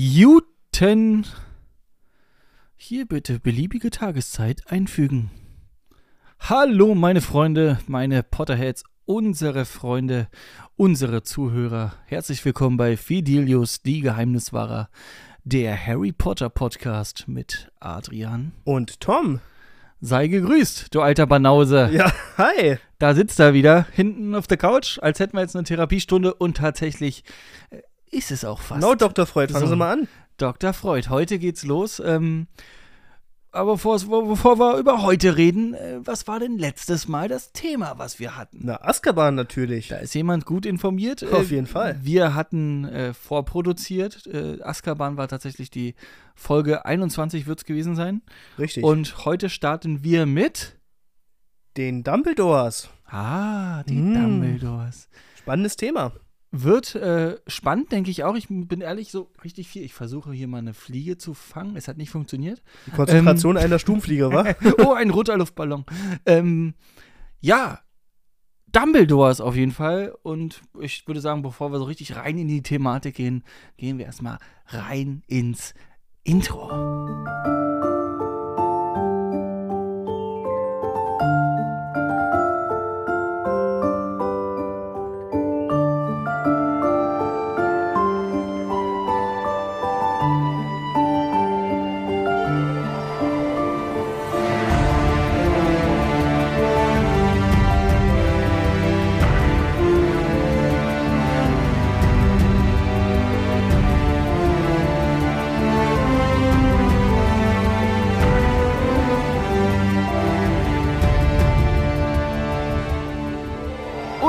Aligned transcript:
Juten. 0.00 1.26
Hier 2.76 3.04
bitte 3.04 3.40
beliebige 3.40 3.90
Tageszeit 3.90 4.62
einfügen. 4.70 5.32
Hallo, 6.38 6.94
meine 6.94 7.20
Freunde, 7.20 7.80
meine 7.88 8.22
Potterheads, 8.22 8.84
unsere 9.06 9.64
Freunde, 9.64 10.28
unsere 10.76 11.24
Zuhörer. 11.24 11.94
Herzlich 12.06 12.44
willkommen 12.44 12.76
bei 12.76 12.96
Fidelius, 12.96 13.82
die 13.82 14.00
Geheimniswahrer, 14.00 14.88
der 15.42 15.76
Harry 15.84 16.12
Potter 16.12 16.48
Podcast 16.48 17.24
mit 17.26 17.72
Adrian. 17.80 18.52
Und 18.62 19.00
Tom. 19.00 19.40
Sei 20.00 20.28
gegrüßt, 20.28 20.94
du 20.94 21.00
alter 21.00 21.26
Banause. 21.26 21.90
Ja, 21.92 22.12
hi. 22.36 22.78
Da 23.00 23.16
sitzt 23.16 23.40
er 23.40 23.52
wieder, 23.52 23.88
hinten 23.90 24.36
auf 24.36 24.46
der 24.46 24.58
Couch, 24.58 25.00
als 25.02 25.18
hätten 25.18 25.36
wir 25.36 25.40
jetzt 25.40 25.56
eine 25.56 25.64
Therapiestunde 25.64 26.34
und 26.34 26.58
tatsächlich 26.58 27.24
äh, 27.70 27.80
ist 28.10 28.30
es 28.30 28.44
auch 28.44 28.60
fast. 28.60 28.80
No, 28.80 28.94
Dr. 28.94 29.26
Freud, 29.26 29.52
fangen 29.52 29.66
So. 29.66 29.70
Sie 29.72 29.76
mal 29.76 29.92
an. 29.92 30.08
Dr. 30.36 30.72
Freud, 30.72 31.08
heute 31.08 31.38
geht's 31.38 31.64
los. 31.64 32.00
Ähm, 32.04 32.46
aber 33.50 33.72
bevor, 33.72 33.98
bevor 34.28 34.58
wir 34.58 34.76
über 34.78 35.02
heute 35.02 35.36
reden, 35.36 35.72
äh, 35.74 35.98
was 36.04 36.28
war 36.28 36.38
denn 36.38 36.58
letztes 36.58 37.08
Mal 37.08 37.28
das 37.28 37.52
Thema, 37.52 37.94
was 37.96 38.18
wir 38.20 38.36
hatten? 38.36 38.58
Na, 38.62 38.80
Azkaban 38.82 39.34
natürlich. 39.34 39.88
Da 39.88 39.96
ist 39.96 40.14
jemand 40.14 40.44
gut 40.44 40.66
informiert. 40.66 41.22
Äh, 41.22 41.28
Auf 41.32 41.50
jeden 41.50 41.66
Fall. 41.66 41.98
Wir 42.02 42.34
hatten 42.34 42.84
äh, 42.84 43.14
vorproduziert. 43.14 44.26
Äh, 44.26 44.58
Azkaban 44.62 45.16
war 45.16 45.28
tatsächlich 45.28 45.70
die 45.70 45.94
Folge 46.34 46.84
21 46.84 47.46
wird 47.46 47.60
es 47.60 47.64
gewesen 47.64 47.96
sein. 47.96 48.22
Richtig. 48.58 48.84
Und 48.84 49.24
heute 49.24 49.48
starten 49.48 50.04
wir 50.04 50.26
mit. 50.26 50.76
den 51.76 52.02
Dumbledores. 52.04 52.90
Ah, 53.06 53.82
die 53.84 53.94
Mm. 53.94 54.14
Dumbledores. 54.14 55.08
Spannendes 55.38 55.76
Thema. 55.76 56.12
Wird 56.50 56.94
äh, 56.94 57.36
spannend, 57.46 57.92
denke 57.92 58.10
ich 58.10 58.24
auch. 58.24 58.34
Ich 58.34 58.48
bin 58.48 58.80
ehrlich 58.80 59.10
so 59.10 59.30
richtig 59.44 59.68
viel. 59.68 59.82
Ich 59.82 59.92
versuche 59.92 60.32
hier 60.32 60.48
mal 60.48 60.58
eine 60.58 60.72
Fliege 60.72 61.18
zu 61.18 61.34
fangen. 61.34 61.76
Es 61.76 61.88
hat 61.88 61.98
nicht 61.98 62.10
funktioniert. 62.10 62.62
Die 62.86 62.90
Konzentration 62.92 63.56
Ähm. 63.56 63.62
einer 63.64 63.78
Stummfliege, 63.78 64.32
wa? 64.32 64.54
oh, 64.84 64.94
ein 64.94 65.10
roter 65.10 65.36
Luftballon. 65.36 65.84
Ähm, 66.24 66.74
ja, 67.40 67.80
Dumbledores 68.72 69.40
auf 69.40 69.56
jeden 69.56 69.72
Fall. 69.72 70.14
Und 70.22 70.62
ich 70.80 71.06
würde 71.06 71.20
sagen, 71.20 71.42
bevor 71.42 71.70
wir 71.70 71.78
so 71.78 71.84
richtig 71.84 72.16
rein 72.16 72.38
in 72.38 72.48
die 72.48 72.62
Thematik 72.62 73.16
gehen, 73.16 73.44
gehen 73.76 73.98
wir 73.98 74.06
erstmal 74.06 74.38
rein 74.68 75.22
ins 75.26 75.74
Intro. 76.24 76.70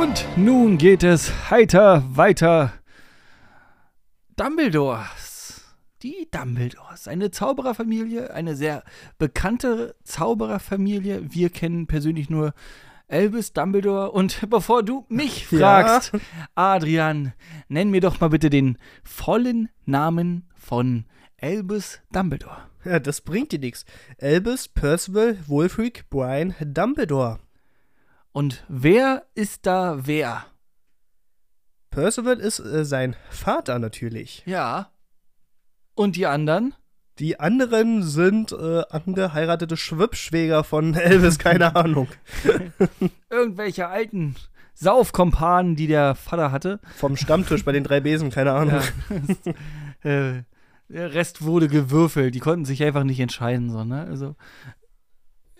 Und 0.09 0.25
nun 0.37 0.79
geht 0.79 1.03
es 1.03 1.51
heiter 1.51 2.03
weiter. 2.09 2.73
Dumbledores. 4.37 5.61
Die 6.01 6.27
Dumbledores. 6.31 7.07
Eine 7.07 7.29
Zaubererfamilie, 7.29 8.33
eine 8.33 8.55
sehr 8.55 8.83
bekannte 9.19 9.95
Zaubererfamilie. 10.03 11.31
Wir 11.31 11.51
kennen 11.51 11.85
persönlich 11.85 12.27
nur 12.27 12.55
Albus 13.07 13.53
Dumbledore. 13.53 14.11
Und 14.11 14.39
bevor 14.49 14.81
du 14.81 15.05
mich 15.09 15.51
Ja. 15.51 15.59
fragst, 15.59 16.11
Adrian, 16.55 17.33
nenn 17.67 17.91
mir 17.91 18.01
doch 18.01 18.19
mal 18.19 18.29
bitte 18.29 18.49
den 18.49 18.79
vollen 19.03 19.69
Namen 19.85 20.49
von 20.55 21.05
Albus 21.39 21.99
Dumbledore. 22.11 22.57
Ja, 22.83 22.97
das 22.97 23.21
bringt 23.21 23.51
dir 23.51 23.59
nichts. 23.59 23.85
Albus 24.19 24.69
Percival 24.69 25.37
Wulfric 25.45 26.09
Brian 26.09 26.55
Dumbledore. 26.59 27.37
Und 28.31 28.63
wer 28.67 29.25
ist 29.35 29.65
da 29.65 30.05
wer? 30.05 30.45
Percival 31.89 32.39
ist 32.39 32.59
äh, 32.59 32.85
sein 32.85 33.15
Vater 33.29 33.79
natürlich. 33.79 34.43
Ja. 34.45 34.91
Und 35.95 36.15
die 36.15 36.27
anderen? 36.27 36.73
Die 37.17 37.39
anderen 37.39 38.03
sind 38.03 38.53
äh, 38.53 38.83
angeheiratete 38.89 39.75
Schwippschwäger 39.75 40.63
von 40.63 40.93
Elvis, 40.95 41.39
keine 41.39 41.75
Ahnung. 41.75 42.07
Irgendwelche 43.29 43.87
alten 43.87 44.35
Saufkompanen, 44.73 45.75
die 45.75 45.87
der 45.87 46.15
Vater 46.15 46.53
hatte. 46.53 46.79
Vom 46.95 47.17
Stammtisch 47.17 47.65
bei 47.65 47.73
den 47.73 47.83
drei 47.83 47.99
Besen, 47.99 48.29
keine 48.29 48.53
Ahnung. 48.53 48.79
Ja. 50.03 50.09
äh, 50.09 50.43
der 50.87 51.13
Rest 51.13 51.43
wurde 51.43 51.67
gewürfelt. 51.67 52.33
Die 52.33 52.39
konnten 52.39 52.65
sich 52.65 52.81
einfach 52.83 53.03
nicht 53.03 53.19
entscheiden. 53.19 53.69
So, 53.69 53.83
ne? 53.83 54.05
Also, 54.09 54.35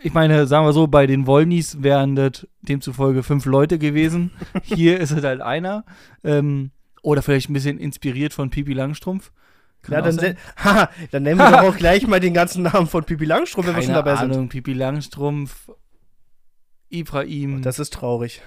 ich 0.02 0.14
meine, 0.14 0.48
sagen 0.48 0.66
wir 0.66 0.74
so, 0.74 0.88
bei 0.88 1.08
den 1.08 1.28
Wollnies 1.28 1.82
wären 1.84 2.16
das 2.16 2.48
demzufolge 2.62 3.24
fünf 3.24 3.46
Leute 3.46 3.78
gewesen. 3.80 4.32
Hier 4.64 5.00
ist 5.00 5.12
es 5.12 5.24
halt 5.24 5.42
einer. 5.42 5.86
Ähm, 6.24 6.72
oder 7.02 7.22
vielleicht 7.22 7.50
ein 7.50 7.54
bisschen 7.54 7.78
inspiriert 7.80 8.34
von 8.34 8.50
Pipi 8.50 8.74
Langstrumpf. 8.74 9.32
Kann 9.82 9.94
Ja, 9.94 10.02
dann, 10.02 10.20
se- 10.20 10.36
ha, 10.64 10.90
dann 11.12 11.24
nennen 11.24 11.38
wir 11.40 11.50
doch 11.52 11.62
auch 11.64 11.78
gleich 11.78 12.06
mal 12.08 12.20
den 12.20 12.34
ganzen 12.34 12.64
Namen 12.64 12.88
von 12.88 13.04
Pipi 13.06 13.26
Langstrumpf, 13.26 13.68
wenn 13.68 13.76
wir 13.76 13.84
schon 13.84 13.94
dabei 13.94 14.16
sind. 14.18 14.34
Ahnung, 14.34 14.50
Pipi 14.50 14.74
Langstrumpf, 14.74 15.70
Ibrahim. 16.90 17.62
Das 17.62 17.80
ist 17.80 17.94
traurig. 17.94 18.42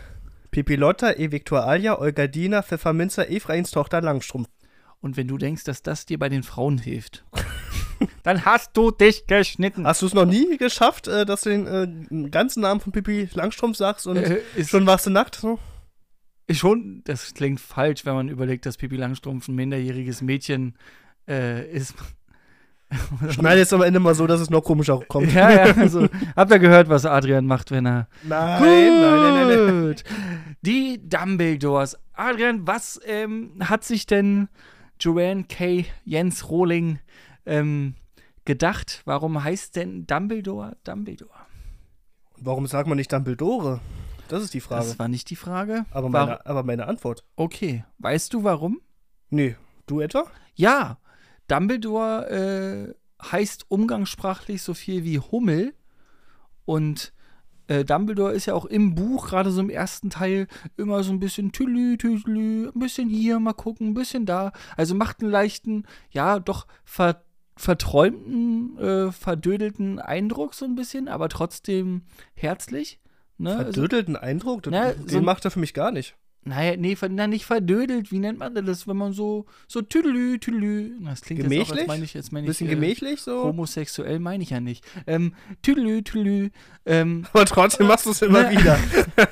Pipilotta, 0.51 1.13
E. 1.13 1.31
Victualia, 1.33 1.99
Olgadina, 1.99 2.63
Pfefferminzer, 2.63 3.31
Ephraims 3.31 3.71
Tochter 3.71 4.03
Langstrumpf. 4.03 4.49
Und 5.01 5.17
wenn 5.17 5.27
du 5.29 5.39
denkst, 5.39 5.65
dass 5.65 5.83
das 5.83 6.05
dir 6.07 6.19
bei 6.19 6.29
den 6.29 6.43
Frauen 6.43 6.79
hilft, 6.79 7.25
dann 8.23 8.45
hast 8.45 8.77
du 8.77 8.91
dich 8.91 9.27
geschnitten. 9.27 9.87
Hast 9.87 10.03
du 10.03 10.07
es 10.07 10.15
noch 10.15 10.25
nie 10.25 10.57
geschafft, 10.57 11.09
äh, 11.09 11.25
dass 11.25 11.43
du 11.43 11.51
den 11.51 11.67
äh, 11.67 12.31
ganzen 12.31 12.61
Namen 12.61 12.81
von 12.81 12.93
Pipi 12.93 13.29
Langstrumpf 13.35 13.77
sagst 13.77 14.07
und 14.07 14.17
Äh, 14.17 14.41
ist 14.57 14.71
schon 14.71 14.87
warst 14.87 15.07
du 15.07 15.11
nackt? 15.11 15.37
So? 15.37 15.59
Ist 16.47 16.59
schon, 16.59 17.03
das 17.05 17.35
klingt 17.35 17.61
falsch, 17.61 18.05
wenn 18.05 18.15
man 18.15 18.29
überlegt, 18.29 18.67
dass 18.67 18.77
Pippi 18.77 18.97
Langstrumpf 18.97 19.49
ein 19.49 19.55
minderjähriges 19.55 20.23
Mädchen 20.23 20.77
äh, 21.29 21.71
ist. 21.71 21.95
Schneide 23.31 23.61
jetzt 23.61 23.73
am 23.73 23.83
Ende 23.83 24.01
mal 24.01 24.15
so, 24.15 24.27
dass 24.27 24.41
es 24.41 24.51
noch 24.51 24.63
komischer 24.63 25.01
kommt. 25.09 25.33
ja, 25.33 25.51
ja, 25.51 25.75
also, 25.77 26.09
habt 26.37 26.51
ihr 26.51 26.59
gehört, 26.59 26.89
was 26.89 27.07
Adrian 27.07 27.47
macht, 27.47 27.71
wenn 27.71 27.87
er. 27.87 28.09
Nein, 28.23 28.61
nein, 28.61 29.01
nein, 29.01 29.49
nein, 29.49 29.67
nein. 29.67 29.87
Gut. 29.89 30.05
Die 30.63 31.01
Dumbledores. 31.09 31.99
Adrian, 32.13 32.67
was 32.67 33.01
ähm, 33.07 33.55
hat 33.61 33.84
sich 33.84 34.07
denn 34.07 34.49
Joanne 35.01 35.45
K. 35.45 35.87
Jens 36.05 36.49
Rohling 36.51 36.99
ähm, 37.47 37.94
gedacht? 38.44 39.03
Warum 39.04 39.42
heißt 39.42 39.76
denn 39.76 40.06
Dumbledore 40.06 40.76
Dumbledore? 40.84 41.30
Warum 42.36 42.66
sagt 42.66 42.88
man 42.88 42.97
nicht 42.97 43.12
Dumbledore? 43.12 43.80
Das 44.28 44.42
ist 44.42 44.54
die 44.54 44.60
Frage. 44.60 44.86
Das 44.86 44.98
war 44.98 45.08
nicht 45.08 45.30
die 45.30 45.36
Frage. 45.36 45.84
aber, 45.91 46.08
meine, 46.08 46.47
aber 46.47 46.62
meine 46.62 46.86
Antwort. 46.86 47.25
Okay. 47.36 47.84
Weißt 47.98 48.32
du 48.32 48.44
warum? 48.44 48.80
Nee. 49.30 49.56
Du 49.86 50.00
etwa? 50.00 50.25
Ja, 50.54 50.98
Dumbledore 51.48 52.30
äh, 52.30 52.94
heißt 53.30 53.66
umgangssprachlich 53.69 54.62
so 54.62 54.74
viel 54.74 55.04
wie 55.04 55.19
Hummel. 55.19 55.74
Und 56.64 57.12
äh, 57.66 57.84
Dumbledore 57.84 58.32
ist 58.32 58.47
ja 58.47 58.54
auch 58.54 58.64
im 58.64 58.94
Buch, 58.94 59.28
gerade 59.28 59.50
so 59.50 59.60
im 59.60 59.70
ersten 59.70 60.10
Teil, 60.10 60.47
immer 60.76 61.03
so 61.03 61.12
ein 61.12 61.20
bisschen 61.20 61.53
tülü, 61.53 61.97
tülü, 61.97 62.69
ein 62.69 62.78
bisschen 62.78 63.09
hier, 63.09 63.38
mal 63.38 63.53
gucken, 63.53 63.88
ein 63.88 63.94
bisschen 63.94 64.26
da. 64.26 64.53
Also 64.76 64.94
macht 64.94 65.20
einen 65.20 65.30
leichten, 65.30 65.84
ja, 66.10 66.38
doch 66.38 66.66
ver 66.84 67.24
verträumten, 67.62 68.76
äh, 68.78 69.12
verdödelten 69.12 69.98
Eindruck 70.00 70.54
so 70.54 70.64
ein 70.64 70.74
bisschen, 70.74 71.06
aber 71.09 71.28
trotzdem 71.28 72.03
herzlich. 72.34 72.98
Ne? 73.38 73.50
Also, 73.50 73.62
Verdödelten 73.72 74.16
Eindruck? 74.16 74.62
Na, 74.68 74.92
den 74.92 75.09
so- 75.09 75.20
macht 75.22 75.44
er 75.44 75.50
für 75.53 75.60
mich 75.60 75.72
gar 75.72 75.92
nicht. 75.92 76.16
Naja, 76.44 76.77
nee, 76.77 76.97
na, 77.10 77.27
nicht 77.28 77.44
verdödelt. 77.44 78.10
Wie 78.10 78.18
nennt 78.18 78.39
man 78.39 78.54
das, 78.54 78.89
wenn 78.89 78.97
man 78.97 79.12
so, 79.12 79.47
so 79.68 79.80
tüdelü, 79.80 80.39
tüdelü. 80.41 80.92
Das 81.04 81.21
klingt 81.21 81.42
jetzt 81.42 81.53
auch, 81.53 81.59
als 81.60 81.68
Gemächlich? 81.68 81.86
meine 81.89 82.04
ich, 82.04 82.16
als 82.16 82.33
meine 82.33 82.44
ich, 82.44 82.48
Bisschen 82.48 82.66
äh, 82.66 82.71
gemächlich 82.71 83.21
so. 83.21 83.44
Homosexuell 83.44 84.18
meine 84.18 84.42
ich 84.42 84.50
ja 84.50 84.60
nicht. 84.60 84.84
Ähm, 85.06 85.34
tüdelü, 85.62 86.03
tüdelü. 86.03 86.50
Ähm, 86.84 87.27
Aber 87.33 87.44
trotzdem 87.44 87.86
machst 87.86 88.06
du 88.06 88.10
es 88.10 88.22
immer 88.22 88.50
wieder. 88.50 88.77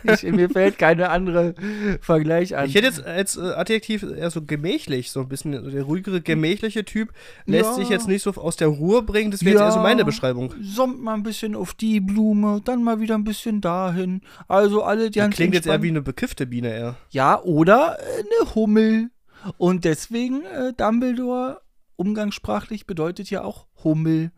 ich, 0.14 0.22
mir 0.22 0.48
fällt 0.50 0.78
keine 0.78 1.10
andere 1.10 1.54
Vergleich 2.00 2.56
an. 2.56 2.66
Ich 2.68 2.74
hätte 2.76 2.86
jetzt 2.86 3.04
als 3.04 3.36
äh, 3.36 3.40
Adjektiv 3.40 4.02
eher 4.04 4.30
so 4.30 4.42
gemächlich, 4.42 5.10
so 5.10 5.20
ein 5.20 5.28
bisschen 5.28 5.52
der 5.70 5.82
ruhigere, 5.82 6.20
gemächliche 6.20 6.84
Typ. 6.84 7.12
Lässt 7.46 7.70
Ja. 7.70 7.74
sich 7.74 7.88
jetzt 7.88 8.06
nicht 8.06 8.22
so 8.22 8.30
aus 8.34 8.56
der 8.56 8.68
Ruhe 8.68 9.02
bringen. 9.02 9.32
Das 9.32 9.44
wäre 9.44 9.54
jetzt 9.56 9.62
eher 9.62 9.72
so 9.72 9.78
Ja. 9.78 9.82
meine 9.82 10.04
Beschreibung. 10.04 10.54
Sommt 10.62 11.02
mal 11.02 11.14
ein 11.14 11.22
bisschen 11.24 11.56
auf 11.56 11.74
die 11.74 11.98
Blume, 12.00 12.60
dann 12.64 12.84
mal 12.84 13.00
wieder 13.00 13.16
ein 13.16 13.24
bisschen 13.24 13.60
dahin. 13.60 14.20
Also 14.46 14.82
alle 14.84 15.10
die 15.10 15.18
Das 15.18 15.24
ganz 15.24 15.36
klingt 15.36 15.54
jetzt 15.54 15.66
eher 15.66 15.74
entspannt. 15.74 15.84
wie 15.84 15.88
eine 15.88 16.02
bekiffte 16.02 16.46
Biene 16.46 16.72
eher. 16.72 16.96
Ja, 17.10 17.40
oder 17.42 17.98
äh, 18.00 18.20
eine 18.20 18.54
Hummel. 18.54 19.10
Und 19.56 19.84
deswegen 19.84 20.44
äh, 20.44 20.72
Dumbledore 20.74 21.62
umgangssprachlich 21.96 22.86
bedeutet 22.86 23.30
ja 23.30 23.42
auch 23.42 23.66
Hummel. 23.82 24.32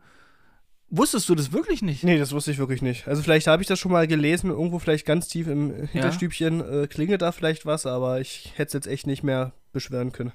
Wusstest 0.89 1.27
du 1.27 1.35
das 1.35 1.51
wirklich 1.51 1.81
nicht? 1.81 2.03
Nee, 2.03 2.19
das 2.19 2.33
wusste 2.33 2.51
ich 2.51 2.59
wirklich 2.59 2.81
nicht. 2.81 3.07
Also 3.07 3.23
vielleicht 3.23 3.47
habe 3.47 3.61
ich 3.61 3.67
das 3.67 3.79
schon 3.79 3.91
mal 3.91 4.07
gelesen, 4.07 4.51
irgendwo 4.51 4.79
vielleicht 4.79 5.05
ganz 5.05 5.27
tief 5.27 5.47
im 5.47 5.87
Hinterstübchen 5.87 6.83
äh, 6.83 6.87
klingelt 6.87 7.21
da 7.21 7.31
vielleicht 7.31 7.65
was, 7.65 7.85
aber 7.85 8.21
ich 8.21 8.53
hätte 8.55 8.67
es 8.67 8.73
jetzt 8.73 8.87
echt 8.87 9.07
nicht 9.07 9.23
mehr 9.23 9.53
beschweren 9.71 10.11
können. 10.11 10.33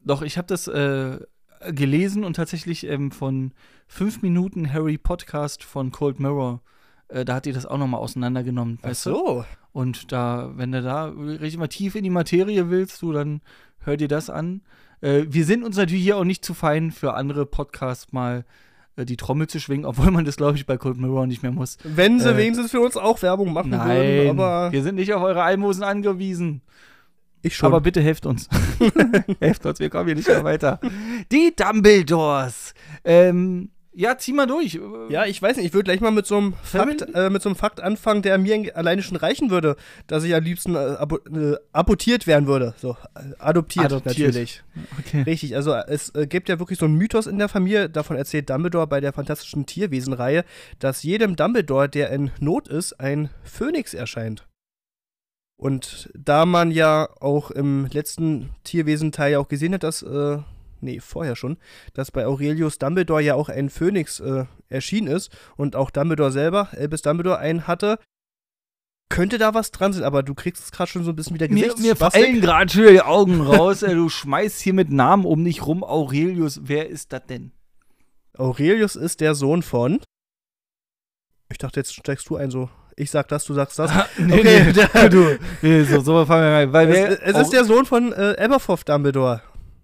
Doch, 0.00 0.22
ich 0.22 0.36
habe 0.36 0.46
das 0.46 0.68
äh, 0.68 1.20
gelesen 1.70 2.24
und 2.24 2.34
tatsächlich 2.34 2.86
ähm, 2.86 3.12
von 3.12 3.52
5 3.86 4.22
Minuten 4.22 4.72
Harry 4.72 4.98
Podcast 4.98 5.64
von 5.64 5.90
Cold 5.90 6.20
Mirror, 6.20 6.60
äh, 7.12 7.24
da 7.24 7.36
hat 7.36 7.46
die 7.46 7.52
das 7.52 7.66
auch 7.66 7.78
nochmal 7.78 8.00
auseinandergenommen. 8.00 8.78
Ach 8.82 8.88
weißt 8.88 9.06
du? 9.06 9.10
so. 9.10 9.44
Und 9.72 10.12
da, 10.12 10.50
wenn 10.56 10.72
du 10.72 10.82
da 10.82 11.06
richtig 11.06 11.58
mal 11.58 11.68
tief 11.68 11.94
in 11.94 12.04
die 12.04 12.10
Materie 12.10 12.68
willst, 12.70 13.00
du, 13.02 13.12
dann 13.12 13.40
hör 13.80 13.96
dir 13.96 14.08
das 14.08 14.30
an. 14.30 14.62
Äh, 15.00 15.24
wir 15.28 15.44
sind 15.44 15.64
uns 15.64 15.76
natürlich 15.76 16.02
hier 16.02 16.16
auch 16.16 16.24
nicht 16.24 16.44
zu 16.44 16.54
fein 16.54 16.90
für 16.90 17.14
andere 17.14 17.46
Podcasts 17.46 18.12
mal 18.12 18.44
äh, 18.96 19.04
die 19.04 19.16
Trommel 19.16 19.46
zu 19.46 19.60
schwingen, 19.60 19.86
obwohl 19.86 20.10
man 20.10 20.24
das, 20.24 20.36
glaube 20.36 20.56
ich, 20.56 20.66
bei 20.66 20.76
Cold 20.76 20.98
Mirror 20.98 21.26
nicht 21.26 21.42
mehr 21.42 21.52
muss. 21.52 21.78
Wenn 21.84 22.20
sie 22.20 22.30
Äh, 22.30 22.36
wenigstens 22.36 22.70
für 22.70 22.80
uns 22.80 22.96
auch 22.96 23.22
Werbung 23.22 23.52
machen 23.52 23.70
Nein, 23.70 23.88
würden, 23.88 24.30
aber 24.30 24.72
wir 24.72 24.82
sind 24.82 24.96
nicht 24.96 25.12
auf 25.12 25.22
eure 25.22 25.42
Almosen 25.42 25.82
angewiesen. 25.82 26.62
ich 27.42 27.56
schon. 27.56 27.66
Aber 27.66 27.80
bitte 27.80 28.00
helft 28.02 28.26
uns. 28.26 28.48
helft 29.40 29.64
uns, 29.66 29.80
wir 29.80 29.90
kommen 29.90 30.06
hier 30.06 30.16
nicht 30.16 30.28
mehr 30.28 30.44
weiter. 30.44 30.80
Die 31.30 31.54
Dumbledores. 31.56 32.74
Ähm, 33.04 33.70
ja, 33.94 34.16
zieh 34.16 34.32
mal 34.32 34.46
durch. 34.46 34.80
ja, 35.10 35.26
ich 35.26 35.40
weiß 35.40 35.56
nicht, 35.56 35.66
ich 35.66 35.74
würde 35.74 35.84
gleich 35.84 36.00
mal 36.00 36.10
mit 36.10 36.26
so 36.26 36.36
einem? 36.36 36.54
Fakt, 36.62 37.06
äh, 37.14 37.30
mit 37.30 37.42
so 37.42 37.48
einem 37.48 37.56
Fakt 37.56 37.80
anfangen, 37.80 38.22
der 38.22 38.38
mir 38.38 38.76
alleine 38.76 39.02
schon 39.02 39.16
reichen 39.16 39.50
würde, 39.50 39.76
dass 40.06 40.24
ich 40.24 40.34
am 40.34 40.42
liebsten 40.42 40.74
äh, 40.74 40.78
abo 40.78 41.18
äh, 41.18 41.56
abortiert 41.72 42.26
werden 42.26 42.46
würde. 42.46 42.74
So, 42.78 42.96
äh, 43.14 43.34
adoptiert, 43.38 43.86
Adoptiert. 43.86 44.18
natürlich. 44.18 44.62
Okay. 44.98 45.22
Richtig, 45.22 45.56
also 45.56 45.74
es 45.74 46.10
äh, 46.14 46.26
gibt 46.26 46.48
ja 46.48 46.58
wirklich 46.58 46.78
so 46.78 46.86
einen 46.86 46.96
Mythos 46.96 47.26
in 47.26 47.38
der 47.38 47.48
Familie, 47.48 47.90
davon 47.90 48.16
erzählt 48.16 48.48
Dumbledore 48.48 48.86
bei 48.86 49.00
der 49.00 49.12
fantastischen 49.12 49.66
Tierwesenreihe, 49.66 50.44
dass 50.78 51.02
jedem 51.02 51.36
Dumbledore, 51.36 51.88
der 51.88 52.10
in 52.10 52.30
Not 52.40 52.68
ist, 52.68 52.98
ein 52.98 53.30
Phönix 53.42 53.94
erscheint. 53.94 54.46
Und 55.56 56.10
da 56.14 56.44
man 56.44 56.72
ja 56.72 57.08
auch 57.20 57.52
im 57.52 57.86
letzten 57.92 58.50
Tierwesenteil 58.64 59.32
ja 59.32 59.38
auch 59.38 59.46
gesehen 59.46 59.74
hat, 59.74 59.84
dass, 59.84 60.02
äh, 60.02 60.38
nee, 60.82 61.00
vorher 61.00 61.36
schon, 61.36 61.56
dass 61.94 62.10
bei 62.10 62.26
Aurelius 62.26 62.78
Dumbledore 62.78 63.22
ja 63.22 63.34
auch 63.34 63.48
ein 63.48 63.70
Phönix 63.70 64.20
äh, 64.20 64.44
erschienen 64.68 65.08
ist 65.08 65.30
und 65.56 65.76
auch 65.76 65.90
Dumbledore 65.90 66.32
selber, 66.32 66.68
Albus 66.72 67.02
Dumbledore, 67.02 67.38
einen 67.38 67.66
hatte, 67.66 67.98
könnte 69.12 69.36
da 69.36 69.52
was 69.52 69.70
dran 69.70 69.92
sein, 69.92 70.04
aber 70.04 70.22
du 70.22 70.34
kriegst 70.34 70.64
es 70.64 70.72
gerade 70.72 70.90
schon 70.90 71.04
so 71.04 71.10
ein 71.10 71.16
bisschen 71.16 71.34
wieder 71.34 71.46
Mir, 71.48 71.64
Gesichts 71.64 71.82
mir 71.82 71.96
fallen 71.96 72.40
gerade 72.40 72.72
schon 72.72 72.86
die 72.88 73.02
Augen 73.02 73.42
raus. 73.42 73.80
du 73.80 74.08
schmeißt 74.08 74.60
hier 74.60 74.72
mit 74.72 74.90
Namen 74.90 75.26
um 75.26 75.44
dich 75.44 75.66
rum. 75.66 75.84
Aurelius, 75.84 76.60
wer 76.64 76.88
ist 76.88 77.12
das 77.12 77.26
denn? 77.26 77.52
Aurelius 78.38 78.96
ist 78.96 79.20
der 79.20 79.34
Sohn 79.34 79.62
von. 79.62 80.00
Ich 81.50 81.58
dachte, 81.58 81.80
jetzt 81.80 81.94
steigst 81.94 82.28
du 82.30 82.36
ein 82.36 82.50
so. 82.50 82.70
Ich 82.96 83.10
sag 83.10 83.28
das, 83.28 83.44
du 83.44 83.52
sagst 83.52 83.78
das. 83.78 83.90
nee, 84.18 84.40
Okay, 84.40 84.72
nee, 84.94 85.08
du. 85.10 85.38
Nee, 85.60 85.84
so, 85.84 86.00
so 86.00 86.24
fangen 86.24 86.44
wir 86.44 86.52
rein. 86.52 86.72
Weil 86.72 86.90
Es, 86.90 87.18
es 87.20 87.38
ist 87.38 87.52
der 87.52 87.64
Sohn 87.64 87.84
von 87.84 88.12
äh, 88.12 88.36
Aberforth 88.38 88.88
Dumbledore. 88.88 89.42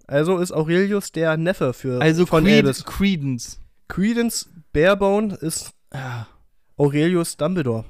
Also 0.08 0.38
ist 0.38 0.52
Aurelius 0.52 1.12
der 1.12 1.36
Neffe 1.36 1.72
für 1.74 2.00
also 2.00 2.26
von 2.26 2.42
Creed, 2.42 2.64
Albus. 2.64 2.84
Credence. 2.84 3.60
Credence 3.88 4.50
Barebone 4.72 5.34
ist 5.36 5.72
Ja. 5.94 6.26
Aurelius 6.76 7.36
Dumbledore. 7.36 7.84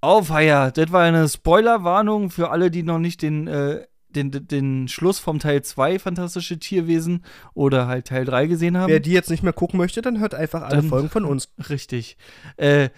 Aufheier, 0.00 0.70
das 0.72 0.92
war 0.92 1.02
eine 1.04 1.28
Spoilerwarnung 1.28 2.30
für 2.30 2.50
alle, 2.50 2.70
die 2.70 2.82
noch 2.82 2.98
nicht 2.98 3.22
den, 3.22 3.46
äh, 3.48 3.86
den, 4.08 4.30
den, 4.30 4.88
Schluss 4.88 5.18
vom 5.18 5.38
Teil 5.38 5.62
2 5.62 5.98
Fantastische 5.98 6.58
Tierwesen 6.58 7.24
oder 7.54 7.86
halt 7.86 8.06
Teil 8.06 8.24
3 8.24 8.46
gesehen 8.46 8.76
haben. 8.76 8.90
Wer 8.90 9.00
die 9.00 9.12
jetzt 9.12 9.30
nicht 9.30 9.42
mehr 9.42 9.52
gucken 9.52 9.78
möchte, 9.78 10.02
dann 10.02 10.20
hört 10.20 10.34
einfach 10.34 10.62
alle 10.62 10.76
Dann- 10.76 10.88
Folgen 10.88 11.08
von 11.08 11.24
uns. 11.24 11.48
Richtig. 11.70 12.16
Äh, 12.56 12.90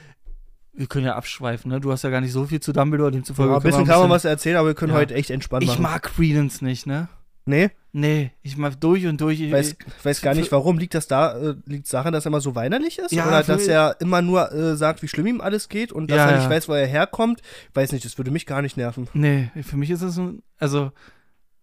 wir 0.72 0.86
können 0.86 1.06
ja 1.06 1.16
abschweifen, 1.16 1.70
ne? 1.72 1.80
Du 1.80 1.90
hast 1.90 2.04
ja 2.04 2.10
gar 2.10 2.20
nicht 2.20 2.32
so 2.32 2.44
viel 2.46 2.60
zu 2.60 2.72
Dumbledore, 2.72 3.10
demzufolge. 3.10 3.52
Ja, 3.52 3.56
ein 3.58 3.62
bisschen 3.62 3.84
kann 3.86 4.00
man 4.00 4.10
was 4.10 4.24
erzählen, 4.24 4.56
aber 4.56 4.68
wir 4.68 4.74
können 4.74 4.92
Ja. 4.92 4.98
heute 4.98 5.14
echt 5.14 5.30
entspannt 5.30 5.64
Ich 5.64 5.70
machen. 5.70 5.82
mag 5.82 6.02
Credence 6.02 6.62
nicht, 6.62 6.86
ne? 6.86 7.08
Nee, 7.48 7.70
Nee, 7.90 8.30
ich 8.42 8.56
mag 8.58 8.78
durch 8.80 9.06
und 9.06 9.20
durch. 9.20 9.40
ich 9.40 9.50
weiß, 9.50 9.74
weiß 10.04 10.20
gar 10.20 10.34
nicht, 10.34 10.52
warum. 10.52 10.78
Liegt 10.78 10.94
das 10.94 11.08
da, 11.08 11.36
äh, 11.36 11.54
liegt 11.64 11.86
es 11.86 11.90
daran, 11.90 12.12
dass 12.12 12.26
er 12.26 12.28
immer 12.28 12.40
so 12.42 12.54
weinerlich 12.54 12.98
ist? 12.98 13.10
Ja, 13.12 13.26
Oder 13.26 13.42
dass 13.42 13.66
er 13.66 13.96
immer 14.00 14.20
nur 14.22 14.52
äh, 14.52 14.76
sagt, 14.76 15.02
wie 15.02 15.08
schlimm 15.08 15.26
ihm 15.26 15.40
alles 15.40 15.68
geht 15.70 15.90
und 15.90 16.10
dass 16.10 16.18
Ja, 16.18 16.26
er 16.28 16.36
nicht 16.36 16.44
ja. 16.44 16.50
weiß, 16.50 16.68
wo 16.68 16.74
er 16.74 16.86
herkommt? 16.86 17.40
Weiß 17.74 17.90
nicht, 17.92 18.04
das 18.04 18.16
würde 18.18 18.30
mich 18.30 18.44
gar 18.46 18.60
nicht 18.62 18.76
nerven. 18.76 19.08
Nee, 19.14 19.48
für 19.62 19.76
mich 19.78 19.90
ist 19.90 20.02
das 20.02 20.16
ein, 20.18 20.42
also 20.58 20.92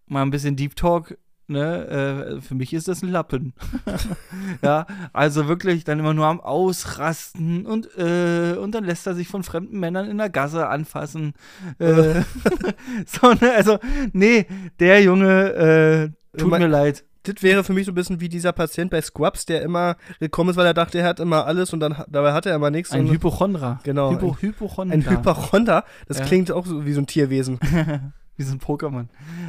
mal 0.07 0.23
ein 0.23 0.31
bisschen 0.31 0.55
Deep 0.55 0.75
Talk, 0.75 1.17
ne? 1.47 2.37
Äh, 2.37 2.41
für 2.41 2.55
mich 2.55 2.73
ist 2.73 2.87
das 2.87 3.01
ein 3.03 3.09
Lappen. 3.09 3.53
ja, 4.63 4.85
also 5.13 5.47
wirklich 5.47 5.83
dann 5.83 5.99
immer 5.99 6.13
nur 6.13 6.25
am 6.25 6.39
Ausrasten 6.39 7.65
und, 7.65 7.89
äh, 7.97 8.55
und 8.57 8.73
dann 8.73 8.83
lässt 8.83 9.07
er 9.07 9.15
sich 9.15 9.27
von 9.27 9.43
fremden 9.43 9.79
Männern 9.79 10.09
in 10.09 10.17
der 10.17 10.29
Gasse 10.29 10.67
anfassen. 10.67 11.33
Äh, 11.79 12.21
so, 13.05 13.31
ne, 13.33 13.51
also, 13.55 13.79
nee, 14.13 14.45
der 14.79 15.01
Junge, 15.01 16.11
äh, 16.33 16.37
tut 16.39 16.51
mir 16.51 16.67
leid. 16.67 17.03
Das 17.23 17.41
wäre 17.41 17.63
für 17.63 17.73
mich 17.73 17.87
so 17.87 17.91
ein 17.91 17.95
bisschen 17.95 18.19
wie 18.21 18.29
dieser 18.29 18.51
Patient 18.53 18.91
bei 18.91 19.01
Scrubs, 19.01 19.47
der 19.47 19.63
immer 19.63 19.95
gekommen 20.19 20.51
ist, 20.51 20.57
weil 20.57 20.67
er 20.67 20.75
dachte, 20.75 20.99
er 20.99 21.07
hat 21.07 21.19
immer 21.19 21.47
alles 21.47 21.73
und 21.73 21.79
dann 21.79 21.95
dabei 22.07 22.33
hat 22.33 22.45
er 22.45 22.53
immer 22.55 22.69
nichts. 22.69 22.91
Ein 22.91 23.09
Hypochondra. 23.09 23.79
Genau, 23.83 24.11
Hypo, 24.11 24.27
ein- 24.33 24.41
Hypochondra. 24.41 24.93
ein 24.93 25.09
Hypochonder. 25.09 25.83
Das 26.07 26.19
Ja. 26.19 26.25
klingt 26.25 26.51
auch 26.51 26.67
so 26.67 26.85
wie 26.85 26.93
so 26.93 27.01
ein 27.01 27.07
Tierwesen. 27.07 27.59
Wie 28.37 28.43
so 28.43 28.53
ein 28.53 28.59
Pokémon. 28.59 29.07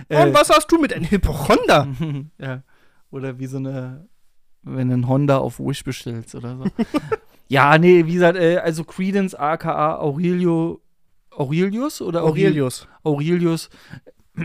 und 0.09 0.35
was 0.35 0.50
hast 0.50 0.71
du 0.71 0.79
mit 0.81 0.93
einem 0.93 1.11
Hypochonder? 1.11 1.88
ja. 2.38 2.62
Oder 3.11 3.38
wie 3.38 3.47
so 3.47 3.56
eine, 3.59 4.09
wenn 4.62 4.88
du 4.88 4.94
einen 4.94 5.09
Honda 5.09 5.38
auf 5.38 5.59
Wish 5.61 5.85
bestellst 5.85 6.35
oder 6.35 6.56
so. 6.59 6.65
ja, 7.49 7.79
nee, 7.79 8.06
wie 8.06 8.15
gesagt, 8.15 8.38
äh, 8.38 8.59
also 8.59 8.85
Credence 8.85 9.35
aka 9.35 9.97
Aurelio, 9.99 10.83
Aurelius 11.31 12.00
oder 12.00 12.21
Aurel- 12.23 12.47
Aurelius. 12.47 12.88
Aurelius, 13.05 13.71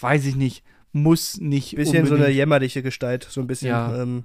weiß 0.00 0.26
ich 0.26 0.36
nicht, 0.36 0.64
muss 0.92 1.38
nicht 1.40 1.74
Bisschen 1.76 2.04
so 2.06 2.14
eine 2.14 2.24
unbedingt. 2.24 2.36
jämmerliche 2.36 2.82
Gestalt. 2.82 3.26
So 3.28 3.40
ein 3.40 3.46
bisschen. 3.46 3.68
Ja. 3.68 4.02
Ähm, 4.02 4.24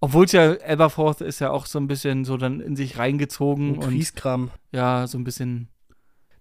Obwohl 0.00 0.24
es 0.26 0.32
ja, 0.32 0.56
Aberforth 0.66 1.20
ist 1.20 1.38
ja 1.40 1.50
auch 1.50 1.66
so 1.66 1.78
ein 1.78 1.86
bisschen 1.86 2.24
so 2.24 2.36
dann 2.36 2.60
in 2.60 2.76
sich 2.76 2.98
reingezogen 2.98 3.70
ein 3.74 3.78
und 3.78 3.84
Kriegskram. 3.88 4.50
ja, 4.72 5.06
so 5.06 5.18
ein 5.18 5.24
bisschen, 5.24 5.68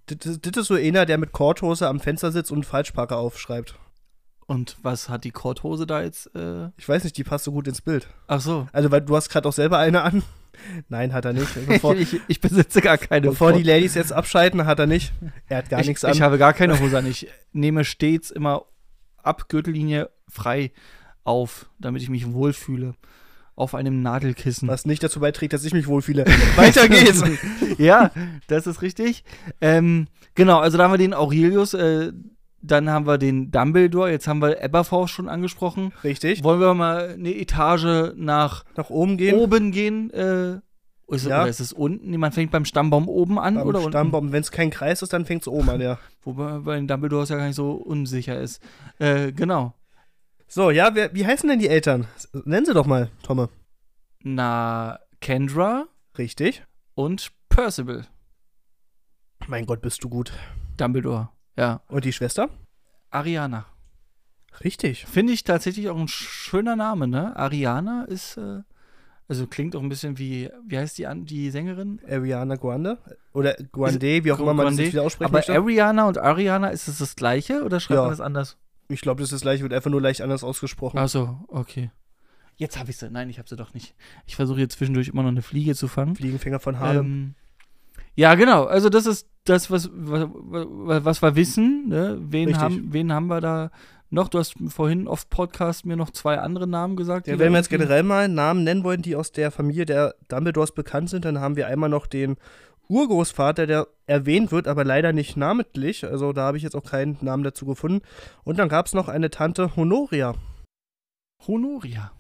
Das, 0.08 0.58
ist 0.58 0.68
so 0.68 0.76
einer, 0.76 1.06
der 1.06 1.18
mit 1.18 1.32
Korthose 1.32 1.88
am 1.88 2.00
Fenster 2.00 2.32
sitzt 2.32 2.52
und 2.52 2.66
Falschparker 2.66 3.18
aufschreibt. 3.18 3.76
und 4.48 4.78
was 4.82 5.08
hat 5.10 5.24
die 5.24 5.32
Korthose 5.32 5.86
da 5.88 6.02
jetzt, 6.02 6.36
äh, 6.36 6.70
Ich 6.78 6.88
weiß 6.90 7.04
nicht, 7.04 7.18
die 7.18 7.24
passt 7.24 7.46
so 7.46 7.52
gut 7.52 7.68
ins 7.68 7.82
Bild. 7.82 8.08
ach 8.28 8.42
so. 8.42 8.68
Also, 8.74 8.92
weil 8.92 9.02
du 9.02 9.16
hast 9.16 9.30
gerade 9.30 9.48
auch 9.48 9.54
selber 9.54 9.78
eine 9.78 10.02
an. 10.02 10.24
Nein, 10.90 11.14
hat 11.14 11.26
er 11.26 11.34
nicht. 11.34 11.48
Bevor, 11.68 11.96
ich, 11.98 12.20
ich 12.28 12.42
besitze 12.42 12.82
gar 12.82 12.98
keine 12.98 13.30
bevor 13.30 13.54
die 13.54 13.64
Ladies 13.64 13.96
jetzt 13.96 14.12
abschalten, 14.12 14.66
hat 14.66 14.80
er 14.80 14.88
nicht. 14.88 15.14
Er 15.48 15.60
hat 15.60 15.70
gar 15.70 15.80
ich, 15.80 15.88
nichts 15.88 16.04
an. 16.04 16.12
Ich 16.12 16.22
habe 16.22 16.38
gar 16.38 16.54
keine 16.54 16.80
Hose 16.80 16.98
an. 16.98 17.06
Ich 17.06 17.28
nehme 17.54 17.86
stets 17.86 18.32
immer 18.32 18.66
ab 19.18 19.50
Gürtellinie 19.50 20.10
frei 20.28 20.72
auf, 21.24 21.70
damit 21.80 22.02
ich 22.02 22.10
mich 22.10 22.32
wohlfühle. 22.34 22.96
Auf 23.62 23.76
einem 23.76 24.02
Nadelkissen. 24.02 24.68
was 24.68 24.86
nicht 24.88 25.04
dazu 25.04 25.20
beiträgt, 25.20 25.54
dass 25.54 25.64
ich 25.64 25.74
mich 25.74 25.86
wohlfühle. 25.88 26.26
Weiter 26.56 26.90
geht's. 26.90 27.24
ja, 27.78 28.10
das 28.48 28.66
ist 28.66 28.82
richtig. 28.82 29.24
Ähm, 29.62 30.08
genau, 30.34 30.60
also 30.60 30.78
da 30.80 30.86
haben 30.86 30.94
wir 30.94 30.98
den 30.98 31.14
Aurelius, 31.14 31.74
äh, 31.76 32.12
dann 32.64 32.90
haben 32.90 33.06
wir 33.06 33.18
den 33.20 33.52
Dumbledore, 33.52 34.10
jetzt 34.12 34.28
haben 34.28 34.42
wir 34.42 34.64
Aberforth 34.64 35.10
schon 35.12 35.30
angesprochen. 35.30 35.94
Richtig. 36.04 36.44
Wollen 36.44 36.60
wir 36.60 36.74
mal 36.74 37.10
eine 37.18 37.36
Etage 37.36 38.14
nach 38.16 38.64
Nach 38.76 38.90
oben 38.90 39.18
gehen. 39.18 39.36
oben 39.36 39.72
gehen? 39.72 40.10
Äh, 40.12 40.60
ist, 41.08 41.28
Ja. 41.28 41.42
Oder 41.42 41.50
ist 41.50 41.60
es 41.60 41.74
unten? 41.74 42.10
Nee, 42.10 42.18
Man 42.18 42.32
fängt 42.32 42.52
beim 42.52 42.66
Stammbaum 42.66 43.08
oben 43.10 43.38
an 43.38 43.58
Am 43.58 43.68
oder? 43.68 43.82
Stammbaum. 43.82 44.32
Wenn 44.32 44.42
es 44.42 44.50
kein 44.52 44.70
Kreis 44.70 45.02
ist, 45.02 45.12
dann 45.14 45.26
fängt 45.26 45.42
es 45.44 45.48
oben 45.48 45.70
an, 45.70 45.82
ja. 45.82 46.00
Wobei 46.24 46.60
bei 46.60 46.76
den 46.78 46.88
Dumbledores 46.88 47.30
ja 47.30 47.36
gar 47.38 47.46
nicht 47.48 47.56
so 47.56 47.74
unsicher 47.74 48.40
ist. 48.40 48.62
Äh, 49.00 49.32
genau. 49.34 49.74
So, 50.54 50.70
ja, 50.70 50.94
wer, 50.96 51.16
wie 51.16 51.26
heißen 51.26 51.48
denn 51.48 51.60
die 51.60 51.70
Eltern? 51.70 52.08
Nennen 52.44 52.66
sie 52.66 52.74
doch 52.74 52.86
mal, 52.86 53.10
Tomme. 53.24 53.48
Na, 54.22 55.00
Kendra 55.22 55.86
Richtig. 56.18 56.66
und 56.94 57.32
Percival. 57.48 58.06
Mein 59.48 59.66
Gott, 59.66 59.82
bist 59.82 60.04
du 60.04 60.10
gut. 60.10 60.34
Dumbledore. 60.76 61.30
Ja. 61.58 61.80
Und 61.88 62.04
die 62.04 62.12
Schwester? 62.12 62.50
Ariana. 63.12 63.66
Richtig. 64.62 65.06
Finde 65.06 65.32
ich 65.32 65.46
tatsächlich 65.46 65.88
auch 65.88 65.98
ein 65.98 66.10
schöner 66.10 66.76
Name, 66.76 67.08
ne? 67.08 67.34
Ariana 67.38 68.04
ist, 68.10 68.36
äh, 68.36 68.60
also 69.30 69.48
klingt 69.48 69.74
auch 69.78 69.82
ein 69.82 69.88
bisschen 69.88 70.18
wie, 70.18 70.50
wie 70.68 70.78
heißt 70.78 70.98
die, 70.98 71.08
die 71.24 71.50
Sängerin? 71.50 72.02
Ariana 72.10 72.58
Grande. 72.58 72.98
Oder 73.32 73.54
Grande, 73.72 74.26
wie 74.26 74.32
auch 74.34 74.40
immer 74.42 74.54
man 74.54 74.66
das 74.66 74.72
Grande. 74.76 74.84
jetzt 74.84 74.94
wieder 74.94 75.04
aussprechen 75.04 75.30
Aber 75.32 75.38
möchte. 75.38 75.54
Ariana 75.54 76.10
und 76.10 76.18
Ariana, 76.18 76.68
ist 76.72 76.90
es 76.90 76.98
das 76.98 77.16
gleiche 77.16 77.64
oder 77.64 77.80
schreibt 77.80 77.96
Ja. 77.96 78.02
man 78.02 78.10
das 78.12 78.20
anders? 78.20 78.58
Ich 78.94 79.02
glaube, 79.02 79.22
das 79.22 79.32
ist 79.32 79.42
gleich, 79.42 79.62
wird 79.62 79.74
einfach 79.74 79.92
nur 79.92 80.02
leicht 80.02 80.22
anders 80.22 80.44
ausgesprochen. 80.44 80.98
Ach 80.98 81.10
so, 81.10 81.40
okay. 81.48 81.92
Jetzt 82.56 82.78
habe 82.78 82.92
ich 82.92 82.98
sie. 82.98 83.10
Nein, 83.10 83.30
ich 83.30 83.40
habe 83.40 83.50
sie 83.50 83.56
doch 83.56 83.74
nicht. 83.74 83.96
Ich 84.28 84.36
versuche 84.36 84.60
jetzt 84.60 84.78
zwischendurch 84.78 85.08
immer 85.08 85.24
noch 85.24 85.30
eine 85.30 85.42
Fliege 85.42 85.74
zu 85.74 85.88
fangen. 85.88 86.16
Fliegenfänger 86.16 86.60
von 86.60 86.80
Harlem. 86.80 87.06
Ähm, 87.06 87.36
ja, 88.16 88.36
genau. 88.36 88.66
Also 88.66 88.90
das 88.90 89.06
ist 89.06 89.28
das, 89.46 89.72
was, 89.72 89.90
was, 89.94 91.06
was 91.06 91.22
wir 91.22 91.36
wissen. 91.36 91.88
Ne? 91.88 92.20
Wen, 92.22 92.50
Richtig. 92.50 92.64
haben, 92.64 92.94
wen 92.94 93.12
haben 93.12 93.28
wir 93.28 93.42
da 93.42 93.72
noch? 94.10 94.28
Du 94.28 94.38
hast 94.38 94.56
vorhin 94.68 95.08
auf 95.08 95.30
Podcast 95.30 95.86
mir 95.86 95.96
noch 95.96 96.12
zwei 96.12 96.38
andere 96.38 96.68
Namen 96.68 96.96
gesagt. 96.96 97.28
Ja, 97.28 97.40
wenn 97.40 97.52
wir 97.52 97.58
jetzt 97.58 97.70
generell 97.70 98.04
mal 98.04 98.28
Namen 98.28 98.64
nennen 98.64 98.84
wollen, 98.84 99.02
die 99.02 99.16
aus 99.16 99.32
der 99.32 99.50
Familie 99.50 99.86
der 99.86 100.16
Dumbledores 100.28 100.74
bekannt 100.74 101.10
sind, 101.10 101.26
dann 101.26 101.40
haben 101.40 101.56
wir 101.56 101.68
einmal 101.68 101.90
noch 101.90 102.06
den 102.06 102.36
Urgroßvater, 102.92 103.68
der 103.68 103.88
erwähnt 104.06 104.52
wird, 104.52 104.68
aber 104.68 104.84
leider 104.84 105.14
nicht 105.14 105.38
namentlich. 105.38 106.06
Also 106.06 106.34
da 106.34 106.42
habe 106.44 106.58
ich 106.58 106.64
jetzt 106.64 106.76
auch 106.76 106.84
keinen 106.84 107.18
Namen 107.22 107.44
dazu 107.44 107.66
gefunden. 107.66 108.02
Und 108.44 108.60
dann 108.60 108.68
gab 108.68 108.86
es 108.86 108.94
noch 108.94 109.08
eine 109.08 109.30
Tante 109.30 109.76
Honoria. 109.78 110.36
Honoria. 111.48 112.12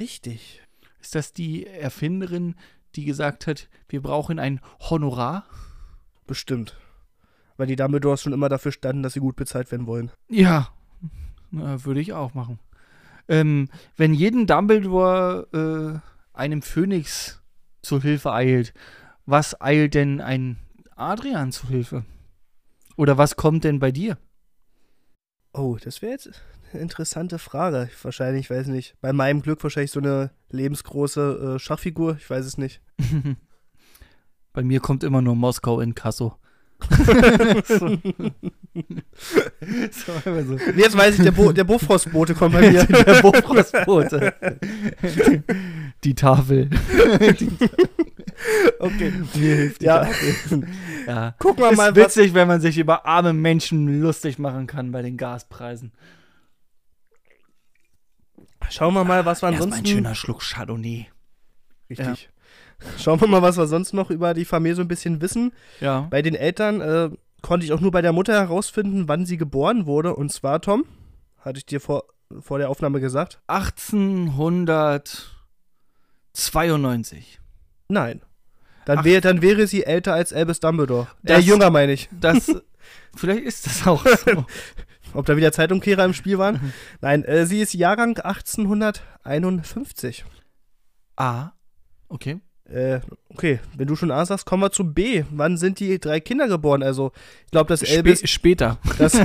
Richtig. 0.00 0.62
Ist 1.00 1.14
das 1.14 1.32
die 1.32 1.66
Erfinderin, 1.66 2.54
die 2.94 3.04
gesagt 3.04 3.46
hat, 3.46 3.68
wir 3.88 4.00
brauchen 4.00 4.38
ein 4.38 4.60
Honorar? 4.80 5.44
Bestimmt. 6.26 6.76
Weil 7.58 7.66
die 7.66 7.76
Dumbledores 7.76 8.22
schon 8.22 8.32
immer 8.32 8.48
dafür 8.48 8.72
standen, 8.72 9.02
dass 9.02 9.12
sie 9.12 9.20
gut 9.20 9.36
bezahlt 9.36 9.70
werden 9.70 9.86
wollen. 9.86 10.10
Ja, 10.28 10.68
Na, 11.50 11.84
würde 11.84 12.00
ich 12.00 12.14
auch 12.14 12.34
machen. 12.34 12.58
Ähm, 13.28 13.68
wenn 13.96 14.14
jeden 14.14 14.46
Dumbledore 14.46 16.02
äh, 16.32 16.38
einem 16.38 16.62
Phönix 16.62 17.42
zur 17.82 18.00
Hilfe 18.00 18.32
eilt, 18.32 18.72
was 19.26 19.60
eilt 19.60 19.94
denn 19.94 20.20
ein 20.20 20.56
Adrian 20.94 21.52
zur 21.52 21.68
Hilfe? 21.68 22.04
Oder 22.96 23.18
was 23.18 23.36
kommt 23.36 23.64
denn 23.64 23.78
bei 23.78 23.90
dir? 23.90 24.16
Oh, 25.52 25.76
das 25.82 26.00
wäre 26.00 26.12
jetzt 26.12 26.30
eine 26.72 26.82
interessante 26.82 27.38
Frage. 27.38 27.90
Wahrscheinlich, 28.02 28.46
ich 28.46 28.50
weiß 28.50 28.68
nicht. 28.68 28.94
Bei 29.00 29.12
meinem 29.12 29.42
Glück 29.42 29.62
wahrscheinlich 29.62 29.90
so 29.90 30.00
eine 30.00 30.30
lebensgroße 30.50 31.56
äh, 31.56 31.58
Schachfigur. 31.58 32.16
Ich 32.16 32.28
weiß 32.28 32.46
es 32.46 32.56
nicht. 32.56 32.80
bei 34.52 34.62
mir 34.62 34.80
kommt 34.80 35.04
immer 35.04 35.22
nur 35.22 35.34
Moskau 35.34 35.80
in 35.80 35.94
Kasso. 35.94 36.38
So. 37.66 37.88
so. 37.88 37.98
Jetzt 40.76 40.96
weiß 40.96 41.18
ich, 41.18 41.24
der, 41.24 41.32
Bo 41.32 41.52
der 41.52 41.64
Bofrostbote 41.64 42.34
kommt 42.34 42.54
bei 42.54 42.70
mir. 42.70 42.84
Der 42.84 43.22
Bofrostbote. 43.22 44.34
Die 46.04 46.14
Tafel. 46.14 46.70
okay. 48.78 49.12
Mir 49.34 49.54
hilft 49.56 49.80
die 49.80 49.86
Ja. 49.86 50.04
Tafel. 50.04 50.66
Ja. 51.06 51.34
Gucken 51.38 51.64
wir 51.64 51.70
Ist 51.70 51.76
mal, 51.76 51.96
was. 51.96 52.04
witzig, 52.04 52.34
wenn 52.34 52.48
man 52.48 52.60
sich 52.60 52.78
über 52.78 53.06
arme 53.06 53.32
Menschen 53.32 54.00
lustig 54.00 54.38
machen 54.38 54.66
kann 54.66 54.92
bei 54.92 55.02
den 55.02 55.16
Gaspreisen. 55.16 55.92
Schauen 58.68 58.94
wir 58.94 59.04
mal, 59.04 59.24
was 59.24 59.42
wir 59.42 59.48
Erstmal 59.50 59.66
ansonsten. 59.68 59.86
ein 59.88 59.92
schöner 59.94 60.14
Schluck 60.14 60.42
Chardonnay. 60.42 61.06
Richtig. 61.88 62.30
Schauen 62.98 63.20
wir 63.20 63.28
mal, 63.28 63.42
was 63.42 63.56
wir 63.56 63.66
sonst 63.66 63.92
noch 63.92 64.10
über 64.10 64.34
die 64.34 64.44
Familie 64.44 64.76
so 64.76 64.82
ein 64.82 64.88
bisschen 64.88 65.20
wissen. 65.20 65.52
Ja. 65.80 66.02
Bei 66.10 66.22
den 66.22 66.34
Eltern 66.34 66.80
äh, 66.80 67.10
konnte 67.42 67.66
ich 67.66 67.72
auch 67.72 67.80
nur 67.80 67.90
bei 67.90 68.02
der 68.02 68.12
Mutter 68.12 68.34
herausfinden, 68.34 69.08
wann 69.08 69.26
sie 69.26 69.36
geboren 69.36 69.86
wurde. 69.86 70.14
Und 70.14 70.32
zwar, 70.32 70.60
Tom, 70.60 70.84
hatte 71.38 71.58
ich 71.58 71.66
dir 71.66 71.80
vor, 71.80 72.04
vor 72.40 72.58
der 72.58 72.70
Aufnahme 72.70 73.00
gesagt. 73.00 73.40
1892. 76.34 77.40
Nein. 77.88 78.20
Dann, 78.84 78.98
Ach. 79.00 79.04
wär, 79.04 79.20
dann 79.20 79.42
wäre 79.42 79.66
sie 79.66 79.84
älter 79.84 80.14
als 80.14 80.32
Albus 80.32 80.60
Dumbledore. 80.60 81.08
Äh, 81.24 81.34
Das- 81.38 81.44
jünger, 81.46 81.70
meine 81.70 81.92
ich. 81.92 82.08
Das. 82.12 82.52
vielleicht 83.16 83.42
ist 83.44 83.66
das 83.66 83.84
auch 83.86 84.06
so. 84.06 84.44
Ob 85.14 85.24
da 85.26 85.36
wieder 85.36 85.52
Zeitumkehrer 85.52 86.04
im 86.04 86.14
Spiel 86.14 86.38
waren? 86.38 86.72
Nein, 87.00 87.24
äh, 87.24 87.46
sie 87.46 87.60
ist 87.60 87.74
Jahrgang 87.74 88.16
1851. 88.18 90.24
A. 91.16 91.50
Okay. 92.08 92.40
Äh, 92.68 93.00
okay, 93.32 93.60
wenn 93.76 93.86
du 93.86 93.94
schon 93.94 94.10
A 94.10 94.24
sagst, 94.26 94.44
kommen 94.44 94.62
wir 94.62 94.72
zu 94.72 94.82
B. 94.92 95.22
Wann 95.30 95.56
sind 95.56 95.78
die 95.78 96.00
drei 96.00 96.18
Kinder 96.20 96.48
geboren? 96.48 96.82
Also, 96.82 97.12
ich 97.44 97.52
glaube, 97.52 97.68
das 97.68 97.82
Elbis, 97.82 98.18
Spä 98.20 98.26
später. 98.26 98.78
das, 98.98 99.14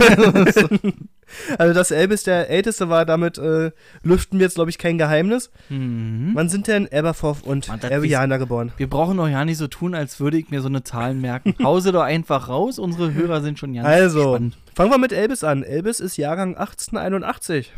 also 1.57 1.74
das 1.74 1.89
Elbis 1.91 2.21
der 2.24 2.50
Älteste 2.50 2.89
war, 2.89 3.03
damit 3.05 3.39
äh, 3.39 3.71
lüften 4.03 4.38
wir 4.38 4.45
jetzt, 4.45 4.55
glaube 4.55 4.69
ich, 4.69 4.77
kein 4.77 4.98
Geheimnis. 5.00 5.50
Mhm. 5.69 6.31
Wann 6.36 6.50
sind 6.50 6.67
denn 6.67 6.88
Aberforth 6.93 7.43
und 7.43 7.67
Ariana 7.83 8.38
geboren? 8.38 8.74
Wir 8.77 8.88
brauchen 8.89 9.17
doch 9.17 9.27
ja 9.27 9.43
nicht 9.43 9.57
so 9.57 9.67
tun, 9.67 9.95
als 9.95 10.19
würde 10.19 10.38
ich 10.38 10.50
mir 10.51 10.62
so 10.62 10.67
eine 10.67 10.83
Zahlen 10.83 11.19
merken. 11.19 11.55
Hause 11.63 11.91
doch 11.91 12.03
einfach 12.03 12.48
raus. 12.48 12.77
Unsere 12.77 13.13
Hörer 13.13 13.41
sind 13.41 13.57
schon 13.57 13.74
ganz 13.74 13.88
Also, 13.88 14.33
spannend. 14.36 14.57
fangen 14.75 14.91
wir 14.91 14.98
mit 15.00 15.13
Elbis 15.13 15.43
an. 15.43 15.63
Elbis 15.63 16.00
ist 16.00 16.15
Jahrgang 16.17 16.55
1881. 16.57 17.74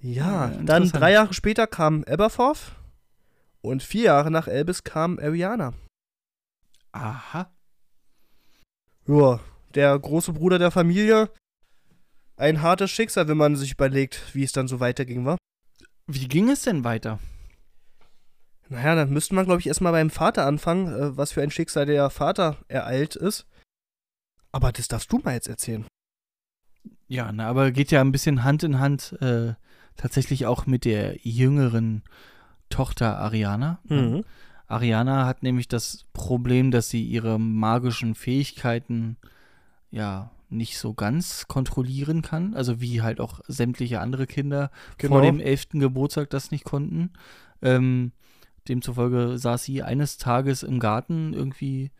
Ja, 0.00 0.50
Ja, 0.50 0.52
dann 0.62 0.88
drei 0.90 1.12
Jahre 1.12 1.32
später 1.34 1.66
kam 1.66 2.04
Aberforth 2.08 2.72
und 3.64 3.82
vier 3.82 4.04
Jahre 4.04 4.30
nach 4.30 4.46
Elbis 4.46 4.84
kam 4.84 5.18
Ariana. 5.18 5.72
Aha. 6.92 7.50
Ja, 9.06 9.40
der 9.74 9.98
große 9.98 10.32
Bruder 10.32 10.58
der 10.58 10.70
Familie. 10.70 11.30
Ein 12.36 12.62
hartes 12.62 12.90
Schicksal, 12.90 13.28
wenn 13.28 13.36
man 13.36 13.56
sich 13.56 13.72
überlegt, 13.72 14.34
wie 14.34 14.44
es 14.44 14.52
dann 14.52 14.68
so 14.68 14.80
weiterging, 14.80 15.24
war. 15.24 15.38
Wie 16.06 16.28
ging 16.28 16.50
es 16.50 16.62
denn 16.62 16.84
weiter? 16.84 17.18
Naja, 18.68 18.94
dann 18.94 19.10
müsste 19.10 19.34
man, 19.34 19.44
glaube 19.44 19.60
ich, 19.60 19.66
erstmal 19.66 19.92
beim 19.92 20.10
Vater 20.10 20.46
anfangen, 20.46 20.88
äh, 20.88 21.16
was 21.16 21.32
für 21.32 21.42
ein 21.42 21.50
Schicksal 21.50 21.86
der 21.86 22.10
Vater 22.10 22.58
ereilt 22.68 23.16
ist. 23.16 23.46
Aber 24.52 24.72
das 24.72 24.88
darfst 24.88 25.12
du 25.12 25.18
mal 25.18 25.34
jetzt 25.34 25.48
erzählen. 25.48 25.86
Ja, 27.06 27.32
na, 27.32 27.48
aber 27.48 27.72
geht 27.72 27.90
ja 27.90 28.00
ein 28.00 28.12
bisschen 28.12 28.44
Hand 28.44 28.62
in 28.62 28.78
Hand 28.78 29.16
äh, 29.20 29.54
tatsächlich 29.96 30.46
auch 30.46 30.66
mit 30.66 30.84
der 30.84 31.16
jüngeren 31.22 32.02
Tochter 32.68 33.18
Ariana. 33.18 33.78
Mhm. 33.84 34.24
Ariana 34.66 35.26
hat 35.26 35.42
nämlich 35.42 35.68
das 35.68 36.04
Problem, 36.12 36.70
dass 36.70 36.88
sie 36.88 37.04
ihre 37.04 37.38
magischen 37.38 38.14
Fähigkeiten 38.14 39.16
ja 39.90 40.30
nicht 40.48 40.78
so 40.78 40.94
ganz 40.94 41.46
kontrollieren 41.48 42.22
kann. 42.22 42.54
Also 42.54 42.80
wie 42.80 43.02
halt 43.02 43.20
auch 43.20 43.40
sämtliche 43.46 44.00
andere 44.00 44.26
Kinder 44.26 44.70
vor 45.00 45.22
dem 45.22 45.40
elften 45.40 45.80
Geburtstag 45.80 46.30
das 46.30 46.50
nicht 46.50 46.64
konnten. 46.64 47.12
Ähm, 47.62 48.12
demzufolge 48.68 49.38
saß 49.38 49.64
sie 49.64 49.82
eines 49.82 50.16
Tages 50.16 50.62
im 50.62 50.80
Garten 50.80 51.32
irgendwie 51.32 51.90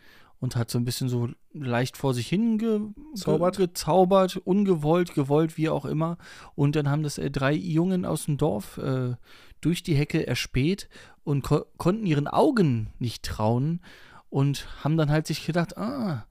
und 0.45 0.57
hat 0.57 0.71
so 0.71 0.79
ein 0.79 0.85
bisschen 0.85 1.09
so 1.09 1.31
leicht 1.55 1.97
vor 1.97 2.13
sich 2.13 2.29
hin 2.29 2.59
ge 2.59 2.81
Zaubert. 3.15 3.57
ge 3.57 3.67
gezaubert, 3.67 4.37
ungewollt, 4.37 5.15
gewollt, 5.15 5.57
wie 5.57 5.71
auch 5.71 5.87
immer. 5.87 6.19
Und 6.55 6.77
dann 6.77 6.91
haben 6.91 7.03
das 7.03 7.17
äh, 7.17 7.31
drei 7.31 7.55
Jungen 7.55 8.05
aus 8.05 8.27
dem 8.27 8.37
Dorf 8.37 8.77
äh, 8.77 9.15
durch 9.63 9.83
die 9.83 9.95
Hecke 9.95 10.27
erspäht 10.27 10.91
und 11.25 11.45
ko 11.45 11.65
konnten 11.79 12.05
ihren 12.05 12.29
Augen 12.29 12.91
nicht 12.99 13.25
trauen 13.25 13.81
und 14.29 14.69
haben 14.85 14.99
dann 14.99 15.11
halt 15.11 15.27
sich 15.27 15.47
gedacht, 15.47 15.79
ah, 15.79 16.27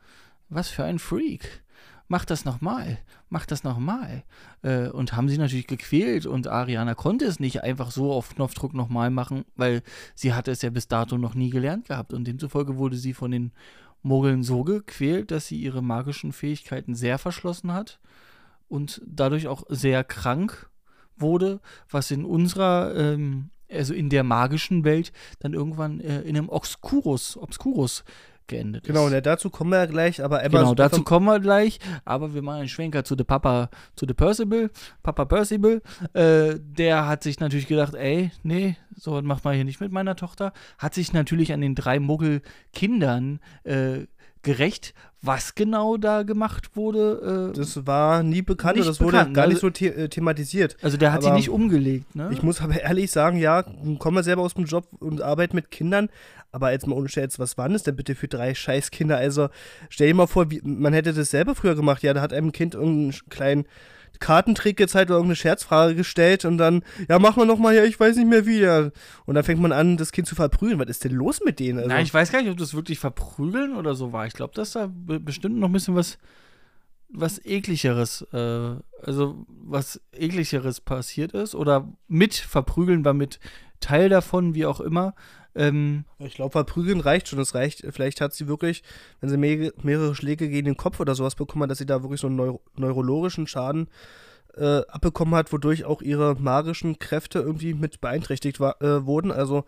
was 0.47 0.69
für 0.69 0.83
ein 0.83 0.99
Freak. 0.99 1.63
Mach 2.07 2.25
das 2.25 2.45
nochmal, 2.45 2.99
mach 3.29 3.47
das 3.47 3.63
nochmal. 3.63 4.23
Äh, 4.61 4.89
und 4.89 5.13
haben 5.13 5.27
sie 5.27 5.39
natürlich 5.39 5.65
gequält 5.65 6.27
und 6.27 6.45
Ariana 6.47 6.93
konnte 6.93 7.25
es 7.25 7.39
nicht 7.39 7.63
einfach 7.63 7.89
so 7.89 8.13
auf 8.13 8.35
Knopfdruck 8.35 8.75
nochmal 8.75 9.09
machen, 9.09 9.45
weil 9.55 9.81
sie 10.13 10.33
hatte 10.33 10.51
es 10.51 10.61
ja 10.61 10.69
bis 10.69 10.87
dato 10.87 11.17
noch 11.17 11.33
nie 11.33 11.49
gelernt 11.49 11.87
gehabt. 11.87 12.13
Und 12.13 12.25
demzufolge 12.27 12.77
wurde 12.77 12.97
sie 12.97 13.15
von 13.15 13.31
den 13.31 13.51
Mogeln 14.03 14.43
so 14.43 14.63
gequält, 14.63 15.31
dass 15.31 15.47
sie 15.47 15.57
ihre 15.57 15.81
magischen 15.81 16.33
Fähigkeiten 16.33 16.93
sehr 16.93 17.17
verschlossen 17.17 17.73
hat 17.73 17.99
und 18.67 19.01
dadurch 19.05 19.47
auch 19.47 19.63
sehr 19.69 20.03
krank 20.03 20.69
wurde, 21.15 21.59
was 21.89 22.11
in 22.11 22.25
unserer, 22.25 22.93
ähm, 22.95 23.49
also 23.71 23.93
in 23.93 24.09
der 24.09 24.23
magischen 24.23 24.83
Welt 24.83 25.11
dann 25.39 25.53
irgendwann 25.53 25.99
äh, 25.99 26.21
in 26.21 26.37
einem 26.37 26.49
Obscurus, 26.49 27.37
Obscurus 27.37 28.03
geendet 28.47 28.83
Genau, 28.85 29.07
ist. 29.07 29.13
und 29.13 29.25
dazu 29.25 29.49
kommen 29.49 29.71
wir 29.71 29.79
ja 29.79 29.85
gleich, 29.85 30.23
aber 30.23 30.43
Emma 30.43 30.59
Genau, 30.59 30.75
dazu 30.75 31.03
kommen 31.03 31.25
wir 31.25 31.39
gleich, 31.39 31.79
aber 32.05 32.33
wir 32.33 32.41
machen 32.41 32.59
einen 32.59 32.69
Schwenker 32.69 33.03
zu 33.03 33.15
der 33.15 33.23
Papa, 33.23 33.69
zu 33.95 34.05
der 34.05 34.13
Percival, 34.13 34.69
Papa 35.01 35.25
Percival, 35.25 35.81
äh, 36.13 36.55
der 36.59 37.07
hat 37.07 37.23
sich 37.23 37.39
natürlich 37.39 37.67
gedacht, 37.67 37.93
ey, 37.95 38.31
nee, 38.43 38.77
so 38.95 39.13
was 39.13 39.23
macht 39.23 39.43
man 39.43 39.55
hier 39.55 39.65
nicht 39.65 39.81
mit 39.81 39.91
meiner 39.91 40.15
Tochter, 40.15 40.53
hat 40.77 40.93
sich 40.93 41.13
natürlich 41.13 41.53
an 41.53 41.61
den 41.61 41.75
drei 41.75 41.99
Muggel-Kindern 41.99 43.39
äh, 43.63 44.07
gerecht, 44.43 44.93
was 45.21 45.55
genau 45.55 45.95
da 45.97 46.23
gemacht 46.23 46.75
wurde, 46.75 47.51
äh, 47.53 47.57
Das 47.57 47.87
war 47.87 48.23
nie 48.23 48.41
bekannt 48.41 48.77
das 48.77 48.99
wurde 48.99 49.11
bekannt, 49.17 49.33
gar 49.33 49.45
also- 49.45 49.67
nicht 49.67 49.79
so 49.79 49.85
the 49.85 49.91
äh, 50.01 50.09
thematisiert. 50.09 50.75
also 50.81 50.97
der 50.97 51.13
hat 51.13 51.25
aber 51.25 51.35
nicht 51.35 51.49
umgelegt, 51.49 52.13
ne? 52.15 52.29
Ich 52.33 52.43
muss 52.43 52.61
aber 52.61 52.81
ehrlich 52.81 53.09
sagen, 53.09 53.37
ja, 53.37 53.63
komme 53.99 54.21
selber 54.23 54.41
aus 54.41 54.53
dem 54.55 54.65
Job 54.65 54.85
und 54.99 55.21
arbeite 55.21 55.55
mit 55.55 55.71
Kindern, 55.71 56.09
aber 56.51 56.71
jetzt 56.73 56.85
mal 56.87 56.95
ohne 56.95 57.07
Scherz, 57.09 57.39
was 57.39 57.57
waren 57.57 57.73
es 57.73 57.83
denn 57.83 57.95
bitte 57.95 58.15
für 58.15 58.27
drei 58.27 58.53
Scheißkinder? 58.53 59.17
Also 59.17 59.47
stell 59.89 60.07
dir 60.09 60.13
mal 60.13 60.27
vor, 60.27 60.51
wie, 60.51 60.61
man 60.63 60.91
hätte 60.93 61.13
das 61.13 61.31
selber 61.31 61.55
früher 61.55 61.75
gemacht. 61.75 62.03
Ja, 62.03 62.13
da 62.13 62.21
hat 62.21 62.33
einem 62.33 62.51
Kind 62.51 62.75
irgendeinen 62.75 63.13
kleinen 63.29 63.65
Kartentrick 64.19 64.77
gezeigt 64.77 65.09
oder 65.09 65.17
irgendeine 65.17 65.35
Scherzfrage 65.35 65.95
gestellt 65.95 66.45
und 66.45 66.57
dann, 66.57 66.83
ja, 67.09 67.19
mach 67.19 67.35
mal 67.35 67.45
nochmal, 67.45 67.75
ja, 67.75 67.83
ich 67.83 67.99
weiß 67.99 68.15
nicht 68.15 68.29
mehr 68.29 68.45
wie. 68.45 68.65
Und 69.25 69.35
dann 69.35 69.43
fängt 69.43 69.61
man 69.61 69.71
an, 69.71 69.97
das 69.97 70.11
Kind 70.11 70.27
zu 70.27 70.35
verprügeln. 70.35 70.79
Was 70.79 70.87
ist 70.87 71.03
denn 71.03 71.13
los 71.13 71.41
mit 71.43 71.59
denen? 71.59 71.79
Also, 71.79 71.89
Na, 71.89 72.01
ich 72.01 72.13
weiß 72.13 72.31
gar 72.31 72.41
nicht, 72.41 72.51
ob 72.51 72.57
das 72.57 72.73
wirklich 72.73 72.99
verprügeln 72.99 73.75
oder 73.75 73.95
so 73.95 74.13
war. 74.13 74.25
Ich 74.25 74.33
glaube, 74.33 74.53
dass 74.53 74.71
da 74.71 74.87
be 74.91 75.19
bestimmt 75.19 75.57
noch 75.57 75.69
ein 75.69 75.73
bisschen 75.73 75.95
was, 75.95 76.17
was 77.09 77.43
ekligeres, 77.45 78.25
äh, 78.33 78.75
also 79.03 79.45
was 79.47 80.01
ekligeres 80.13 80.81
passiert 80.81 81.33
ist. 81.33 81.55
Oder 81.55 81.91
mit 82.07 82.35
verprügeln 82.35 83.05
war 83.05 83.13
mit 83.13 83.39
Teil 83.79 84.09
davon, 84.09 84.55
wie 84.55 84.65
auch 84.65 84.79
immer. 84.79 85.13
Ähm, 85.55 86.05
Ich 86.19 86.35
glaube, 86.35 86.51
verprügeln 86.51 86.99
reicht 86.99 87.27
schon. 87.27 87.39
Es 87.39 87.53
reicht, 87.55 87.85
vielleicht 87.91 88.21
hat 88.21 88.33
sie 88.33 88.47
wirklich, 88.47 88.83
wenn 89.21 89.29
sie 89.29 89.37
mehrere, 89.37 89.73
mehrere 89.83 90.15
Schläge 90.15 90.49
gegen 90.49 90.65
den 90.65 90.77
Kopf 90.77 90.99
oder 90.99 91.15
sowas 91.15 91.35
bekommen 91.35 91.63
hat, 91.63 91.71
dass 91.71 91.77
sie 91.77 91.85
da 91.85 92.01
wirklich 92.01 92.21
so 92.21 92.27
einen 92.27 92.35
Neu 92.35 92.57
neurologischen 92.75 93.47
Schaden 93.47 93.87
äh, 94.55 94.81
abbekommen 94.87 95.35
hat, 95.35 95.51
wodurch 95.51 95.85
auch 95.85 96.01
ihre 96.01 96.35
magischen 96.35 96.99
Kräfte 96.99 97.39
irgendwie 97.39 97.73
mit 97.73 98.01
beeinträchtigt 98.01 98.59
war, 98.59 98.81
äh, 98.81 99.05
wurden. 99.05 99.31
Also 99.31 99.65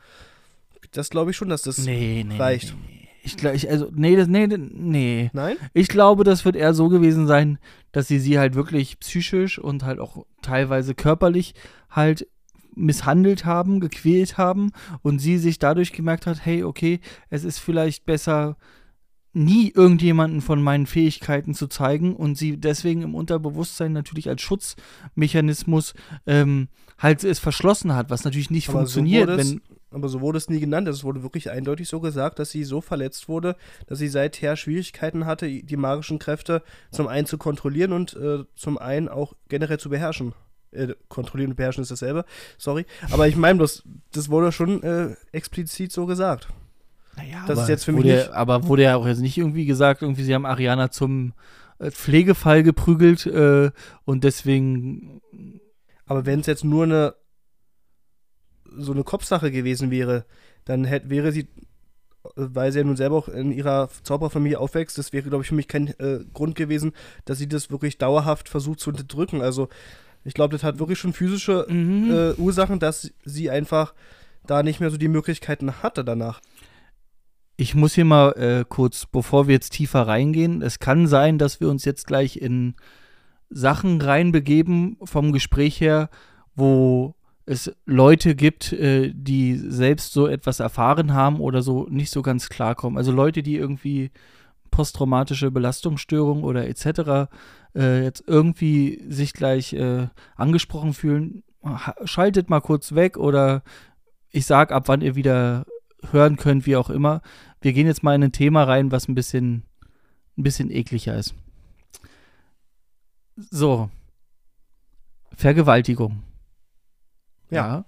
das 0.92 1.10
glaube 1.10 1.32
ich 1.32 1.38
schon, 1.38 1.50
dass 1.50 1.63
das 1.63 1.80
nee, 1.80 2.25
nee, 2.27 2.38
reicht. 2.38 2.74
Nee, 2.74 2.98
nee. 3.00 3.10
Ich 3.25 3.38
glaube, 3.38 3.58
also, 3.70 3.89
nee, 3.92 4.15
das, 4.15 4.27
nee, 4.27 4.48
nee. 4.48 5.32
Nein? 5.34 5.58
Ich 5.74 5.88
glaube, 5.88 6.24
das 6.24 6.46
wird 6.46 6.56
eher 6.56 6.75
so 6.75 6.89
gewesen 6.89 7.25
sein, 7.25 7.58
dass 7.92 8.08
sie 8.08 8.20
sie 8.20 8.38
halt 8.38 8.54
wirklich 8.54 9.00
psychisch 9.00 9.58
und 9.58 9.84
halt 9.84 10.00
auch 10.00 10.27
teilweise 10.44 10.94
körperlich 10.94 11.56
halt 11.89 12.27
misshandelt 12.75 13.46
haben, 13.46 13.79
gequält 13.79 14.38
haben 14.38 14.72
und 15.01 15.20
sie 15.20 15.38
sich 15.38 15.60
dadurch 15.60 15.91
gemerkt 15.91 16.27
hat, 16.27 16.46
hey, 16.46 16.63
okay, 16.63 17.00
es 17.29 17.44
ist 17.44 17.60
vielleicht 17.60 18.05
besser, 18.05 18.58
nie 19.36 19.70
irgendjemanden 19.70 20.41
von 20.41 20.63
meinen 20.63 20.86
Fähigkeiten 20.86 21.53
zu 21.53 21.67
zeigen 21.67 22.15
und 22.15 22.38
sie 22.38 22.58
deswegen 22.58 23.01
im 23.01 23.15
Unterbewusstsein 23.15 23.91
natürlich 23.91 24.29
als 24.29 24.41
Schutzmechanismus 24.41 25.94
ähm, 26.25 26.70
halt 26.98 27.24
es 27.24 27.39
verschlossen 27.39 27.94
hat, 27.94 28.10
was 28.10 28.24
natürlich 28.24 28.50
nicht 28.50 28.70
Aber 28.70 28.79
funktioniert, 28.79 29.29
so 29.29 29.38
wenn 29.38 29.62
aber 29.91 30.10
so 30.10 30.20
wurde 30.20 30.38
es 30.38 30.50
nie 30.50 30.60
genannt. 30.60 30.89
Es 30.89 31.05
wurde 31.05 31.24
wirklich 31.24 31.50
eindeutig 31.50 31.88
so 31.88 32.01
gesagt, 32.01 32.39
dass 32.39 32.51
sie 32.51 32.65
so 32.65 32.82
verletzt 32.82 33.29
wurde, 33.29 33.55
dass 33.88 33.98
sie 33.98 34.10
seither 34.10 34.58
Schwierigkeiten 34.58 35.25
hatte, 35.25 35.48
die 35.48 35.77
magischen 35.77 36.20
Kräfte 36.20 36.63
zum 36.91 37.08
einen 37.08 37.25
zu 37.27 37.38
kontrollieren 37.38 37.94
und 37.94 38.13
äh, 38.13 38.44
zum 38.55 38.77
einen 38.77 39.08
auch 39.08 39.36
generell 39.48 39.79
zu 39.79 39.89
beherrschen. 39.89 40.34
Äh, 40.75 40.96
kontrollieren 41.10 41.51
und 41.51 41.55
beherrschen 41.58 41.82
ist 41.82 41.91
dasselbe, 41.91 42.25
sorry. 42.58 42.86
Aber 43.12 43.27
ich 43.27 43.36
meine, 43.36 43.60
das, 43.60 43.84
das 44.12 44.29
wurde 44.29 44.51
schon 44.51 44.84
äh, 44.84 45.15
explizit 45.32 45.91
so 45.91 46.05
gesagt. 46.05 46.48
Naja, 47.17 47.44
das 47.48 47.51
aber 47.58 47.63
ist 47.63 47.70
jetzt 47.70 47.86
für 47.86 47.91
mich 47.94 48.03
wurde, 48.03 48.15
nicht- 48.15 48.29
aber 48.32 48.67
wurde 48.67 48.84
ja 48.84 48.96
auch 48.98 49.08
jetzt 49.08 49.22
nicht 49.22 49.38
irgendwie 49.38 49.65
gesagt, 49.65 50.01
irgendwie 50.01 50.24
sie 50.24 50.34
haben 50.36 50.46
Ariana 50.46 50.91
zum 50.91 51.34
äh, 51.79 51.89
Pflegefall 51.91 52.62
geprügelt 52.63 53.25
äh, 53.25 53.72
und 54.05 54.24
deswegen 54.24 55.22
Aber 56.05 56.25
wenn 56.25 56.41
es 56.41 56.46
jetzt 56.48 56.63
nur 56.63 56.84
eine 56.84 57.15
so 58.77 58.91
eine 58.91 59.03
Kopfsache 59.03 59.51
gewesen 59.51 59.91
wäre, 59.91 60.25
dann 60.65 60.84
hätte, 60.86 61.10
wäre 61.10 61.32
sie, 61.32 61.48
weil 62.36 62.72
sie 62.72 62.79
ja 62.79 62.84
nun 62.84 62.98
selber 62.98 63.15
auch 63.15 63.27
in 63.29 63.51
ihrer 63.51 63.89
Zauberfamilie 64.03 64.60
aufwächst, 64.60 64.98
das 64.98 65.13
wäre, 65.13 65.29
glaube 65.29 65.44
ich, 65.44 65.50
für 65.50 65.55
mich 65.55 65.67
kein 65.67 65.88
äh, 66.00 66.20
Grund 66.34 66.55
gewesen, 66.55 66.91
dass 67.25 67.38
sie 67.38 67.48
das 67.48 67.70
wirklich 67.72 67.98
dauerhaft 67.98 68.50
versucht 68.50 68.79
zu 68.79 68.89
unterdrücken. 68.89 69.41
Also 69.41 69.70
ich 70.25 70.34
glaube, 70.34 70.51
das 70.53 70.63
hat 70.63 70.79
wirklich 70.79 71.00
schon 71.00 71.13
physische 71.13 71.65
Mhm. 71.70 72.12
äh, 72.12 72.34
Ursachen, 72.34 72.79
dass 72.79 73.12
sie 73.24 73.50
einfach 73.50 73.94
da 74.46 74.63
nicht 74.63 74.79
mehr 74.79 74.91
so 74.91 74.98
die 74.98 75.08
Möglichkeiten 75.08 75.82
hatte 75.84 76.03
danach. 76.03 76.41
Ich 77.58 77.74
muss 77.74 77.94
hier 77.96 78.05
mal 78.05 78.32
äh, 78.34 78.65
kurz, 78.67 79.05
bevor 79.05 79.48
wir 79.48 79.53
jetzt 79.53 79.72
tiefer 79.72 80.05
reingehen, 80.08 80.62
es 80.62 80.79
kann 80.79 81.08
sein, 81.08 81.38
dass 81.38 81.62
wir 81.62 81.70
uns 81.70 81.86
jetzt 81.86 82.05
gleich 82.05 82.38
in 82.38 82.75
Sachen 83.50 84.01
reinbegeben 84.01 84.98
vom 85.03 85.32
Gespräch 85.32 85.79
her, 85.79 86.10
wo 86.55 87.15
es 87.46 87.72
Leute 87.86 88.36
gibt, 88.36 88.74
äh, 88.74 89.12
die 89.13 89.55
selbst 89.55 90.12
so 90.12 90.27
etwas 90.27 90.60
erfahren 90.60 91.13
haben 91.13 91.39
oder 91.39 91.62
so 91.62 91.88
nicht 91.89 92.10
so 92.12 92.22
ganz 92.24 92.50
klarkommen. 92.50 92.98
Also 92.98 93.12
Leute, 93.12 93.41
die 93.44 93.55
irgendwie 93.55 94.12
posttraumatische 94.72 95.51
Belastungsstörung 95.51 96.44
oder 96.44 96.67
etc. 96.67 97.29
Äh, 97.75 98.03
jetzt 98.03 98.24
irgendwie 98.25 99.03
sich 99.10 99.34
gleich 99.34 99.74
äh, 99.74 100.08
angesprochen 100.36 100.94
fühlen, 100.94 101.44
ha- 101.63 101.96
schaltet 102.05 102.50
mal 102.50 102.62
kurz 102.62 102.96
weg 102.96 103.17
oder 103.17 103.63
ich 104.29 104.46
sag 104.46 104.72
ab, 104.72 104.88
wann 104.88 105.01
ihr 105.01 105.15
wieder 105.15 105.65
hören 106.12 106.38
könnt, 106.38 106.65
wie 106.65 106.75
auch 106.77 106.89
immer. 106.89 107.22
Wir 107.62 107.74
gehen 107.74 107.88
jetzt 107.88 108.03
mal 108.03 108.15
in 108.15 108.24
ein 108.24 108.32
Thema 108.32 108.63
rein, 108.63 108.91
was 108.91 109.08
ein 109.08 109.15
bisschen, 109.15 109.63
ein 110.38 110.44
bisschen 110.44 110.72
ekliger 110.72 111.17
ist. 111.17 111.34
So. 113.36 113.89
Vergewaltigung. 115.36 116.24
Ja. 117.50 117.86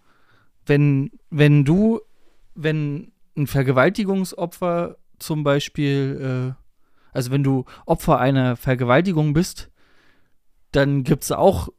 Wenn, 0.66 1.12
wenn 1.30 1.64
du, 1.64 2.02
wenn 2.56 3.12
ein 3.38 3.48
Vergewaltigungsopfer 3.48 4.98
zum 5.20 5.44
Beispiel, 5.44 6.56
äh, 6.56 6.64
also 7.14 7.32
wenn 7.32 7.44
du 7.44 7.64
Opfer 7.86 8.20
einer 8.20 8.58
Vergewaltigung 8.58 9.34
bist, 9.34 9.72
dann 10.72 11.04
gibt 11.04 11.24
es 11.24 11.32
auch 11.32 11.70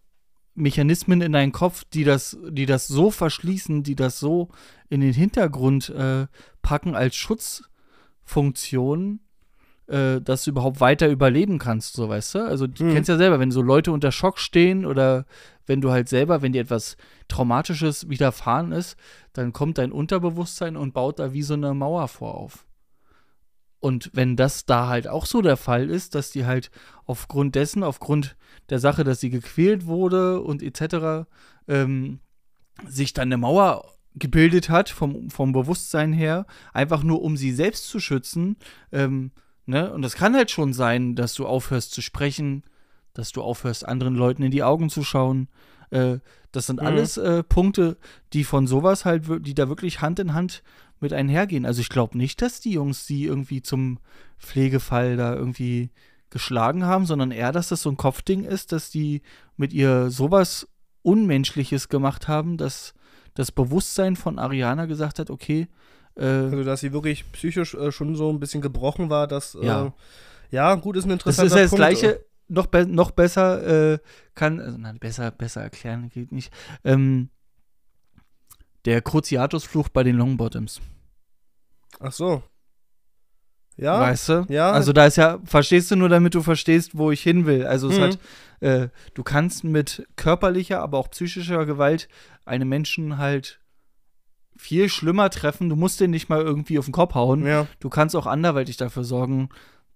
Mechanismen 0.55 1.21
in 1.21 1.33
deinem 1.33 1.53
Kopf, 1.53 1.85
die 1.93 2.05
das, 2.05 2.37
die 2.49 2.67
das 2.67 2.89
so 2.89 3.11
verschließen, 3.11 3.83
die 3.85 3.95
das 3.95 4.19
so 4.19 4.49
in 4.89 5.01
den 5.01 5.13
Hintergrund 5.15 5.89
äh, 5.91 6.27
packen 6.63 6.95
als 6.97 7.15
Schutzfunktion, 8.27 9.21
äh, 9.87 10.21
dass 10.21 10.45
du 10.45 10.51
überhaupt 10.51 10.81
weiter 10.81 11.09
überleben 11.09 11.59
kannst, 11.59 11.95
so 11.95 12.09
weißt 12.09 12.35
du? 12.37 12.39
Also 12.41 12.67
du 12.67 12.85
Mhm. 12.85 12.93
kennst 12.93 13.09
ja 13.09 13.17
selber, 13.17 13.39
wenn 13.41 13.51
so 13.51 13.63
Leute 13.63 13.93
unter 13.93 14.13
Schock 14.13 14.39
stehen 14.39 14.85
oder 14.85 15.25
wenn 15.67 15.81
du 15.81 15.91
halt 15.91 16.09
selber, 16.09 16.43
wenn 16.43 16.53
dir 16.53 16.63
etwas 16.63 16.97
Traumatisches 17.29 18.09
widerfahren 18.09 18.73
ist, 18.73 18.97
dann 19.35 19.53
kommt 19.53 19.79
dein 19.79 19.93
Unterbewusstsein 19.93 20.77
und 20.77 20.93
baut 20.95 21.19
da 21.19 21.33
wie 21.33 21.43
so 21.43 21.55
eine 21.55 21.75
Mauer 21.75 22.09
vor 22.09 22.35
auf. 22.35 22.65
Und 23.81 24.11
wenn 24.13 24.37
das 24.37 24.67
da 24.67 24.89
halt 24.89 25.07
auch 25.07 25.25
so 25.27 25.41
der 25.41 25.57
Fall 25.57 25.89
ist, 25.89 26.15
dass 26.15 26.31
die 26.31 26.47
halt 26.47 26.71
aufgrund 27.05 27.55
dessen, 27.55 27.83
aufgrund 27.83 28.37
der 28.71 28.81
Sache, 28.81 29.05
dass 29.05 29.21
sie 29.21 29.31
gequält 29.31 29.87
wurde 29.87 30.41
und 30.41 30.63
etc., 30.63 31.29
ähm, 31.69 32.21
sich 32.87 33.13
dann 33.13 33.29
eine 33.29 33.37
Mauer 33.39 33.85
gebildet 34.15 34.69
hat 34.69 34.89
vom, 34.89 35.31
vom 35.31 35.53
Bewusstsein 35.53 36.13
her, 36.13 36.47
einfach 36.73 37.03
nur 37.03 37.23
um 37.23 37.37
sie 37.37 37.53
selbst 37.53 37.89
zu 37.89 38.01
schützen. 38.01 38.57
Ähm, 38.91 39.31
ne? 39.67 39.93
Und 39.93 40.03
das 40.03 40.15
kann 40.15 40.35
halt 40.35 40.51
schon 40.51 40.73
sein, 40.73 41.15
dass 41.15 41.35
du 41.35 41.47
aufhörst 41.47 41.93
zu 41.93 42.03
sprechen, 42.03 42.65
dass 43.15 43.31
du 43.33 43.43
aufhörst, 43.43 43.87
anderen 43.87 44.17
Leuten 44.17 44.43
in 44.43 44.51
die 44.51 44.63
Augen 44.63 44.91
zu 44.91 45.05
schauen. 45.05 45.49
Äh, 45.91 46.19
das 46.53 46.67
sind 46.67 46.81
Mhm. 46.81 46.87
alles 46.87 47.17
äh, 47.17 47.43
Punkte, 47.45 47.97
die 48.33 48.45
von 48.45 48.67
sowas 48.67 49.05
halt, 49.05 49.25
die 49.47 49.55
da 49.55 49.69
wirklich 49.69 50.01
Hand 50.01 50.19
in 50.19 50.35
Hand 50.35 50.63
mit 51.01 51.13
einhergehen. 51.13 51.67
Also 51.67 51.81
ich 51.81 51.89
glaube 51.89 52.17
nicht, 52.19 52.43
dass 52.43 52.61
die 52.61 52.73
Jungs 52.73 53.07
sie 53.07 53.25
irgendwie 53.25 53.63
zum 53.63 53.99
Pflegefall 54.39 55.17
da 55.17 55.35
irgendwie 55.35 55.91
geschlagen 56.31 56.85
haben, 56.85 57.07
sondern 57.07 57.31
eher, 57.31 57.53
dass 57.53 57.69
das 57.69 57.83
so 57.83 57.91
ein 57.91 57.97
Kopfding 57.97 58.45
ist, 58.45 58.73
dass 58.73 58.91
die 58.91 59.23
mit 59.57 59.73
ihr 59.73 60.11
sowas 60.11 60.69
Unmenschliches 61.03 61.89
gemacht 61.89 62.29
haben, 62.29 62.57
dass 62.57 62.93
das 63.35 63.53
Bewusstsein 63.53 64.17
von 64.17 64.39
Ariana 64.39 64.87
gesagt 64.87 65.19
hat, 65.19 65.31
okay, 65.31 65.69
äh, 66.17 66.25
Also 66.25 66.65
dass 66.65 66.81
sie 66.81 66.93
wirklich 66.93 67.31
psychisch 67.33 67.75
äh, 67.75 67.93
schon 67.93 68.15
so 68.17 68.31
ein 68.31 68.41
bisschen 68.41 68.61
gebrochen 68.61 69.09
war, 69.11 69.27
dass 69.27 69.57
Ja. 69.61 69.87
äh, 69.87 69.91
ja 70.51 70.75
gut 70.75 70.97
ist 70.97 71.05
ein 71.05 71.11
das 71.11 71.39
interessanter 71.39 71.47
ist 71.47 71.53
ja 71.53 71.63
das 71.63 71.71
Punkt. 71.71 71.81
Gleiche, 71.81 72.25
noch, 72.49 72.67
be 72.67 72.87
noch 72.87 73.11
besser 73.11 73.93
äh, 73.95 73.99
kann, 74.35 74.61
also 74.61 74.77
nein, 74.79 74.99
besser, 74.99 75.31
besser 75.31 75.63
erklären 75.63 76.09
geht 76.09 76.33
nicht. 76.33 76.53
Ähm, 76.85 77.31
der 78.85 79.03
Cruciatus-Fluch 79.03 79.89
bei 79.89 80.03
den 80.03 80.17
Longbottoms. 80.17 80.81
Ach 82.01 82.13
so. 82.13 82.43
Ja. 83.77 84.01
Weißt 84.01 84.29
du? 84.29 84.47
Ja. 84.49 84.73
Also 84.73 84.93
da 84.93 85.07
ist 85.07 85.17
ja, 85.17 85.39
verstehst 85.45 85.91
du 85.91 85.97
nur, 85.97 86.09
damit 86.09 86.35
du 86.35 86.43
verstehst, 86.43 86.97
wo 86.99 87.11
ich 87.13 87.23
hin 87.23 87.47
will. 87.47 87.65
Also 87.65 87.89
es 87.89 87.99
Mhm. 87.99 88.03
hat, 88.03 88.19
äh, 88.61 88.89
du 89.15 89.23
kannst 89.23 89.63
mit 89.65 90.07
körperlicher, 90.17 90.81
aber 90.83 90.99
auch 90.99 91.11
psychischer 91.11 91.65
Gewalt 91.65 92.09
einen 92.45 92.69
Menschen 92.69 93.19
halt 93.19 93.61
viel 94.57 94.89
schlimmer 94.89 95.31
treffen. 95.31 95.69
Du 95.69 95.77
musst 95.77 96.01
den 96.01 96.11
nicht 96.11 96.29
mal 96.29 96.41
irgendwie 96.41 96.79
auf 96.81 96.87
den 96.87 96.93
Kopf 96.93 97.15
hauen. 97.15 97.47
ja. 97.47 97.67
Du 97.79 97.89
kannst 97.89 98.17
auch 98.17 98.27
anderweitig 98.27 98.77
dafür 98.77 99.05
sorgen, 99.05 99.49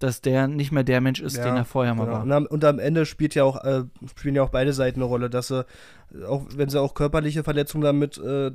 dass 0.02 0.20
der 0.20 0.48
nicht 0.48 0.72
mehr 0.72 0.84
der 0.84 1.00
Mensch 1.00 1.20
ist, 1.20 1.36
Ja, 1.36 1.44
den 1.44 1.56
er 1.56 1.64
vorher 1.64 1.94
mal 1.94 2.04
Genau. 2.06 2.28
war. 2.28 2.50
Und, 2.50 2.64
am, 2.64 2.78
Ende 2.78 3.06
spielt 3.06 3.34
ja 3.34 3.44
auch, 3.44 3.62
äh, 3.64 3.84
spielen 4.16 4.34
ja 4.34 4.42
auch 4.42 4.48
beide 4.50 4.72
Seiten 4.72 4.98
eine 5.00 5.04
Rolle, 5.06 5.30
dass 5.30 5.48
sie, 5.48 5.64
auch 6.26 6.44
wenn 6.56 6.68
sie 6.68 6.80
auch 6.80 6.94
körperliche 6.94 7.44
Verletzungen 7.44 7.84
damit 7.84 8.18
äh, 8.18 8.50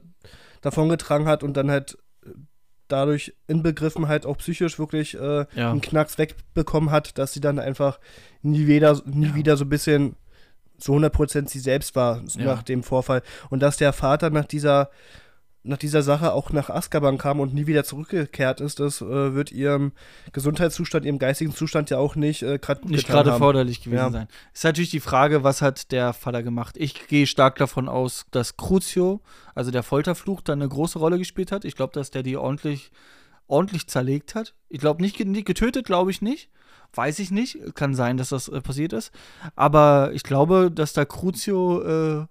davongetragen 0.62 1.27
hat 1.27 1.43
und 1.43 1.55
dann 1.57 1.69
halt 1.71 1.97
äh, 2.25 2.29
dadurch 2.88 3.33
inbegriffen 3.47 4.07
halt 4.07 4.25
auch 4.25 4.38
psychisch 4.38 4.79
wirklich 4.79 5.15
äh, 5.19 5.45
Ja. 5.53 5.71
einen 5.71 5.81
Knacks 5.81 6.17
wegbekommen 6.17 6.91
hat, 6.91 7.17
dass 7.17 7.33
sie 7.33 7.41
dann 7.41 7.60
einfach 7.60 7.99
nie 8.41 8.67
wieder, 8.67 9.01
nie 9.05 9.27
Ja. 9.27 9.36
wieder 9.36 9.57
so 9.57 9.65
ein 9.65 9.69
bisschen 9.69 10.15
zu 10.77 10.93
100% 10.93 11.49
sie 11.49 11.60
selbst 11.60 11.95
war 11.95 12.21
nach 12.38 12.62
dem 12.63 12.83
Vorfall. 12.83 13.23
Und 13.49 13.62
dass 13.62 13.77
der 13.77 13.93
Vater 13.93 14.29
nach 14.29 14.45
dieser 14.45 14.89
nach 15.67 15.77
dieser 15.77 16.01
Sache 16.01 16.34
auch 16.34 16.51
nach 16.51 16.69
Azkaban 16.69 17.17
kam 17.17 17.39
und 17.39 17.53
nie 17.53 17.67
wieder 17.67 17.84
zurückgekehrt 17.84 18.62
ist, 18.62 18.80
das 18.80 19.01
äh, 19.01 19.34
wird 19.36 19.51
ihrem 19.51 19.91
Gesundheitszustand, 20.32 21.06
ihrem 21.06 21.19
geistigen 21.19 21.53
Zustand 21.53 21.89
ja 21.89 21.97
auch 21.97 22.15
nicht 22.15 22.41
äh, 22.43 22.58
gerade 22.58 22.88
nicht 22.88 23.08
gerade 23.08 23.34
förderlich 23.38 23.82
gewesen 23.82 23.97
Ja. 23.99 24.10
sein. 24.12 24.27
Ist 24.53 24.63
natürlich 24.63 24.89
die 24.89 24.99
Frage, 24.99 25.43
was 25.43 25.62
hat 25.62 25.91
der 25.91 26.13
Vater 26.13 26.43
gemacht? 26.43 26.75
Ich 26.77 27.08
gehe 27.08 27.27
stark 27.27 27.58
davon 27.58 27.88
aus, 27.89 28.25
dass 28.32 28.58
Crucio, 28.58 29.21
also 29.56 29.71
der 29.71 29.84
Folterfluch, 29.84 30.41
da 30.41 30.53
eine 30.53 30.67
große 30.67 30.99
Rolle 30.99 31.17
gespielt 31.17 31.51
hat. 31.51 31.65
Ich 31.65 31.75
glaube, 31.75 31.93
dass 31.93 32.12
der 32.12 32.23
die 32.23 32.38
ordentlich, 32.38 32.91
ordentlich 33.47 33.88
zerlegt 33.88 34.36
hat. 34.36 34.53
Ich 34.69 34.80
glaube 34.80 35.01
nicht, 35.01 35.19
nicht 35.23 35.45
getötet, 35.45 35.86
glaube 35.86 36.12
ich 36.12 36.21
nicht. 36.21 36.49
Weiß 36.93 37.19
ich 37.19 37.32
nicht. 37.32 37.58
Kann 37.75 37.93
sein, 37.93 38.15
dass 38.17 38.30
das 38.30 38.47
äh, 38.47 38.62
passiert 38.62 38.93
ist. 38.93 39.12
Aber 39.56 40.12
ich 40.13 40.23
glaube, 40.23 40.71
dass 40.71 40.93
da 40.93 41.03
Crucio 41.06 42.21
äh, 42.21 42.25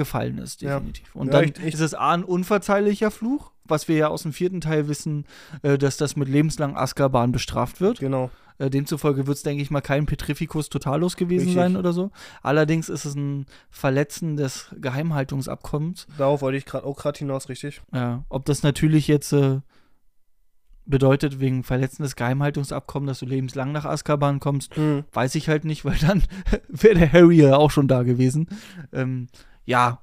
gefallen 0.00 0.38
ist, 0.38 0.62
Ja. 0.62 0.78
definitiv. 0.78 1.14
Und 1.14 1.26
Ja, 1.28 1.32
dann 1.34 1.44
ich- 1.44 1.58
ich- 1.64 1.74
ist 1.74 1.80
es 1.80 1.94
A, 1.94 2.12
ein 2.14 2.24
unverzeihlicher 2.24 3.10
Fluch, 3.10 3.52
was 3.64 3.86
wir 3.86 3.96
ja 3.96 4.08
aus 4.08 4.22
dem 4.22 4.32
vierten 4.32 4.60
Teil 4.60 4.88
wissen, 4.88 5.26
äh, 5.62 5.76
dass 5.78 5.96
das 5.98 6.16
mit 6.16 6.28
lebenslang 6.28 6.76
Azkaban 6.76 7.30
bestraft 7.32 7.80
wird. 7.80 7.98
Genau. 8.00 8.30
Äh, 8.58 8.68
demzufolge 8.68 9.26
wird 9.26 9.36
es, 9.38 9.42
denke 9.42 9.62
ich 9.62 9.70
mal, 9.70 9.80
kein 9.80 10.04
Petrificus 10.06 10.68
totalus 10.68 11.16
gewesen 11.16 11.46
Richtig. 11.48 11.54
sein 11.62 11.76
oder 11.76 11.92
so. 11.92 12.10
Allerdings 12.42 12.88
ist 12.90 13.04
es 13.06 13.14
ein 13.14 13.46
Verletzen 13.70 14.36
des 14.36 14.74
Geheimhaltungsabkommens. 14.80 16.06
Darauf 16.18 16.42
wollte 16.42 16.58
ich 16.58 16.66
grad, 16.66 16.84
auch 16.84 16.96
gerade 16.98 17.18
hinaus, 17.18 17.48
richtig? 17.48 17.80
Ja, 17.94 18.24
ob 18.28 18.44
das 18.44 18.62
natürlich 18.62 19.06
jetzt 19.08 19.32
äh, 19.32 19.60
bedeutet, 20.86 21.38
wegen 21.40 21.62
Verletzen 21.62 22.02
des 22.02 22.16
Geheimhaltungsabkommens, 22.16 23.10
dass 23.10 23.18
du 23.20 23.26
lebenslang 23.26 23.70
nach 23.72 23.84
Azkaban 23.84 24.40
kommst, 24.40 24.74
Hm. 24.76 25.04
weiß 25.12 25.36
ich 25.36 25.48
halt 25.48 25.64
nicht, 25.64 25.84
weil 25.84 25.96
dann 25.98 26.22
wäre 26.68 26.94
der 26.98 27.12
Harry 27.12 27.36
ja 27.42 27.56
auch 27.56 27.70
schon 27.70 27.86
da 27.88 28.02
gewesen. 28.02 28.48
Ähm, 28.92 29.28
ja, 29.70 30.00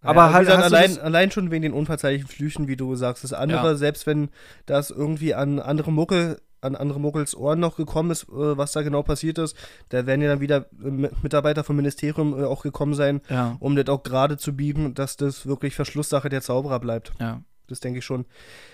Aber 0.00 0.26
ja, 0.26 0.32
halt 0.32 0.46
wie 0.46 0.50
gesagt, 0.52 0.64
allein, 0.72 0.98
allein 1.00 1.30
schon 1.30 1.50
wegen 1.50 1.62
den 1.62 1.72
unverzeihlichen 1.72 2.28
Flüchen, 2.28 2.68
wie 2.68 2.76
du 2.76 2.94
sagst. 2.94 3.24
Das 3.24 3.32
andere, 3.32 3.68
Ja. 3.70 3.76
selbst 3.76 4.06
wenn 4.06 4.30
das 4.66 4.90
irgendwie 4.90 5.34
an 5.34 5.58
andere 5.58 5.90
Muckel, 5.92 6.40
an 6.60 6.74
andere 6.76 6.98
Muggels 7.00 7.36
Ohren 7.36 7.60
noch 7.60 7.76
gekommen 7.76 8.10
ist, 8.10 8.24
äh, 8.24 8.56
was 8.56 8.72
da 8.72 8.82
genau 8.82 9.02
passiert 9.02 9.38
ist, 9.38 9.56
da 9.90 10.06
werden 10.06 10.22
ja 10.22 10.28
dann 10.28 10.40
wieder 10.40 10.66
äh, 10.82 10.88
Mi- 10.90 11.10
Mitarbeiter 11.22 11.62
vom 11.64 11.76
Ministerium 11.76 12.38
äh, 12.38 12.44
auch 12.44 12.62
gekommen 12.62 12.94
sein, 12.94 13.20
ja, 13.28 13.56
um 13.60 13.76
das 13.76 13.86
auch 13.88 14.02
gerade 14.02 14.36
zu 14.38 14.54
biegen, 14.56 14.94
dass 14.94 15.16
das 15.16 15.46
wirklich 15.46 15.74
Verschlusssache 15.76 16.28
der 16.28 16.42
Zauberer 16.42 16.80
bleibt. 16.80 17.12
ja. 17.20 17.42
Das 17.68 17.80
denke 17.80 17.98
ich 17.98 18.04
schon. 18.06 18.24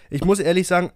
Ich 0.09 0.25
muss 0.25 0.39
ehrlich 0.39 0.69
sagen, 0.69 0.93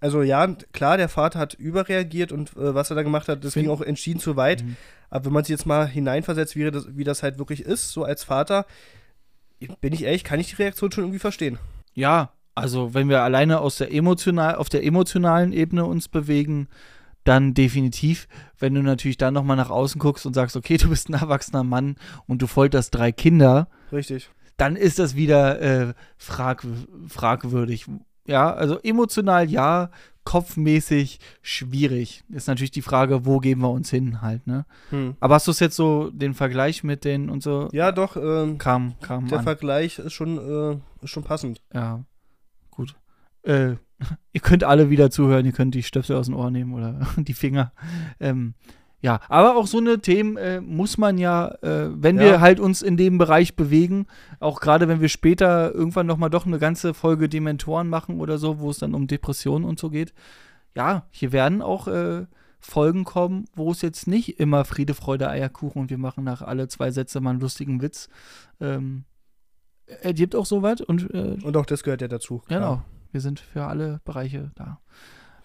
also 0.00 0.22
ja, 0.22 0.46
klar, 0.72 0.96
der 0.96 1.08
Vater 1.08 1.38
hat 1.38 1.54
überreagiert 1.54 2.32
und 2.32 2.56
äh, 2.56 2.74
was 2.74 2.90
er 2.90 2.96
da 2.96 3.02
gemacht 3.02 3.28
hat, 3.28 3.44
das 3.44 3.54
Find- 3.54 3.66
ging 3.66 3.72
auch 3.72 3.80
entschieden 3.80 4.20
zu 4.20 4.36
weit. 4.36 4.64
Mhm. 4.64 4.76
Aber 5.10 5.24
wenn 5.26 5.32
man 5.32 5.44
sich 5.44 5.50
jetzt 5.50 5.66
mal 5.66 5.86
hineinversetzt, 5.86 6.54
wie 6.56 6.70
das, 6.70 6.96
wie 6.96 7.04
das 7.04 7.22
halt 7.22 7.38
wirklich 7.38 7.60
ist, 7.62 7.90
so 7.92 8.04
als 8.04 8.24
Vater, 8.24 8.66
bin 9.80 9.92
ich 9.92 10.04
ehrlich, 10.04 10.24
kann 10.24 10.38
ich 10.38 10.50
die 10.50 10.56
Reaktion 10.56 10.92
schon 10.92 11.04
irgendwie 11.04 11.18
verstehen. 11.18 11.58
Ja, 11.94 12.32
also 12.54 12.94
wenn 12.94 13.08
wir 13.08 13.22
alleine 13.22 13.60
aus 13.60 13.76
der 13.76 13.92
emotional, 13.92 14.56
auf 14.56 14.68
der 14.68 14.84
emotionalen 14.84 15.52
Ebene 15.52 15.84
uns 15.84 16.08
bewegen, 16.08 16.68
dann 17.24 17.54
definitiv. 17.54 18.28
Wenn 18.58 18.74
du 18.74 18.82
natürlich 18.82 19.16
dann 19.16 19.34
nochmal 19.34 19.56
nach 19.56 19.70
außen 19.70 19.98
guckst 19.98 20.26
und 20.26 20.34
sagst, 20.34 20.56
okay, 20.56 20.76
du 20.76 20.88
bist 20.88 21.08
ein 21.08 21.14
erwachsener 21.14 21.64
Mann 21.64 21.96
und 22.26 22.40
du 22.42 22.46
folterst 22.46 22.94
drei 22.94 23.12
Kinder, 23.12 23.68
Richtig. 23.92 24.30
dann 24.56 24.76
ist 24.76 24.98
das 24.98 25.14
wieder 25.14 25.60
äh, 25.60 25.94
frag, 26.16 26.66
fragwürdig. 27.08 27.86
Ja, 28.28 28.52
also 28.52 28.78
emotional 28.80 29.50
ja, 29.50 29.90
kopfmäßig 30.24 31.20
schwierig. 31.40 32.22
Ist 32.28 32.48
natürlich 32.48 32.70
die 32.70 32.82
Frage, 32.82 33.24
wo 33.24 33.38
geben 33.38 33.62
wir 33.62 33.70
uns 33.70 33.88
hin 33.88 34.20
halt, 34.20 34.46
ne? 34.46 34.66
Hm. 34.90 35.16
Aber 35.20 35.36
hast 35.36 35.46
du 35.46 35.52
es 35.52 35.58
jetzt 35.60 35.74
so, 35.74 36.10
den 36.10 36.34
Vergleich 36.34 36.84
mit 36.84 37.06
den 37.06 37.30
und 37.30 37.42
so? 37.42 37.70
Ja, 37.72 37.92
doch, 37.92 38.14
ähm, 38.16 38.58
Kam, 38.58 38.94
kam 39.00 39.26
der 39.28 39.38
an. 39.38 39.44
Vergleich 39.44 39.98
ist 39.98 40.12
schon, 40.12 40.36
äh, 40.36 40.76
ist 41.02 41.10
schon 41.10 41.24
passend. 41.24 41.62
Ja, 41.72 42.04
gut. 42.70 42.94
Äh, 43.42 43.76
ihr 44.34 44.40
könnt 44.42 44.64
alle 44.64 44.90
wieder 44.90 45.10
zuhören, 45.10 45.46
ihr 45.46 45.52
könnt 45.52 45.74
die 45.74 45.82
Stöpsel 45.82 46.16
aus 46.16 46.26
dem 46.26 46.36
Ohr 46.36 46.50
nehmen 46.50 46.74
oder 46.74 47.00
die 47.16 47.32
Finger. 47.32 47.72
Ähm, 48.20 48.52
ja, 49.00 49.20
aber 49.28 49.56
auch 49.56 49.66
so 49.66 49.78
eine 49.78 50.00
Themen 50.00 50.36
äh, 50.36 50.60
muss 50.60 50.98
man 50.98 51.18
ja, 51.18 51.48
äh, 51.62 51.88
wenn 51.94 52.16
Ja. 52.16 52.22
wir 52.24 52.40
halt 52.40 52.58
uns 52.60 52.82
in 52.82 52.96
dem 52.96 53.16
Bereich 53.18 53.54
bewegen, 53.56 54.06
auch 54.40 54.60
gerade 54.60 54.88
wenn 54.88 55.00
wir 55.00 55.08
später 55.08 55.72
irgendwann 55.74 56.06
nochmal 56.06 56.30
doch 56.30 56.46
eine 56.46 56.58
ganze 56.58 56.94
Folge 56.94 57.28
Dementoren 57.28 57.88
machen 57.88 58.20
oder 58.20 58.38
so, 58.38 58.58
wo 58.58 58.70
es 58.70 58.78
dann 58.78 58.94
um 58.94 59.06
Depressionen 59.06 59.64
und 59.68 59.78
so 59.78 59.90
geht. 59.90 60.12
Ja, 60.74 61.06
hier 61.10 61.32
werden 61.32 61.62
auch 61.62 61.86
äh, 61.88 62.26
Folgen 62.60 63.04
kommen, 63.04 63.44
wo 63.54 63.70
es 63.70 63.82
jetzt 63.82 64.08
nicht 64.08 64.40
immer 64.40 64.64
Friede, 64.64 64.94
Freude, 64.94 65.28
Eierkuchen 65.30 65.82
und 65.82 65.90
wir 65.90 65.98
machen 65.98 66.24
nach 66.24 66.42
alle 66.42 66.66
zwei 66.66 66.90
Sätze 66.90 67.20
mal 67.20 67.30
einen 67.30 67.40
lustigen 67.40 67.80
Witz. 67.80 68.08
Ähm, 68.60 69.04
er 69.86 70.12
gibt 70.12 70.34
auch 70.34 70.44
sowas 70.44 70.80
und 70.80 71.08
äh, 71.14 71.36
Und 71.42 71.56
auch 71.56 71.66
das 71.66 71.82
gehört 71.84 72.02
ja 72.02 72.08
dazu. 72.08 72.38
klar. 72.40 72.60
Genau. 72.60 72.82
Wir 73.12 73.20
sind 73.22 73.40
für 73.40 73.64
alle 73.64 74.00
Bereiche 74.04 74.50
da. 74.56 74.80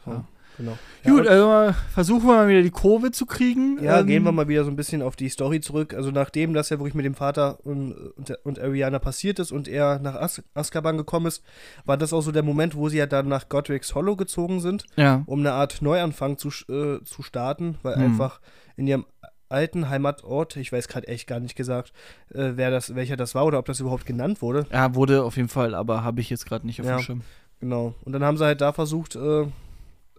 So, 0.03 0.11
Ja. 0.11 0.25
Genau. 0.57 0.77
Gut, 1.03 1.21
und- 1.21 1.27
also 1.27 1.47
mal 1.47 1.73
versuchen 1.93 2.27
wir 2.27 2.33
mal 2.35 2.47
wieder 2.47 2.61
die 2.61 2.69
Kurve 2.71 3.11
zu 3.11 3.25
kriegen. 3.25 3.81
Ja, 3.83 3.99
Ähm, 3.99 4.07
gehen 4.07 4.23
wir 4.23 4.31
mal 4.31 4.47
wieder 4.47 4.63
so 4.63 4.69
ein 4.69 4.75
bisschen 4.75 5.01
auf 5.01 5.15
die 5.15 5.29
Story 5.29 5.59
zurück. 5.61 5.93
Also 5.93 6.11
nachdem 6.11 6.53
das 6.53 6.69
ja 6.69 6.77
wirklich 6.79 6.93
mit 6.93 7.05
dem 7.05 7.15
Vater 7.15 7.59
und, 7.65 7.93
und, 7.93 8.31
und 8.45 8.59
Ariana 8.59 8.99
passiert 8.99 9.39
ist 9.39 9.51
und 9.51 9.67
er 9.67 9.99
nach 9.99 10.15
As 10.15 10.41
Azkaban 10.53 10.97
gekommen 10.97 11.25
ist, 11.27 11.43
war 11.85 11.97
das 11.97 12.13
auch 12.13 12.21
so 12.21 12.31
der 12.31 12.43
Moment, 12.43 12.75
wo 12.75 12.89
sie 12.89 12.97
ja 12.97 13.05
dann 13.05 13.27
nach 13.27 13.49
Godric's 13.49 13.95
Hollow 13.95 14.15
gezogen 14.15 14.59
sind, 14.61 14.85
Ja, 14.95 15.23
um 15.25 15.39
eine 15.39 15.53
Art 15.53 15.81
Neuanfang 15.81 16.37
zu, 16.37 16.49
sch- 16.49 16.69
äh, 16.71 17.03
zu 17.03 17.21
starten, 17.23 17.77
weil 17.83 17.95
Hm. 17.95 18.01
einfach 18.03 18.39
in 18.77 18.87
ihrem 18.87 19.05
alten 19.49 19.89
Heimatort, 19.89 20.55
ich 20.55 20.71
weiß 20.71 20.87
gerade 20.87 21.07
echt 21.07 21.27
gar 21.27 21.39
nicht 21.39 21.55
gesagt, 21.55 21.93
äh, 22.33 22.53
wer 22.55 22.71
das, 22.71 22.95
welcher 22.95 23.17
das 23.17 23.35
war 23.35 23.45
oder 23.45 23.59
ob 23.59 23.65
das 23.65 23.79
überhaupt 23.79 24.05
genannt 24.05 24.41
wurde. 24.41 24.65
ja, 24.71 24.95
wurde 24.95 25.23
auf 25.23 25.35
jeden 25.37 25.49
Fall, 25.49 25.75
aber 25.75 26.03
habe 26.03 26.21
ich 26.21 26.29
jetzt 26.31 26.45
gerade 26.47 26.65
nicht 26.65 26.81
auf 26.81 26.87
Ja. 26.87 26.97
dem 26.97 27.01
Schirm. 27.03 27.21
Genau. 27.59 27.93
Und 28.03 28.13
dann 28.13 28.23
haben 28.23 28.37
sie 28.37 28.45
halt 28.45 28.61
da 28.61 28.73
versucht, 28.73 29.15
äh, 29.15 29.45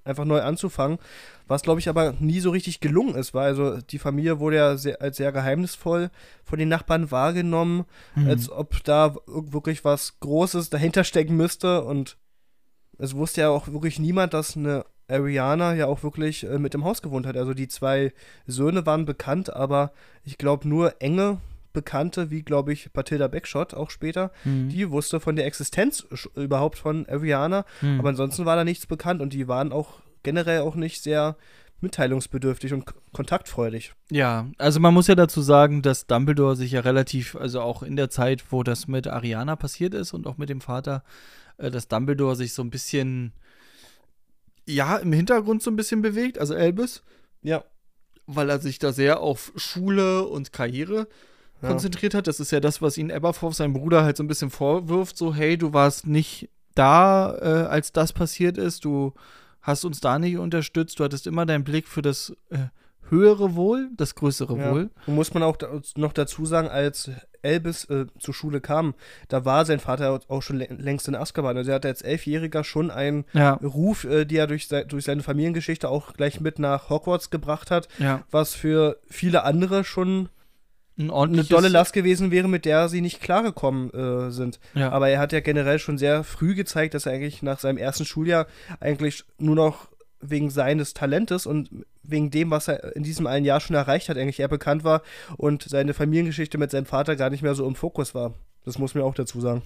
einfach 0.04 0.24
neu 0.24 0.40
anzufangen, 0.42 0.98
was 1.46 1.62
glaube 1.62 1.80
ich 1.80 1.88
aber 1.88 2.12
nie 2.20 2.40
so 2.40 2.50
richtig 2.50 2.80
gelungen 2.80 3.14
ist, 3.14 3.34
weil 3.34 3.46
also 3.48 3.78
die 3.80 3.98
Familie 3.98 4.38
wurde 4.38 4.56
ja 4.56 4.76
sehr, 4.76 5.00
als 5.00 5.16
sehr 5.16 5.32
geheimnisvoll 5.32 6.10
von 6.44 6.58
den 6.58 6.68
Nachbarn 6.68 7.10
wahrgenommen, 7.10 7.84
Hm. 8.14 8.28
als 8.28 8.50
ob 8.50 8.82
da 8.84 9.06
ir- 9.26 9.52
wirklich 9.52 9.84
was 9.84 10.20
Großes 10.20 10.70
dahinter 10.70 11.04
stecken 11.04 11.36
müsste 11.36 11.82
und 11.84 12.16
es 12.98 13.14
wusste 13.16 13.40
ja 13.42 13.48
auch 13.48 13.66
wirklich 13.68 13.98
niemand, 13.98 14.34
dass 14.34 14.56
eine 14.56 14.84
Ariana 15.08 15.74
ja 15.74 15.86
auch 15.86 16.02
wirklich 16.02 16.44
äh, 16.44 16.58
mit 16.58 16.74
im 16.74 16.84
Haus 16.84 17.02
gewohnt 17.02 17.26
hat. 17.26 17.36
Also 17.36 17.52
die 17.52 17.68
zwei 17.68 18.12
Söhne 18.46 18.86
waren 18.86 19.04
bekannt, 19.04 19.52
aber 19.52 19.92
ich 20.24 20.38
glaube 20.38 20.66
nur 20.68 20.94
enge 21.02 21.38
Bekannte, 21.74 22.30
wie 22.30 22.42
glaube 22.42 22.72
ich 22.72 22.90
Bathilda 22.92 23.28
Backshot 23.28 23.74
auch 23.74 23.90
später, 23.90 24.30
Hm. 24.44 24.70
die 24.70 24.90
wusste 24.90 25.20
von 25.20 25.36
der 25.36 25.44
Existenz 25.44 26.06
überhaupt 26.34 26.78
von 26.78 27.06
Ariana, 27.06 27.66
Hm. 27.80 27.98
aber 28.00 28.08
ansonsten 28.08 28.46
war 28.46 28.56
da 28.56 28.64
nichts 28.64 28.86
bekannt 28.86 29.20
und 29.20 29.34
die 29.34 29.46
waren 29.48 29.70
auch 29.72 30.00
generell 30.22 30.60
auch 30.60 30.74
nicht 30.76 31.02
sehr 31.02 31.36
mitteilungsbedürftig 31.80 32.72
und 32.72 32.86
kontaktfreudig. 33.12 33.92
Ja, 34.10 34.46
also 34.56 34.80
man 34.80 34.94
muss 34.94 35.06
ja 35.08 35.14
dazu 35.14 35.42
sagen, 35.42 35.82
dass 35.82 36.06
Dumbledore 36.06 36.56
sich 36.56 36.72
ja 36.72 36.80
relativ, 36.80 37.36
also 37.36 37.60
auch 37.60 37.82
in 37.82 37.96
der 37.96 38.08
Zeit, 38.08 38.44
wo 38.50 38.62
das 38.62 38.88
mit 38.88 39.06
Ariana 39.06 39.54
passiert 39.56 39.92
ist 39.92 40.14
und 40.14 40.26
auch 40.26 40.38
mit 40.38 40.48
dem 40.48 40.62
Vater, 40.62 41.04
äh, 41.58 41.70
dass 41.70 41.88
Dumbledore 41.88 42.36
sich 42.36 42.54
so 42.54 42.62
ein 42.62 42.70
bisschen, 42.70 43.32
ja, 44.66 44.96
im 44.96 45.12
Hintergrund 45.12 45.62
so 45.62 45.70
ein 45.70 45.76
bisschen 45.76 46.00
bewegt, 46.00 46.38
also 46.38 46.54
Albus, 46.54 47.02
Ja. 47.42 47.64
weil 48.26 48.48
er 48.48 48.60
sich 48.60 48.78
da 48.78 48.92
sehr 48.92 49.20
auf 49.20 49.52
Schule 49.56 50.24
und 50.26 50.52
Karriere 50.54 51.06
Ja. 51.64 51.70
konzentriert 51.70 52.14
hat. 52.14 52.26
Das 52.26 52.40
ist 52.40 52.50
ja 52.52 52.60
das, 52.60 52.80
was 52.82 52.96
ihn 52.98 53.10
Aberforth, 53.10 53.54
sein 53.56 53.72
Bruder, 53.72 54.04
halt 54.04 54.16
so 54.16 54.22
ein 54.22 54.28
bisschen 54.28 54.50
vorwirft, 54.50 55.16
so, 55.16 55.34
hey, 55.34 55.56
du 55.58 55.72
warst 55.72 56.06
nicht 56.06 56.48
da, 56.74 57.34
äh, 57.40 57.66
als 57.68 57.92
das 57.92 58.12
passiert 58.12 58.58
ist, 58.58 58.84
du 58.84 59.12
hast 59.62 59.84
uns 59.84 60.00
da 60.00 60.18
nicht 60.18 60.38
unterstützt, 60.38 60.98
du 60.98 61.04
hattest 61.04 61.26
immer 61.26 61.46
deinen 61.46 61.64
Blick 61.64 61.88
für 61.88 62.02
das 62.02 62.34
äh, 62.50 62.58
höhere 63.10 63.54
Wohl, 63.54 63.90
das 63.96 64.14
größere 64.14 64.56
Ja. 64.58 64.70
Wohl. 64.72 64.90
Und 65.06 65.14
muss 65.14 65.32
man 65.34 65.42
auch 65.42 65.56
da, 65.56 65.68
noch 65.96 66.12
dazu 66.12 66.46
sagen, 66.46 66.68
als 66.68 67.10
Elvis 67.42 67.84
äh, 67.90 68.06
zur 68.18 68.32
Schule 68.34 68.60
kam, 68.62 68.94
da 69.28 69.44
war 69.44 69.66
sein 69.66 69.78
Vater 69.78 70.18
auch 70.28 70.42
schon 70.42 70.56
lä- 70.60 70.72
längst 70.80 71.06
in 71.08 71.14
Azkaban. 71.14 71.56
Also 71.58 71.70
er 71.70 71.74
hatte 71.76 71.88
als 71.88 72.00
Elfjähriger 72.00 72.64
schon 72.64 72.90
einen 72.90 73.24
Ja, 73.34 73.52
Ruf, 73.54 74.04
äh, 74.04 74.24
die 74.24 74.36
er 74.38 74.46
durch, 74.46 74.66
sei, 74.66 74.84
durch 74.84 75.04
seine 75.04 75.22
Familiengeschichte 75.22 75.88
auch 75.90 76.14
gleich 76.14 76.40
mit 76.40 76.58
nach 76.58 76.88
Hogwarts 76.88 77.28
gebracht 77.30 77.70
hat, 77.70 77.88
ja. 77.98 78.22
was 78.30 78.54
für 78.54 78.98
viele 79.08 79.44
andere 79.44 79.84
schon 79.84 80.30
Ein 80.96 81.10
eine 81.10 81.44
dolle 81.44 81.68
Last 81.68 81.92
gewesen 81.92 82.30
wäre, 82.30 82.48
mit 82.48 82.64
der 82.64 82.88
sie 82.88 83.00
nicht 83.00 83.20
klargekommen 83.20 83.90
äh, 83.92 84.30
sind. 84.30 84.60
Ja. 84.74 84.90
Aber 84.92 85.08
er 85.08 85.18
hat 85.18 85.32
ja 85.32 85.40
generell 85.40 85.78
schon 85.78 85.98
sehr 85.98 86.22
früh 86.22 86.54
gezeigt, 86.54 86.94
dass 86.94 87.06
er 87.06 87.12
eigentlich 87.12 87.42
nach 87.42 87.58
seinem 87.58 87.78
ersten 87.78 88.04
Schuljahr 88.04 88.46
eigentlich 88.80 89.24
nur 89.38 89.56
noch 89.56 89.88
wegen 90.20 90.50
seines 90.50 90.94
Talentes 90.94 91.46
und 91.46 91.68
wegen 92.02 92.30
dem, 92.30 92.50
was 92.50 92.68
er 92.68 92.94
in 92.96 93.02
diesem 93.02 93.26
einen 93.26 93.44
Jahr 93.44 93.60
schon 93.60 93.76
erreicht 93.76 94.08
hat, 94.08 94.16
eigentlich 94.16 94.40
eher 94.40 94.48
bekannt 94.48 94.84
war 94.84 95.02
und 95.36 95.64
seine 95.64 95.94
Familiengeschichte 95.94 96.58
mit 96.58 96.70
seinem 96.70 96.86
Vater 96.86 97.16
gar 97.16 97.30
nicht 97.30 97.42
mehr 97.42 97.54
so 97.54 97.66
im 97.66 97.74
Fokus 97.74 98.14
war. 98.14 98.34
Das 98.64 98.78
muss 98.78 98.94
man 98.94 99.04
auch 99.04 99.14
dazu 99.14 99.40
sagen. 99.40 99.62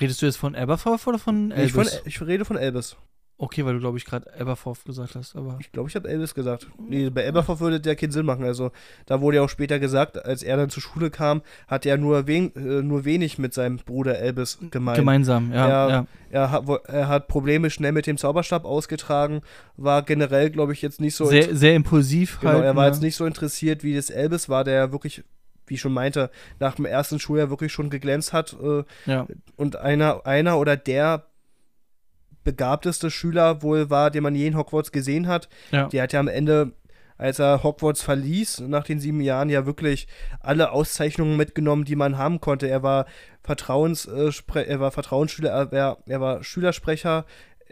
Redest 0.00 0.22
du 0.22 0.26
jetzt 0.26 0.36
von 0.36 0.54
Aberforth 0.54 1.06
oder 1.06 1.18
von 1.18 1.50
Ich, 1.50 1.56
Elvis? 1.58 1.72
von, 1.72 1.86
ich 2.06 2.20
rede 2.22 2.44
von 2.44 2.56
Elvis. 2.56 2.96
Okay, 3.42 3.64
weil 3.64 3.74
du, 3.74 3.80
glaube 3.80 3.98
ich, 3.98 4.04
gerade 4.04 4.32
Aberforth 4.38 4.84
gesagt 4.84 5.16
hast, 5.16 5.34
aber. 5.34 5.58
Ich 5.60 5.72
glaube, 5.72 5.88
ich 5.88 5.96
habe 5.96 6.08
Elvis 6.08 6.32
gesagt. 6.32 6.68
Nee, 6.78 7.10
bei 7.10 7.22
Elberforth 7.22 7.58
würde 7.58 7.80
der 7.80 7.96
keinen 7.96 8.12
Sinn 8.12 8.24
machen. 8.24 8.44
Also, 8.44 8.70
da 9.06 9.20
wurde 9.20 9.38
ja 9.38 9.42
auch 9.42 9.48
später 9.48 9.80
gesagt, 9.80 10.24
als 10.24 10.44
er 10.44 10.56
dann 10.56 10.70
zur 10.70 10.80
Schule 10.80 11.10
kam, 11.10 11.42
hat 11.66 11.84
er 11.84 11.98
nur, 11.98 12.28
wen, 12.28 12.54
äh, 12.54 12.82
nur 12.82 13.04
wenig 13.04 13.38
mit 13.38 13.52
seinem 13.52 13.78
Bruder 13.78 14.18
Elvis 14.20 14.58
gemeint. 14.70 14.96
Gemeinsam, 14.96 15.52
ja. 15.52 15.68
Ja, 15.68 15.88
ja. 15.90 16.06
Er 16.30 16.50
hat, 16.52 16.64
er 16.86 17.08
hat 17.08 17.26
Probleme 17.26 17.68
schnell 17.70 17.90
mit 17.90 18.06
dem 18.06 18.16
Zauberstab 18.16 18.64
ausgetragen, 18.64 19.42
war 19.76 20.02
generell, 20.02 20.48
glaube 20.50 20.72
ich, 20.72 20.80
jetzt 20.80 21.00
nicht 21.00 21.16
so. 21.16 21.26
sehr, 21.26 21.54
sehr 21.54 21.74
impulsiv 21.74 22.38
genau, 22.40 22.52
halt. 22.52 22.64
er 22.64 22.76
war 22.76 22.84
ne? 22.84 22.90
jetzt 22.92 23.02
nicht 23.02 23.16
so 23.16 23.26
interessiert, 23.26 23.82
wie 23.82 23.96
das 23.96 24.08
Elvis 24.08 24.48
war, 24.48 24.62
der 24.62 24.74
ja 24.74 24.92
wirklich, 24.92 25.24
wie 25.66 25.74
ich 25.74 25.80
schon 25.80 25.92
meinte, 25.92 26.30
nach 26.60 26.76
dem 26.76 26.84
ersten 26.84 27.18
Schuljahr 27.18 27.50
wirklich 27.50 27.72
schon 27.72 27.90
geglänzt 27.90 28.32
hat. 28.32 28.56
Äh, 28.62 28.84
Ja, 29.06 29.26
und 29.56 29.76
einer, 29.76 30.24
einer 30.26 30.58
oder 30.58 30.76
der 30.76 31.26
begabteste 32.44 33.10
Schüler 33.10 33.62
wohl 33.62 33.90
war, 33.90 34.10
den 34.10 34.22
man 34.22 34.34
je 34.34 34.46
in 34.46 34.56
Hogwarts 34.56 34.92
gesehen 34.92 35.26
hat. 35.28 35.48
ja. 35.70 35.88
Der 35.88 36.02
hat 36.02 36.12
ja 36.12 36.20
am 36.20 36.28
Ende, 36.28 36.72
als 37.18 37.38
er 37.38 37.62
Hogwarts 37.62 38.02
verließ, 38.02 38.60
nach 38.66 38.84
den 38.84 38.98
sieben 39.00 39.20
Jahren, 39.20 39.48
ja 39.50 39.64
wirklich 39.66 40.08
alle 40.40 40.72
Auszeichnungen 40.72 41.36
mitgenommen, 41.36 41.84
die 41.84 41.96
man 41.96 42.18
haben 42.18 42.40
konnte. 42.40 42.66
Er 42.68 42.82
war, 42.82 43.06
Vertrauens, 43.42 44.06
äh, 44.06 44.30
er 44.66 44.80
war 44.80 44.90
Vertrauensschüler, 44.90 45.50
er 45.50 45.72
war, 45.72 45.98
er 46.06 46.20
war 46.20 46.42
Schülersprecher, 46.44 47.24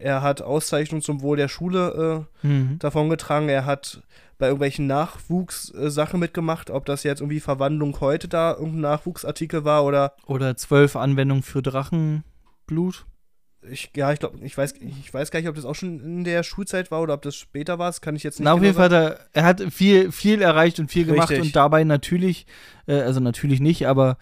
Er 0.03 0.23
hat 0.23 0.41
Auszeichnungen 0.41 1.03
zum 1.03 1.21
Wohl 1.21 1.37
der 1.37 1.49
Schule 1.49 2.27
äh, 2.43 2.47
Mhm. 2.47 2.79
davongetragen. 2.79 3.51
Er 3.51 3.67
hat 3.67 4.03
bei 4.39 4.47
irgendwelchen 4.47 4.87
Nachwuchssachen 4.87 6.19
mitgemacht, 6.19 6.71
ob 6.71 6.87
das 6.87 7.03
jetzt 7.03 7.21
irgendwie 7.21 7.41
Verwandlung 7.41 8.01
heute 8.01 8.27
da 8.27 8.53
irgendein 8.53 8.81
Nachwuchsartikel 8.81 9.65
war 9.65 9.85
oder 9.85 10.15
Oder 10.27 10.57
zwölf 10.57 10.97
Anwendungen 10.97 11.43
für 11.43 11.61
Drachenblut. 11.61 13.05
Ich, 13.69 13.91
ja, 13.97 14.13
ich 14.13 14.19
glaube, 14.21 14.39
ich 14.43 14.57
weiß, 14.57 14.75
ich 14.81 15.13
weiß 15.13 15.31
gar 15.31 15.41
nicht, 15.41 15.49
ob 15.49 15.55
das 15.57 15.65
auch 15.65 15.75
schon 15.75 16.01
in 16.01 16.25
der 16.25 16.43
Schulzeit 16.43 16.91
war 16.91 17.03
oder 17.03 17.15
ob 17.15 17.23
das 17.23 17.37
später 17.37 17.79
war. 17.79 17.89
Das 17.89 18.01
kann 18.01 18.17
ich 18.17 18.23
jetzt 18.23 18.39
nicht 18.41 18.45
Na, 18.45 18.53
auf 18.53 18.59
genau 18.61 18.67
jeden 18.69 18.77
Fall, 18.77 18.85
hat 18.85 18.93
er, 18.93 19.27
er 19.33 19.45
hat 19.45 19.63
viel, 19.73 20.13
viel 20.13 20.41
erreicht 20.43 20.79
und 20.81 20.91
viel 20.91 21.05
gemacht 21.05 21.31
Richtig. 21.31 21.49
und 21.49 21.57
dabei 21.57 21.85
natürlich, 21.85 22.47
äh, 22.87 23.01
also 23.01 23.21
natürlich 23.21 23.61
nicht, 23.61 23.87
aber 23.87 24.17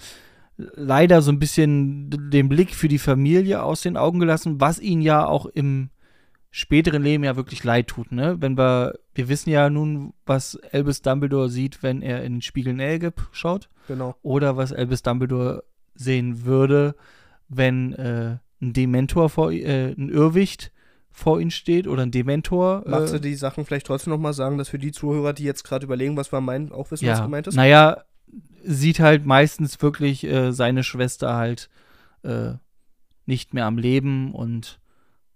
leider 0.57 1.22
so 1.22 1.31
ein 1.31 1.38
bisschen 1.38 2.11
den 2.31 2.48
Blick 2.48 2.74
für 2.74 2.88
die 2.88 2.98
Familie 2.98 3.62
aus 3.62 3.83
den 3.83 3.96
Augen 3.96 4.18
gelassen, 4.18 4.61
was 4.61 4.81
ihn 4.81 5.01
ja 5.01 5.24
auch 5.24 5.46
im 5.46 5.90
späteren 6.51 7.03
Leben 7.03 7.24
ja 7.24 7.37
wirklich 7.37 7.62
leid 7.62 7.88
tut, 7.88 8.11
ne? 8.11 8.37
Wenn 8.40 8.57
wir, 8.57 8.94
wir 9.14 9.29
wissen 9.29 9.51
ja 9.51 9.70
nun, 9.70 10.14
was 10.27 10.59
Albus 10.72 11.03
Dumbledore 11.03 11.48
sieht, 11.51 11.83
wenn 11.83 12.03
er 12.03 12.24
in 12.24 12.35
den 12.37 12.42
Spiegel 12.42 12.72
Nelgeb 12.74 13.29
schaut, 13.33 13.68
Genau. 13.87 14.16
oder 14.22 14.57
was 14.57 14.72
Albus 14.72 15.03
Dumbledore 15.03 15.62
sehen 15.94 16.44
würde, 16.44 16.94
wenn 17.48 17.92
äh, 17.92 18.38
ein 18.61 18.73
Dementor 18.73 19.29
vor, 19.31 19.53
äh, 19.53 19.92
ein 19.92 20.09
Irrwicht 20.09 20.73
vor 21.11 21.40
ihm 21.40 21.51
steht 21.51 21.87
oder 21.87 22.03
ein 22.03 22.11
Dementor. 22.11 22.85
Magst 22.87 23.14
äh, 23.14 23.16
du 23.16 23.29
die 23.29 23.35
Sachen 23.35 23.64
vielleicht 23.64 23.87
trotzdem 23.87 24.12
nochmal 24.12 24.35
sagen, 24.35 24.59
dass 24.59 24.68
für 24.68 24.79
die 24.79 24.92
Zuhörer, 24.92 25.33
die 25.33 25.44
jetzt 25.44 25.64
gerade 25.64 25.85
überlegen, 25.85 26.16
was 26.16 26.33
wir 26.33 26.40
meinen, 26.40 26.73
auch 26.73 26.90
wissen, 26.90 27.07
was 27.07 27.18
ja, 27.18 27.25
gemeint 27.25 27.47
ist? 27.47 27.55
naja, 27.55 28.05
sieht 28.64 29.01
halt 29.01 29.27
meistens 29.27 29.81
wirklich 29.83 30.25
äh, 30.25 30.53
seine 30.53 30.85
Schwester 30.85 31.35
halt 31.35 31.68
äh, 32.23 32.53
nicht 33.27 33.55
mehr 33.55 33.66
am 33.66 33.79
Leben 33.79 34.33
und 34.33 34.81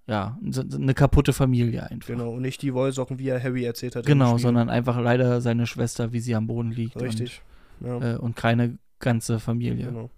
ja, 0.07 0.37
eine 0.43 0.95
kaputte 0.95 1.33
Familie 1.33 1.89
einfach. 1.89 2.09
Genau, 2.09 2.33
und 2.33 2.43
nicht 2.43 2.61
die 2.63 2.75
Wollsocken, 2.75 3.19
wie 3.19 3.29
er 3.29 3.43
Harry 3.43 3.65
erzählt 3.65 3.95
hat. 3.95 4.05
Genau, 4.05 4.37
sondern 4.37 4.69
einfach 4.69 5.01
leider 5.01 5.41
seine 5.41 5.67
Schwester, 5.67 6.13
wie 6.13 6.19
sie 6.21 6.35
am 6.35 6.49
Boden 6.49 6.73
liegt. 6.73 7.01
Richtig. 7.01 7.41
Ja. 7.81 7.95
Und, 7.95 8.03
äh, 8.03 8.17
und 8.17 8.37
keine 8.37 8.79
ganze 8.99 9.39
Familie. 9.39 9.87
Genau. 9.87 10.11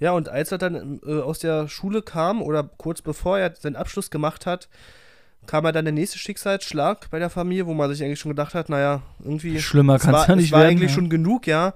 Ja, 0.00 0.12
und 0.12 0.28
als 0.28 0.52
er 0.52 0.58
dann 0.58 1.00
äh, 1.06 1.20
aus 1.20 1.38
der 1.40 1.68
Schule 1.68 2.02
kam 2.02 2.40
oder 2.42 2.62
kurz 2.78 3.02
bevor 3.02 3.38
er 3.38 3.54
seinen 3.58 3.76
Abschluss 3.76 4.10
gemacht 4.10 4.46
hat, 4.46 4.68
kam 5.46 5.64
er 5.64 5.72
dann 5.72 5.84
der 5.86 5.92
nächste 5.94 6.18
Schicksalsschlag 6.18 7.10
bei 7.10 7.18
der 7.18 7.30
Familie, 7.30 7.66
wo 7.66 7.74
man 7.74 7.90
sich 7.90 8.02
eigentlich 8.04 8.20
schon 8.20 8.30
gedacht 8.30 8.54
hat, 8.54 8.68
naja, 8.68 9.02
irgendwie 9.24 9.58
Schlimmer 9.60 9.98
kann 9.98 10.10
es 10.10 10.20
war, 10.20 10.28
ja 10.28 10.34
es 10.34 10.40
nicht 10.40 10.52
war 10.52 10.60
werden. 10.60 10.70
eigentlich 10.72 10.90
ja. 10.90 10.94
schon 10.94 11.08
genug, 11.10 11.46
ja. 11.46 11.74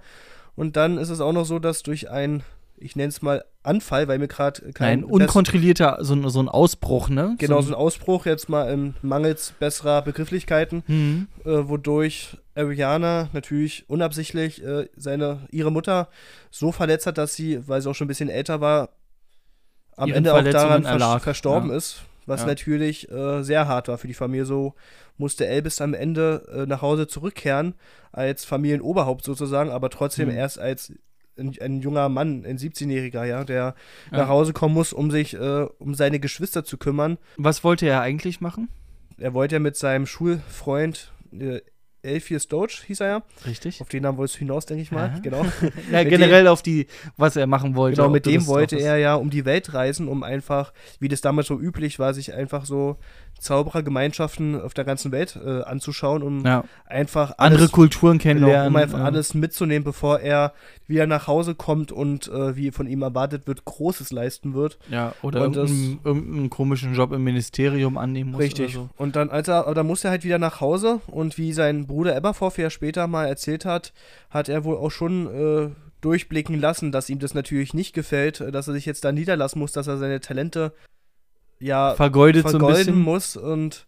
Und 0.56 0.76
dann 0.76 0.98
ist 0.98 1.08
es 1.08 1.20
auch 1.20 1.32
noch 1.32 1.44
so, 1.46 1.58
dass 1.58 1.82
durch 1.82 2.10
ein, 2.10 2.42
ich 2.76 2.94
nenne 2.96 3.08
es 3.08 3.22
mal 3.22 3.44
Anfall, 3.62 4.06
weil 4.08 4.18
mir 4.18 4.28
gerade 4.28 4.62
Ein 4.66 4.74
kein 4.74 5.04
unkontrollierter, 5.04 5.98
so, 6.02 6.14
ein- 6.14 6.28
so 6.28 6.40
ein 6.40 6.48
Ausbruch, 6.48 7.08
ne? 7.08 7.36
genau 7.38 7.60
so 7.62 7.68
so 7.68 7.72
ein 7.74 7.78
Ausbruch 7.80 8.26
jetzt 8.26 8.48
mal 8.48 8.70
im 8.70 8.94
mangels 9.02 9.52
besserer 9.58 10.02
Begrifflichkeiten, 10.02 10.82
Mhm. 10.86 11.28
äh, 11.44 11.68
wodurch 11.68 12.36
Ariana 12.54 13.28
natürlich 13.32 13.88
unabsichtlich 13.88 14.62
äh, 14.64 14.88
seine 14.96 15.40
ihre 15.50 15.70
Mutter 15.72 16.08
so 16.50 16.72
verletzt 16.72 17.06
hat, 17.06 17.18
dass 17.18 17.34
sie, 17.34 17.66
weil 17.68 17.80
sie 17.80 17.88
auch 17.88 17.94
schon 17.94 18.06
ein 18.06 18.08
bisschen 18.08 18.28
älter 18.28 18.60
war, 18.60 18.90
am 19.96 20.08
Ihren 20.08 20.18
Ende 20.18 20.34
auch 20.34 20.42
daran 20.42 20.84
erlag, 20.84 21.22
verstorben 21.22 21.70
ja. 21.70 21.76
ist, 21.76 22.02
was 22.26 22.40
Ja. 22.42 22.46
natürlich 22.46 23.10
äh, 23.10 23.42
sehr 23.42 23.68
hart 23.68 23.88
war 23.88 23.98
für 23.98 24.06
die 24.08 24.14
Familie. 24.14 24.46
So 24.46 24.74
musste 25.18 25.46
Elvis 25.46 25.80
am 25.80 25.94
Ende 25.94 26.46
äh, 26.52 26.66
nach 26.66 26.82
Hause 26.82 27.06
zurückkehren 27.06 27.74
als 28.10 28.44
Familienoberhaupt 28.44 29.24
sozusagen, 29.24 29.70
aber 29.70 29.90
trotzdem 29.90 30.28
Mhm. 30.28 30.36
erst 30.36 30.58
als 30.58 30.92
ein, 31.38 31.54
ein 31.60 31.80
junger 31.80 32.08
Mann, 32.10 32.44
ein 32.46 32.58
17-Jähriger, 32.58 33.24
ja, 33.24 33.44
der 33.44 33.74
Ja. 34.10 34.18
nach 34.18 34.28
Hause 34.28 34.52
kommen 34.52 34.74
muss, 34.74 34.92
um 34.92 35.10
sich 35.10 35.34
äh, 35.34 35.66
um 35.78 35.94
seine 35.94 36.20
Geschwister 36.20 36.64
zu 36.64 36.76
kümmern. 36.78 37.16
Was 37.36 37.64
wollte 37.64 37.86
er 37.86 38.00
eigentlich 38.02 38.40
machen? 38.40 38.68
Er 39.18 39.32
wollte 39.34 39.54
ja 39.56 39.58
mit 39.58 39.76
seinem 39.76 40.06
Schulfreund 40.06 41.12
Elphius 42.02 42.48
Doge, 42.48 42.82
hieß 42.86 43.00
er 43.00 43.06
ja. 43.06 43.22
Richtig. 43.46 43.80
Auf 43.80 43.88
den 43.88 44.02
Namen 44.02 44.18
wolltest 44.18 44.36
du 44.36 44.38
hinaus, 44.40 44.66
denke 44.66 44.82
ich 44.82 44.90
mal. 44.90 45.10
Aha. 45.10 45.18
Genau. 45.20 45.46
Ja, 45.92 46.04
generell 46.04 46.48
auf 46.48 46.62
die, 46.62 46.86
was 47.16 47.36
er 47.36 47.46
machen 47.46 47.76
wollte. 47.76 47.96
genau, 47.96 48.08
mit 48.10 48.26
dem 48.26 48.46
wollte 48.46 48.76
er 48.78 48.96
ja 48.96 49.14
um 49.14 49.30
die 49.30 49.44
Welt 49.44 49.74
reisen, 49.74 50.08
um 50.08 50.22
einfach, 50.22 50.72
wie 50.98 51.08
das 51.08 51.20
damals 51.20 51.46
so 51.46 51.58
üblich 51.58 51.98
war, 51.98 52.14
sich 52.14 52.32
einfach 52.34 52.64
so 52.64 52.98
Zauberergemeinschaften 53.42 54.60
auf 54.60 54.74
der 54.74 54.84
ganzen 54.84 55.12
Welt 55.12 55.38
äh, 55.44 55.62
anzuschauen, 55.62 56.22
um 56.22 56.44
Ja, 56.44 56.64
einfach 56.86 57.34
andere 57.38 57.62
alles, 57.62 57.72
Kulturen 57.72 58.18
genau, 58.18 58.22
kennenlernen. 58.22 58.68
um 58.68 58.76
einfach 58.76 58.98
ja. 58.98 59.04
alles 59.04 59.34
mitzunehmen, 59.34 59.84
bevor 59.84 60.20
er 60.20 60.52
wieder 60.86 61.06
nach 61.06 61.26
Hause 61.26 61.54
kommt 61.54 61.92
und 61.92 62.28
äh, 62.28 62.56
wie 62.56 62.70
von 62.70 62.86
ihm 62.86 63.02
erwartet 63.02 63.46
wird, 63.46 63.64
Großes 63.64 64.12
leisten 64.12 64.54
wird. 64.54 64.78
Ja, 64.90 65.14
oder 65.22 65.42
Und 65.44 65.56
irgendeinen, 65.56 66.00
irgendeinen 66.04 66.50
komischen 66.50 66.94
Job 66.94 67.12
im 67.12 67.24
Ministerium 67.24 67.98
annehmen 67.98 68.32
muss. 68.32 68.40
Richtig. 68.40 68.74
So. 68.74 68.88
Und 68.96 69.16
dann, 69.16 69.30
als 69.30 69.48
er, 69.48 69.66
aber 69.66 69.74
dann 69.74 69.86
musste 69.86 70.08
er 70.08 70.12
halt 70.12 70.24
wieder 70.24 70.38
nach 70.38 70.60
Hause 70.60 71.00
und 71.06 71.38
wie 71.38 71.52
sein 71.52 71.86
Bruder 71.86 72.16
Eberforth 72.16 72.58
ja 72.58 72.70
später 72.70 73.06
mal 73.06 73.26
erzählt 73.26 73.64
hat, 73.64 73.92
hat 74.30 74.48
er 74.48 74.64
wohl 74.64 74.76
auch 74.76 74.90
schon 74.90 75.26
äh, 75.26 75.70
durchblicken 76.02 76.60
lassen, 76.60 76.92
dass 76.92 77.08
ihm 77.08 77.18
das 77.20 77.32
natürlich 77.34 77.74
nicht 77.74 77.94
gefällt, 77.94 78.40
äh, 78.40 78.52
dass 78.52 78.68
er 78.68 78.74
sich 78.74 78.86
jetzt 78.86 79.04
da 79.04 79.12
niederlassen 79.12 79.58
muss, 79.58 79.72
dass 79.72 79.86
er 79.86 79.96
seine 79.98 80.20
Talente 80.20 80.72
ja 81.62 81.94
Vergeudet 81.94 82.42
so 82.42 82.48
ein 82.48 82.60
vergolden 82.60 82.78
bisschen. 82.86 83.00
muss 83.00 83.36
und 83.36 83.86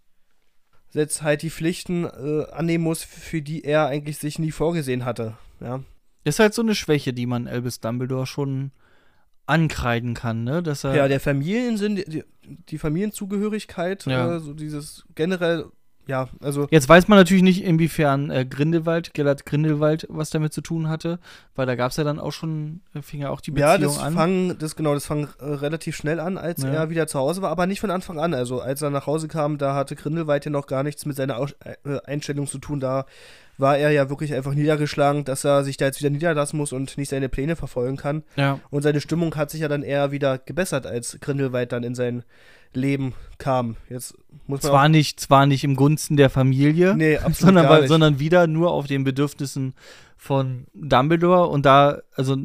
jetzt 0.92 1.22
halt 1.22 1.42
die 1.42 1.50
Pflichten 1.50 2.04
äh, 2.04 2.46
annehmen 2.52 2.84
muss, 2.84 3.02
für 3.02 3.42
die 3.42 3.64
er 3.64 3.86
eigentlich 3.86 4.18
sich 4.18 4.38
nie 4.38 4.52
vorgesehen 4.52 5.04
hatte. 5.04 5.36
Ja, 5.60 5.80
Ist 6.24 6.38
halt 6.38 6.54
so 6.54 6.62
eine 6.62 6.74
Schwäche, 6.74 7.12
die 7.12 7.26
man 7.26 7.48
Albus 7.48 7.80
Dumbledore 7.80 8.26
schon 8.26 8.70
ankreiden 9.46 10.14
kann, 10.14 10.44
ne? 10.44 10.62
Dass 10.62 10.84
er 10.84 10.94
ja 10.94 11.08
der 11.08 11.20
Familiensinn, 11.20 11.96
die, 11.96 12.24
die 12.70 12.78
Familienzugehörigkeit, 12.78 14.06
Ja. 14.06 14.36
äh, 14.36 14.40
so 14.40 14.54
dieses 14.54 15.04
generell, 15.14 15.66
ja, 16.06 16.28
also 16.42 16.66
Jetzt 16.70 16.88
weiß 16.88 17.08
man 17.08 17.18
natürlich 17.18 17.42
nicht, 17.42 17.64
inwiefern 17.64 18.30
äh, 18.30 18.44
Grindelwald, 18.44 19.14
Gellert 19.14 19.46
Grindelwald, 19.46 20.06
was 20.10 20.30
damit 20.30 20.52
zu 20.52 20.60
tun 20.60 20.88
hatte, 20.88 21.18
weil 21.54 21.66
da 21.66 21.76
gab 21.76 21.90
es 21.92 21.96
ja 21.96 22.04
dann 22.04 22.18
auch 22.18 22.32
schon, 22.32 22.80
äh, 22.94 23.00
fing 23.02 23.20
ja 23.22 23.30
auch 23.30 23.40
die 23.40 23.50
Beziehung 23.52 23.70
Ja, 23.70 23.78
das 23.78 23.98
an. 23.98 24.14
fang, 24.14 24.58
das 24.58 24.76
genau, 24.76 24.92
das 24.94 25.06
fang 25.06 25.28
äh, 25.40 25.44
relativ 25.44 25.96
schnell 25.96 26.20
an, 26.20 26.36
als 26.36 26.62
Ja. 26.62 26.68
er 26.70 26.90
wieder 26.90 27.06
zu 27.06 27.18
Hause 27.18 27.40
war, 27.42 27.50
aber 27.50 27.66
nicht 27.66 27.80
von 27.80 27.90
Anfang 27.90 28.18
an. 28.18 28.34
Also 28.34 28.60
als 28.60 28.82
er 28.82 28.90
nach 28.90 29.06
Hause 29.06 29.28
kam, 29.28 29.56
da 29.58 29.74
hatte 29.74 29.96
Grindelwald 29.96 30.44
ja 30.44 30.50
noch 30.50 30.66
gar 30.66 30.82
nichts 30.82 31.06
mit 31.06 31.16
seiner 31.16 31.38
Aus 31.38 31.54
äh, 31.64 31.98
Einstellung 32.04 32.46
zu 32.46 32.58
tun. 32.58 32.80
Da 32.80 33.06
war 33.56 33.78
er 33.78 33.90
ja 33.90 34.10
wirklich 34.10 34.34
einfach 34.34 34.52
niedergeschlagen, 34.52 35.24
dass 35.24 35.44
er 35.44 35.62
sich 35.64 35.76
da 35.76 35.84
jetzt 35.86 36.00
wieder 36.00 36.10
niederlassen 36.10 36.56
muss 36.56 36.72
und 36.72 36.98
nicht 36.98 37.08
seine 37.08 37.28
Pläne 37.28 37.54
verfolgen 37.56 37.96
kann. 37.96 38.24
ja. 38.36 38.58
Und 38.70 38.82
seine 38.82 39.00
Stimmung 39.00 39.34
hat 39.36 39.50
sich 39.50 39.60
ja 39.60 39.68
dann 39.68 39.82
eher 39.84 40.10
wieder 40.10 40.38
gebessert, 40.38 40.86
als 40.86 41.18
Grindelwald 41.20 41.70
dann 41.72 41.84
in 41.84 41.94
sein 41.94 42.24
Leben 42.76 43.14
kam. 43.38 43.76
Jetzt 43.88 44.14
muss 44.46 44.62
man 44.62 44.70
Zwar 44.70 44.88
nicht, 44.88 45.20
zwar 45.20 45.46
nicht 45.46 45.64
im 45.64 45.76
Gunsten 45.76 46.16
der 46.16 46.30
Familie, 46.30 46.94
Nee, 46.96 47.18
sondern, 47.32 47.68
weil, 47.68 47.88
sondern 47.88 48.18
wieder 48.18 48.46
nur 48.46 48.70
auf 48.72 48.86
den 48.86 49.04
Bedürfnissen 49.04 49.74
von 50.16 50.66
Dumbledore 50.74 51.48
und 51.48 51.66
da, 51.66 51.98
also 52.14 52.36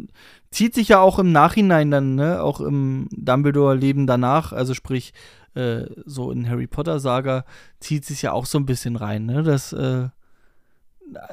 zieht 0.52 0.74
sich 0.76 0.90
ja 0.90 1.00
auch 1.00 1.20
im 1.20 1.32
Nachhinein 1.32 1.92
dann, 1.92 2.16
ne, 2.16 2.42
auch 2.44 2.60
im 2.62 3.08
Dumbledore-Leben 3.12 4.08
danach, 4.08 4.52
also 4.52 4.74
sprich, 4.74 5.14
äh, 5.56 5.86
so 6.06 6.32
in 6.32 6.50
Harry 6.50 6.68
Potter-Saga, 6.68 7.46
zieht 7.80 8.06
sich 8.06 8.22
ja 8.24 8.32
auch 8.34 8.46
so 8.46 8.58
ein 8.58 8.66
bisschen 8.66 8.96
rein, 8.96 9.26
ne, 9.26 9.44
dass, 9.44 9.74
äh, 9.74 10.10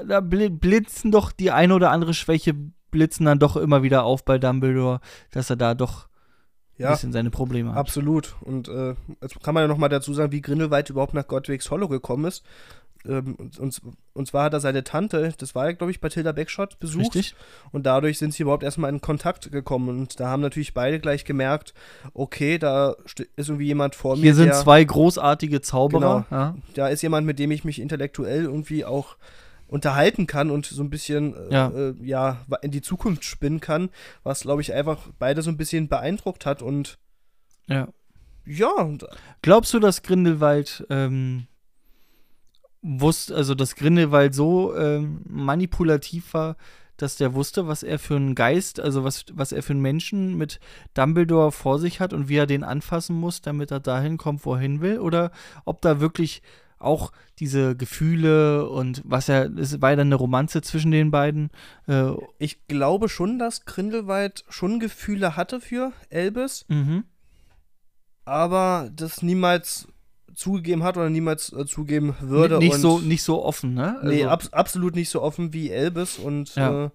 da 0.06 0.18
bli- 0.20 0.48
blitzen 0.50 1.10
doch 1.12 1.32
die 1.32 1.50
eine 1.50 1.74
oder 1.74 1.90
andere 1.90 2.14
Schwäche, 2.14 2.54
blitzen 2.90 3.26
dann 3.26 3.38
doch 3.38 3.56
immer 3.56 3.82
wieder 3.82 4.04
auf 4.04 4.24
bei 4.24 4.38
Dumbledore, 4.38 5.00
dass 5.32 5.50
er 5.50 5.56
da 5.56 5.74
doch 5.74 6.08
ein 6.78 6.82
ja, 6.82 6.90
bisschen 6.90 7.12
seine 7.12 7.30
Probleme 7.30 7.70
hat. 7.70 7.78
Absolut. 7.78 8.36
Und 8.42 8.68
äh, 8.68 8.94
jetzt 9.22 9.42
kann 9.42 9.54
man 9.54 9.62
ja 9.62 9.68
noch 9.68 9.78
mal 9.78 9.88
dazu 9.88 10.12
sagen, 10.12 10.32
wie 10.32 10.42
Grindelwald 10.42 10.90
überhaupt 10.90 11.14
nach 11.14 11.26
Godric's 11.26 11.70
Hollow 11.70 11.88
gekommen 11.88 12.26
ist. 12.26 12.44
Ähm, 13.08 13.36
und, 13.58 13.80
und, 14.14 14.26
zwar 14.26 14.44
hat 14.44 14.52
er 14.52 14.60
seine 14.60 14.82
Tante, 14.84 15.32
das 15.38 15.54
war 15.54 15.66
ja, 15.66 15.72
glaube 15.72 15.90
ich, 15.90 16.00
bei 16.00 16.08
Tilda 16.08 16.32
Backshot 16.32 16.78
besucht. 16.78 17.14
Richtig? 17.14 17.34
Und 17.72 17.86
dadurch 17.86 18.18
sind 18.18 18.34
sie 18.34 18.42
überhaupt 18.42 18.62
erstmal 18.62 18.90
in 18.90 19.00
Kontakt 19.00 19.50
gekommen. 19.50 19.88
Und 19.88 20.20
da 20.20 20.28
haben 20.28 20.42
natürlich 20.42 20.74
beide 20.74 20.98
gleich 21.00 21.24
gemerkt, 21.24 21.72
okay, 22.14 22.58
da 22.58 22.96
st- 23.06 23.28
ist 23.36 23.48
irgendwie 23.48 23.66
jemand 23.66 23.94
vor 23.94 24.16
mir. 24.16 24.22
Hier 24.22 24.34
sind 24.34 24.46
der, 24.46 24.54
zwei 24.54 24.82
großartige 24.82 25.60
Zauberer. 25.60 26.26
Ja. 26.30 26.56
Da 26.74 26.88
ist 26.88 27.02
jemand, 27.02 27.26
mit 27.26 27.38
dem 27.38 27.50
ich 27.50 27.64
mich 27.64 27.80
intellektuell 27.80 28.44
irgendwie 28.44 28.84
auch 28.84 29.16
unterhalten 29.68 30.26
kann 30.26 30.50
und 30.50 30.66
so 30.66 30.82
ein 30.82 30.90
bisschen 30.90 31.34
äh, 31.34 31.52
Ja. 31.52 31.68
äh, 31.70 31.94
ja 32.02 32.44
in 32.62 32.70
die 32.70 32.82
Zukunft 32.82 33.24
spinnen 33.24 33.60
kann, 33.60 33.90
was 34.22 34.42
glaube 34.42 34.62
ich 34.62 34.72
einfach 34.72 35.08
beide 35.18 35.42
so 35.42 35.50
ein 35.50 35.56
bisschen 35.56 35.88
beeindruckt 35.88 36.46
hat 36.46 36.62
und 36.62 36.98
ja. 37.66 37.88
ja, 38.44 38.70
und 38.70 39.06
Glaubst 39.42 39.74
du, 39.74 39.80
dass 39.80 40.02
Grindelwald 40.02 40.86
ähm, 40.88 41.46
wusste, 42.82 43.34
also 43.34 43.54
dass 43.54 43.74
Grindelwald 43.74 44.34
so 44.34 44.76
ähm, 44.76 45.22
manipulativ 45.28 46.34
war, 46.34 46.56
dass 46.96 47.16
der 47.16 47.34
wusste, 47.34 47.66
was 47.66 47.82
er 47.82 47.98
für 47.98 48.16
einen 48.16 48.34
Geist, 48.34 48.80
also 48.80 49.04
was, 49.04 49.26
was 49.32 49.52
er 49.52 49.62
für 49.62 49.72
einen 49.72 49.82
Menschen 49.82 50.36
mit 50.36 50.60
Dumbledore 50.94 51.52
vor 51.52 51.78
sich 51.78 52.00
hat 52.00 52.12
und 52.12 52.28
wie 52.28 52.36
er 52.36 52.46
den 52.46 52.64
anfassen 52.64 53.16
muss, 53.16 53.42
damit 53.42 53.70
er 53.70 53.80
dahin 53.80 54.16
kommt, 54.16 54.46
wo 54.46 54.54
er 54.54 54.60
hin 54.60 54.80
will? 54.80 55.00
Oder 55.00 55.30
ob 55.64 55.82
da 55.82 56.00
wirklich 56.00 56.40
auch 56.78 57.12
diese 57.38 57.74
Gefühle 57.76 58.68
und 58.68 59.02
was 59.04 59.28
er, 59.28 59.50
es 59.56 59.80
war 59.80 59.90
ja 59.90 59.96
dann 59.96 60.08
eine 60.08 60.14
Romanze 60.16 60.60
zwischen 60.62 60.90
den 60.90 61.10
beiden. 61.10 61.50
Äh, 61.88 62.10
Ich 62.38 62.66
glaube 62.66 63.08
schon, 63.08 63.38
dass 63.38 63.64
Grindelwald 63.64 64.44
schon 64.48 64.78
Gefühle 64.80 65.36
hatte 65.36 65.60
für 65.60 65.92
Elbis, 66.10 66.64
mhm. 66.68 67.04
aber 68.24 68.90
das 68.94 69.22
niemals 69.22 69.88
zugegeben 70.34 70.82
hat 70.82 70.96
oder 70.96 71.08
niemals 71.08 71.52
äh, 71.52 71.64
zugeben 71.64 72.14
würde. 72.20 72.58
nicht, 72.58 72.74
und 72.74 72.80
so, 72.80 72.98
nicht 72.98 73.22
so 73.22 73.42
offen, 73.44 73.74
ne? 73.74 73.98
nee, 74.02 74.22
Also- 74.24 74.28
abs 74.28 74.52
absolut 74.52 74.94
nicht 74.94 75.08
so 75.08 75.22
offen 75.22 75.52
wie 75.54 75.70
Elvis 75.70 76.18
und 76.18 76.54
Ja. 76.56 76.86
äh, 76.86 76.90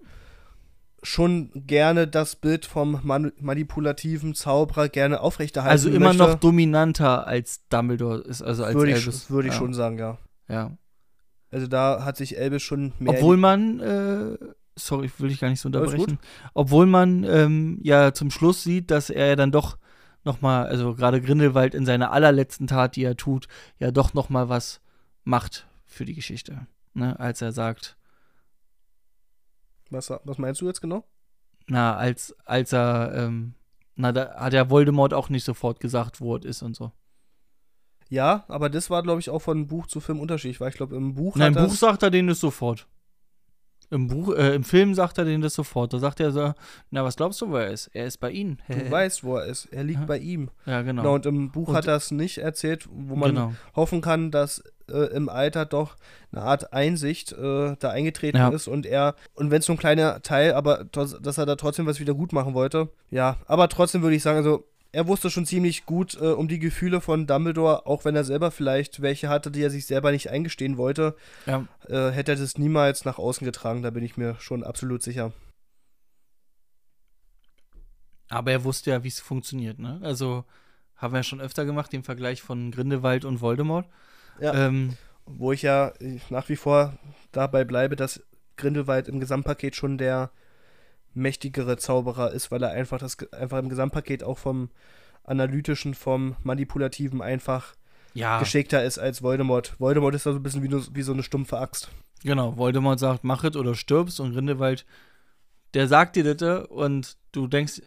schon 1.02 1.50
gerne 1.54 2.06
das 2.06 2.36
Bild 2.36 2.64
vom 2.64 3.00
man 3.02 3.32
manipulativen 3.40 4.34
Zauberer 4.34 4.88
gerne 4.88 5.20
aufrechterhalten 5.20 5.72
also 5.72 5.88
immer 5.90 6.14
möchte. 6.14 6.18
noch 6.18 6.34
dominanter 6.36 7.26
als 7.26 7.66
Dumbledore 7.68 8.20
ist, 8.20 8.42
also 8.42 8.64
als 8.64 8.74
würde 8.74 8.92
ich, 8.92 9.30
würde 9.30 9.48
ich 9.48 9.54
ja. 9.54 9.58
schon 9.58 9.74
sagen, 9.74 9.98
ja. 9.98 10.18
Ja. 10.48 10.76
Also 11.50 11.66
da 11.66 12.04
hat 12.04 12.16
sich 12.16 12.38
Elvis 12.38 12.62
schon 12.62 12.92
mehr. 12.98 13.14
Obwohl 13.14 13.36
man, 13.36 13.80
äh, 13.80 14.38
sorry, 14.76 15.10
will 15.18 15.30
ich 15.30 15.40
gar 15.40 15.50
nicht 15.50 15.60
so 15.60 15.68
unterbrechen. 15.68 16.18
Obwohl 16.54 16.86
man 16.86 17.24
ähm, 17.24 17.78
ja 17.82 18.14
zum 18.14 18.30
Schluss 18.30 18.62
sieht, 18.62 18.90
dass 18.90 19.10
er 19.10 19.26
ja 19.26 19.36
dann 19.36 19.52
doch 19.52 19.76
noch 20.24 20.40
mal, 20.40 20.66
also 20.66 20.94
gerade 20.94 21.20
Grindelwald 21.20 21.74
in 21.74 21.84
seiner 21.84 22.12
allerletzten 22.12 22.68
Tat, 22.68 22.96
die 22.96 23.04
er 23.04 23.16
tut, 23.16 23.48
ja 23.78 23.90
doch 23.90 24.14
noch 24.14 24.30
mal 24.30 24.48
was 24.48 24.80
macht 25.24 25.66
für 25.84 26.04
die 26.04 26.14
Geschichte. 26.14 26.66
Ne? 26.94 27.18
Als 27.18 27.42
er 27.42 27.52
sagt, 27.52 27.96
was, 29.92 30.10
was 30.24 30.38
meinst 30.38 30.60
du 30.60 30.66
jetzt 30.66 30.80
genau? 30.80 31.04
na, 31.68 31.94
als, 31.96 32.34
als 32.44 32.72
er, 32.72 33.12
ähm, 33.14 33.54
na, 33.94 34.10
da 34.12 34.34
hat 34.34 34.52
ja 34.52 34.68
Voldemort 34.68 35.14
auch 35.14 35.28
nicht 35.28 35.44
sofort 35.44 35.78
gesagt, 35.80 36.20
wo 36.20 36.36
es 36.36 36.44
ist 36.44 36.62
und 36.62 36.74
so. 36.74 36.90
Ja, 38.08 38.44
aber 38.48 38.68
das 38.68 38.90
war, 38.90 39.02
glaube 39.02 39.20
ich, 39.20 39.30
auch 39.30 39.38
von 39.40 39.66
Buch 39.68 39.86
zu 39.86 40.00
Film 40.00 40.20
unterschiedlich, 40.20 40.60
weil 40.60 40.68
ich 40.70 40.74
glaube, 40.76 40.96
im 40.96 41.14
Buch 41.14 41.34
Na, 41.36 41.46
im 41.46 41.54
Buch 41.54 41.70
sagt 41.74 42.02
er 42.02 42.10
denen 42.10 42.28
das 42.28 42.40
sofort. 42.40 42.86
Im 43.90 44.06
Buch, 44.08 44.34
äh, 44.34 44.54
im 44.54 44.64
Film 44.64 44.94
sagt 44.94 45.18
er 45.18 45.24
denen 45.24 45.42
das 45.42 45.54
sofort. 45.54 45.92
Da 45.92 45.98
sagt 45.98 46.18
er 46.20 46.30
so, 46.32 46.52
na, 46.90 47.04
was 47.04 47.16
glaubst 47.16 47.40
du, 47.42 47.50
wo 47.50 47.56
er 47.56 47.68
ist? 47.70 47.88
Er 47.88 48.06
ist 48.06 48.18
bei 48.18 48.30
ihnen. 48.30 48.60
Du 48.68 48.74
weißt, 48.90 49.22
wo 49.22 49.36
er 49.36 49.46
ist. 49.46 49.66
Er 49.66 49.84
liegt 49.84 50.00
Ja. 50.00 50.06
bei 50.06 50.18
ihm. 50.18 50.50
Ja, 50.66 50.82
genau. 50.82 51.02
Genau. 51.02 51.14
und 51.14 51.26
im 51.26 51.50
Buch 51.52 51.68
Und- 51.68 51.76
hat 51.76 51.86
er 51.86 51.96
es 51.96 52.10
nicht 52.10 52.38
erzählt, 52.38 52.88
wo 52.90 53.16
man 53.16 53.30
genau. 53.34 53.54
hoffen 53.76 54.00
kann, 54.00 54.30
dass 54.30 54.62
äh, 54.90 55.14
im 55.14 55.28
Alter 55.28 55.64
doch 55.66 55.96
eine 56.32 56.42
Art 56.42 56.72
Einsicht 56.72 57.32
äh, 57.32 57.76
da 57.78 57.90
eingetreten 57.90 58.38
Ja. 58.38 58.48
ist 58.48 58.68
und 58.68 58.86
er, 58.86 59.14
und 59.34 59.50
wenn 59.50 59.60
es 59.60 59.66
so 59.66 59.72
ein 59.72 59.78
kleiner 59.78 60.22
Teil, 60.22 60.54
aber 60.54 60.84
dass 60.84 61.38
er 61.38 61.46
da 61.46 61.56
trotzdem 61.56 61.86
was 61.86 62.00
wieder 62.00 62.14
gut 62.14 62.32
machen 62.32 62.54
wollte. 62.54 62.88
Ja, 63.10 63.36
aber 63.46 63.68
trotzdem 63.68 64.02
würde 64.02 64.16
ich 64.16 64.22
sagen, 64.22 64.38
also 64.38 64.66
er 64.94 65.06
wusste 65.06 65.30
schon 65.30 65.46
ziemlich 65.46 65.86
gut 65.86 66.14
äh, 66.20 66.26
um 66.32 66.48
die 66.48 66.58
Gefühle 66.58 67.00
von 67.00 67.26
Dumbledore, 67.26 67.86
auch 67.86 68.04
wenn 68.04 68.14
er 68.14 68.24
selber 68.24 68.50
vielleicht 68.50 69.00
welche 69.00 69.28
hatte, 69.30 69.50
die 69.50 69.62
er 69.62 69.70
sich 69.70 69.86
selber 69.86 70.10
nicht 70.12 70.28
eingestehen 70.30 70.76
wollte, 70.76 71.16
Ja. 71.46 71.66
äh, 71.88 72.10
hätte 72.10 72.32
er 72.32 72.36
das 72.38 72.58
niemals 72.58 73.04
nach 73.06 73.18
außen 73.18 73.44
getragen, 73.44 73.82
da 73.82 73.90
bin 73.90 74.04
ich 74.04 74.16
mir 74.18 74.36
schon 74.38 74.62
absolut 74.62 75.02
sicher. 75.02 75.32
Aber 78.28 78.50
er 78.52 78.64
wusste 78.64 78.90
ja, 78.90 79.04
wie 79.04 79.08
es 79.08 79.20
funktioniert, 79.20 79.78
ne? 79.78 80.00
Also 80.02 80.44
haben 80.96 81.12
wir 81.12 81.18
ja 81.18 81.24
schon 81.24 81.40
öfter 81.40 81.64
gemacht, 81.64 81.92
den 81.92 82.02
Vergleich 82.04 82.42
von 82.42 82.70
Grindelwald 82.70 83.24
und 83.24 83.40
Voldemort. 83.40 83.86
Ja. 84.40 84.54
Ähm, 84.54 84.96
Wo 85.26 85.52
ich 85.52 85.62
ja 85.62 85.92
nach 86.30 86.48
wie 86.48 86.56
vor 86.56 86.94
dabei 87.30 87.64
bleibe, 87.64 87.96
dass 87.96 88.22
Grindelwald 88.56 89.08
im 89.08 89.20
Gesamtpaket 89.20 89.76
schon 89.76 89.98
der 89.98 90.30
mächtigere 91.14 91.76
Zauberer 91.76 92.32
ist, 92.32 92.50
weil 92.50 92.62
er 92.62 92.70
einfach 92.70 92.98
das 92.98 93.16
einfach 93.32 93.58
im 93.58 93.68
Gesamtpaket 93.68 94.24
auch 94.24 94.38
vom 94.38 94.70
analytischen, 95.24 95.94
vom 95.94 96.36
manipulativen 96.42 97.22
einfach 97.22 97.74
ja, 98.14 98.38
geschickter 98.38 98.84
ist 98.84 98.98
als 98.98 99.22
Voldemort. 99.22 99.78
Voldemort 99.78 100.14
ist 100.14 100.26
da 100.26 100.32
so 100.32 100.38
ein 100.38 100.42
bisschen 100.42 100.62
wie, 100.62 100.94
wie 100.94 101.02
so 101.02 101.12
eine 101.12 101.22
stumpfe 101.22 101.58
Axt. 101.58 101.90
genau. 102.22 102.56
Voldemort 102.56 102.98
sagt, 102.98 103.24
mach 103.24 103.44
es 103.44 103.56
oder 103.56 103.74
stirbst 103.74 104.20
und 104.20 104.32
Grindelwald, 104.32 104.84
der 105.74 105.88
sagt 105.88 106.16
dir 106.16 106.34
das 106.34 106.66
und 106.66 107.16
du 107.32 107.46
denkst, 107.46 107.82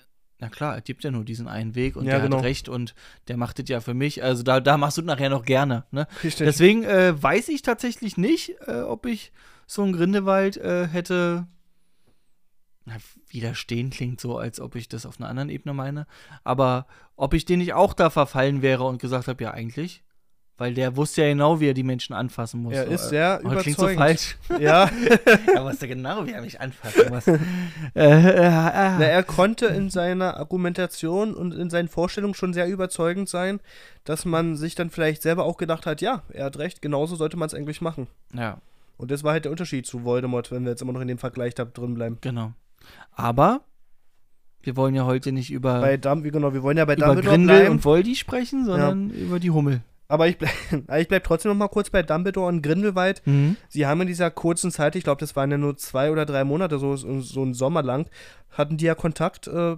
na 0.45 0.49
klar, 0.49 0.75
er 0.75 0.81
gibt 0.81 1.03
ja 1.03 1.09
nur 1.09 1.25
diesen 1.25 1.47
einen 1.47 1.73
Weg 1.73 1.95
und 1.95 2.05
Ja, 2.05 2.11
der 2.11 2.21
genau. 2.21 2.37
hat 2.37 2.43
recht 2.43 2.69
und 2.69 2.93
der 3.27 3.35
macht 3.35 3.59
es 3.59 3.67
ja 3.67 3.81
für 3.81 3.95
mich. 3.95 4.23
Also 4.23 4.43
da, 4.43 4.59
da 4.59 4.77
machst 4.77 4.97
du 4.97 5.01
es 5.01 5.07
nachher 5.07 5.29
noch 5.31 5.43
gerne, 5.43 5.85
ne? 5.89 6.07
Richtig. 6.23 6.45
Deswegen 6.45 6.83
äh, 6.83 7.21
weiß 7.21 7.49
ich 7.49 7.63
tatsächlich 7.63 8.15
nicht, 8.15 8.55
äh, 8.67 8.81
ob 8.81 9.07
ich 9.07 9.31
so 9.65 9.81
einen 9.81 9.93
Grindelwald 9.93 10.57
äh, 10.57 10.87
hätte. 10.87 11.47
Na, 12.85 12.97
widerstehen 13.29 13.89
klingt 13.89 14.21
so, 14.21 14.37
als 14.37 14.59
ob 14.59 14.75
ich 14.75 14.87
das 14.87 15.07
auf 15.07 15.19
einer 15.19 15.29
anderen 15.29 15.49
Ebene 15.49 15.73
meine. 15.73 16.05
Aber 16.43 16.85
ob 17.15 17.33
ich 17.33 17.45
den 17.45 17.57
nicht 17.57 17.73
auch 17.73 17.95
da 17.95 18.11
verfallen 18.11 18.61
wäre 18.61 18.83
und 18.83 19.01
gesagt 19.01 19.27
habe, 19.27 19.43
ja, 19.43 19.51
eigentlich. 19.51 20.03
Weil 20.57 20.73
der 20.73 20.95
wusste 20.95 21.21
ja 21.21 21.27
genau, 21.27 21.59
wie 21.59 21.67
er 21.67 21.73
die 21.73 21.83
Menschen 21.83 22.13
anfassen 22.13 22.61
muss. 22.61 22.73
er 22.73 22.85
So, 22.85 22.91
ist 22.91 23.05
äh, 23.07 23.09
sehr 23.09 23.41
oh, 23.43 23.47
überzeugend. 23.47 23.61
klingt 23.63 23.77
so 23.77 23.87
falsch. 23.89 24.37
Ja, 24.61 24.89
er 25.53 25.65
wusste 25.65 25.87
genau, 25.87 26.25
wie 26.25 26.31
er 26.31 26.41
mich 26.41 26.61
anfassen 26.61 27.09
muss. 27.09 27.27
äh, 27.27 27.37
äh, 27.95 28.49
Na, 28.49 29.03
er 29.03 29.23
konnte 29.23 29.65
in 29.65 29.89
seiner 29.89 30.37
Argumentation 30.37 31.33
und 31.33 31.53
in 31.53 31.69
seinen 31.69 31.89
Vorstellungen 31.89 32.35
schon 32.35 32.53
sehr 32.53 32.67
überzeugend 32.69 33.27
sein, 33.27 33.59
dass 34.05 34.23
man 34.23 34.55
sich 34.55 34.75
dann 34.75 34.89
vielleicht 34.89 35.23
selber 35.23 35.43
auch 35.43 35.57
gedacht 35.57 35.85
hat, 35.85 35.99
ja, 36.01 36.23
er 36.31 36.45
hat 36.45 36.57
recht, 36.57 36.81
genauso 36.81 37.17
sollte 37.17 37.35
man 37.35 37.47
es 37.47 37.53
eigentlich 37.53 37.81
machen. 37.81 38.07
Ja, 38.33 38.59
Und 38.95 39.11
das 39.11 39.25
war 39.25 39.33
halt 39.33 39.43
der 39.43 39.51
Unterschied 39.51 39.85
zu 39.85 40.05
Voldemort, 40.05 40.51
wenn 40.51 40.63
wir 40.63 40.69
jetzt 40.71 40.81
immer 40.81 40.93
noch 40.93 41.01
in 41.01 41.09
dem 41.09 41.17
Vergleich 41.17 41.53
da 41.53 41.65
drin 41.65 41.95
bleiben. 41.95 42.17
genau. 42.21 42.53
Aber 43.11 43.61
wir 44.61 44.75
wollen 44.77 44.95
ja 44.95 45.05
heute 45.05 45.31
nicht 45.31 45.51
über, 45.51 45.81
Bei 45.81 45.97
Dum 45.97 46.23
wie 46.23 46.31
genau, 46.31 46.53
wir 46.53 46.63
wollen 46.63 46.77
ja 46.77 46.85
bei 46.85 46.95
über 46.95 47.15
Grindel 47.15 47.57
bleiben. 47.57 47.71
und 47.71 47.83
Voldy 47.85 48.15
sprechen, 48.15 48.65
sondern 48.65 49.09
über 49.09 49.39
die 49.39 49.51
Hummel. 49.51 49.81
Aber 50.07 50.27
ich, 50.27 50.37
bleib, 50.37 50.53
ich 50.99 51.07
bleib 51.07 51.23
trotzdem 51.23 51.49
noch 51.49 51.57
mal 51.57 51.67
kurz 51.67 51.89
bei 51.89 52.03
Dumbledore 52.03 52.47
und 52.47 52.61
Grindelwald. 52.61 53.21
Mhm. 53.25 53.57
Sie 53.69 53.85
haben 53.85 54.01
in 54.01 54.07
dieser 54.07 54.31
kurzen 54.31 54.71
Zeit, 54.71 54.95
ich 54.95 55.03
glaube, 55.03 55.19
das 55.19 55.35
waren 55.35 55.51
ja 55.51 55.57
nur 55.57 55.77
zwei 55.77 56.11
oder 56.11 56.25
drei 56.25 56.43
Monate, 56.43 56.79
so, 56.79 56.95
so, 56.95 57.21
so 57.21 57.43
ein 57.43 57.53
Sommer 57.53 57.83
lang, 57.83 58.09
hatten 58.51 58.77
die 58.77 58.85
ja 58.85 58.95
Kontakt 58.95 59.47
äh, 59.47 59.77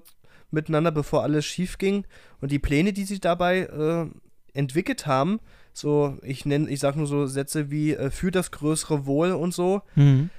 miteinander, 0.52 0.92
bevor 0.92 1.24
alles 1.24 1.46
schief 1.46 1.78
ging. 1.78 2.06
Und 2.42 2.52
die 2.52 2.60
Pläne, 2.60 2.94
die 2.94 3.06
sie 3.06 3.20
dabei 3.20 3.60
äh, 3.62 4.06
entwickelt 4.54 5.06
haben, 5.06 5.40
so, 5.74 6.18
ich 6.24 6.46
nenne, 6.46 6.70
ich 6.70 6.80
sag 6.80 6.96
nur 6.96 7.08
so 7.08 7.28
Sätze 7.28 7.70
wie 7.70 7.94
äh, 7.94 8.10
für 8.10 8.32
das 8.32 8.52
größere 8.52 9.06
Wohl 9.06 9.32
und 9.32 9.54
so. 9.54 9.82
Mhm. 9.96 10.30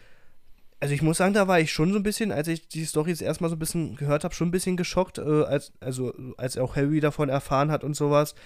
Also 0.81 0.95
ich 0.95 1.03
muss 1.03 1.17
sagen, 1.17 1.35
da 1.35 1.49
war 1.49 1.59
ich 1.59 1.73
schon 1.73 1.93
so 1.93 1.99
ein 1.99 2.05
bisschen, 2.05 2.31
als 2.31 2.47
ich 2.47 2.69
die 2.69 2.85
Story 2.85 3.11
das 3.11 3.21
erstmal 3.21 3.51
so 3.51 3.57
ein 3.57 3.59
bisschen 3.59 3.97
gehört 3.97 4.23
habe, 4.23 4.33
schon 4.33 4.49
ein 4.49 4.53
bisschen 4.53 4.77
geschockt, 4.77 5.19
äh, 5.19 5.23
als, 5.23 5.73
also 5.81 6.15
als 6.37 6.57
auch 6.57 6.77
Harry 6.77 7.01
davon 7.01 7.29
erfahren 7.29 7.73
hat 7.73 7.83
und 7.83 7.97
sowas, 7.97 8.37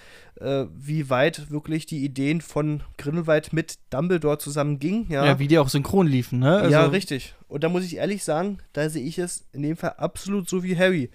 äh, 0.41 0.65
wie 0.75 1.11
weit 1.11 1.51
wirklich 1.51 1.85
die 1.85 2.03
Ideen 2.03 2.41
von 2.41 2.83
Grindelwald 2.97 3.53
mit 3.53 3.79
Dumbledore 3.91 4.39
zusammen 4.39 4.79
gingen. 4.79 5.11
Ja. 5.11 5.39
wie 5.39 5.49
die 5.49 5.59
auch 5.59 5.69
synchron 5.69 6.07
liefen, 6.07 6.39
ne? 6.39 6.57
Also, 6.57 6.71
ja, 6.71 6.87
richtig. 6.87 7.35
Und 7.49 7.65
da 7.65 7.69
muss 7.69 7.85
ich 7.85 7.97
ehrlich 7.97 8.25
sagen, 8.25 8.59
da 8.73 8.89
sehe 8.89 9.05
ich 9.05 9.19
es 9.19 9.45
in 9.53 9.63
dem 9.63 9.77
Fall 9.77 9.95
absolut 9.99 10.49
so 10.49 10.63
wie 10.63 10.79
Harry. 10.79 11.11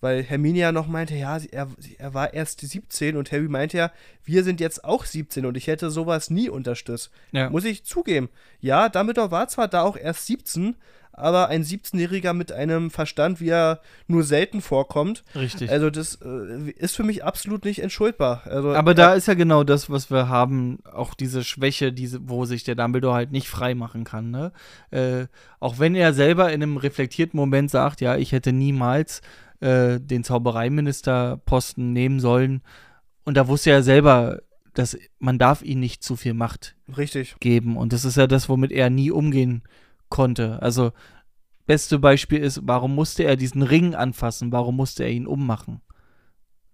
Weil 0.00 0.22
Hermine 0.22 0.58
ja 0.58 0.72
noch 0.72 0.86
meinte, 0.86 1.14
ja, 1.14 1.38
er, 1.50 1.68
er 1.98 2.14
war 2.14 2.32
erst 2.32 2.60
17 2.60 3.16
und 3.16 3.32
Harry 3.32 3.48
meinte 3.48 3.78
ja, 3.78 3.90
wir 4.24 4.44
sind 4.44 4.60
jetzt 4.60 4.84
auch 4.84 5.04
17 5.04 5.44
und 5.44 5.56
ich 5.56 5.66
hätte 5.66 5.90
sowas 5.90 6.30
nie 6.30 6.48
unterstützt. 6.48 7.10
Ja. 7.32 7.50
Muss 7.50 7.64
ich 7.64 7.84
zugeben. 7.84 8.28
Ja, 8.60 8.88
Dumbledore 8.88 9.30
war 9.30 9.48
zwar 9.48 9.68
da 9.68 9.82
auch 9.82 9.96
erst 9.96 10.26
17, 10.26 10.76
aber 11.18 11.48
ein 11.48 11.64
17-Jähriger 11.64 12.32
mit 12.32 12.52
einem 12.52 12.90
Verstand, 12.90 13.40
wie 13.40 13.48
er 13.48 13.80
nur 14.06 14.22
selten 14.22 14.60
vorkommt. 14.60 15.24
Richtig. 15.34 15.70
Also 15.70 15.90
das 15.90 16.18
äh, 16.24 16.70
ist 16.70 16.96
für 16.96 17.02
mich 17.02 17.24
absolut 17.24 17.64
nicht 17.64 17.82
entschuldbar. 17.82 18.42
Also, 18.44 18.74
Aber 18.74 18.94
da 18.94 19.14
ist 19.14 19.26
ja 19.26 19.34
genau 19.34 19.64
das, 19.64 19.90
was 19.90 20.10
wir 20.10 20.28
haben, 20.28 20.78
auch 20.92 21.14
diese 21.14 21.44
Schwäche, 21.44 21.92
diese, 21.92 22.28
wo 22.28 22.44
sich 22.44 22.64
der 22.64 22.76
Dumbledore 22.76 23.14
halt 23.14 23.32
nicht 23.32 23.48
frei 23.48 23.74
machen 23.74 24.04
kann. 24.04 24.30
Ne? 24.30 24.52
Äh, 24.90 25.26
auch 25.60 25.78
wenn 25.78 25.94
er 25.94 26.14
selber 26.14 26.52
in 26.52 26.62
einem 26.62 26.76
reflektierten 26.76 27.36
Moment 27.36 27.70
sagt, 27.70 28.00
ja, 28.00 28.16
ich 28.16 28.32
hätte 28.32 28.52
niemals 28.52 29.20
äh, 29.60 30.00
den 30.00 30.24
Zaubereiministerposten 30.24 31.92
nehmen 31.92 32.20
sollen. 32.20 32.62
Und 33.24 33.36
da 33.36 33.48
wusste 33.48 33.70
er 33.70 33.82
selber, 33.82 34.40
dass 34.74 34.96
man 35.18 35.38
darf 35.38 35.62
ihm 35.62 35.80
nicht 35.80 36.02
zu 36.02 36.16
viel 36.16 36.34
Macht 36.34 36.76
Richtig. 36.96 37.36
geben. 37.40 37.76
Und 37.76 37.92
das 37.92 38.04
ist 38.04 38.16
ja 38.16 38.26
das, 38.26 38.48
womit 38.48 38.72
er 38.72 38.90
nie 38.90 39.10
umgehen 39.10 39.62
konnte. 40.08 40.62
Also, 40.62 40.92
beste 41.66 41.98
Beispiel 41.98 42.38
ist, 42.38 42.60
warum 42.62 42.94
musste 42.94 43.24
er 43.24 43.36
diesen 43.36 43.62
Ring 43.62 43.94
anfassen? 43.94 44.52
Warum 44.52 44.76
musste 44.76 45.04
er 45.04 45.10
ihn 45.10 45.26
ummachen? 45.26 45.80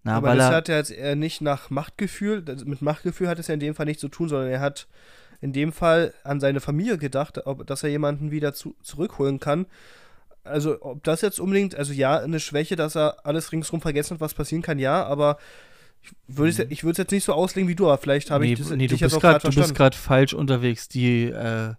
Na, 0.02 0.16
aber 0.16 0.36
das 0.36 0.50
er, 0.50 0.56
hat 0.56 0.68
er 0.68 0.76
jetzt 0.76 0.90
eher 0.90 1.16
nicht 1.16 1.40
nach 1.40 1.70
Machtgefühl, 1.70 2.44
mit 2.66 2.82
Machtgefühl 2.82 3.26
hat 3.26 3.38
es 3.38 3.48
ja 3.48 3.54
in 3.54 3.60
dem 3.60 3.74
Fall 3.74 3.86
nichts 3.86 4.02
zu 4.02 4.08
tun, 4.08 4.28
sondern 4.28 4.50
er 4.50 4.60
hat 4.60 4.86
in 5.40 5.52
dem 5.52 5.72
Fall 5.72 6.12
an 6.24 6.40
seine 6.40 6.60
Familie 6.60 6.98
gedacht, 6.98 7.46
ob, 7.46 7.66
dass 7.66 7.82
er 7.82 7.88
jemanden 7.88 8.30
wieder 8.30 8.52
zu, 8.52 8.76
zurückholen 8.82 9.40
kann. 9.40 9.66
Also, 10.44 10.80
ob 10.82 11.02
das 11.04 11.22
jetzt 11.22 11.40
unbedingt, 11.40 11.74
also 11.74 11.92
ja, 11.92 12.18
eine 12.18 12.38
Schwäche, 12.38 12.76
dass 12.76 12.96
er 12.96 13.24
alles 13.26 13.50
ringsrum 13.50 13.80
vergessen 13.80 14.14
hat, 14.14 14.20
was 14.20 14.34
passieren 14.34 14.62
kann, 14.62 14.78
ja, 14.78 15.04
aber 15.04 15.38
ich 16.02 16.12
würde 16.26 16.50
es, 16.50 16.58
ich 16.58 16.84
würde 16.84 16.92
es 16.92 16.98
jetzt 16.98 17.12
nicht 17.12 17.24
so 17.24 17.32
auslegen 17.32 17.68
wie 17.68 17.74
du, 17.74 17.86
aber 17.86 17.96
vielleicht 17.96 18.30
habe 18.30 18.44
nee, 18.44 18.52
ich 18.52 18.58
das, 18.58 18.70
nee, 18.70 18.86
du 18.86 18.98
bist 18.98 19.20
gerade 19.20 19.48
du 19.48 19.54
bist 19.54 19.74
gerade 19.74 19.96
falsch 19.96 20.34
unterwegs. 20.34 20.88
Die, 20.88 21.24
äh, 21.24 21.74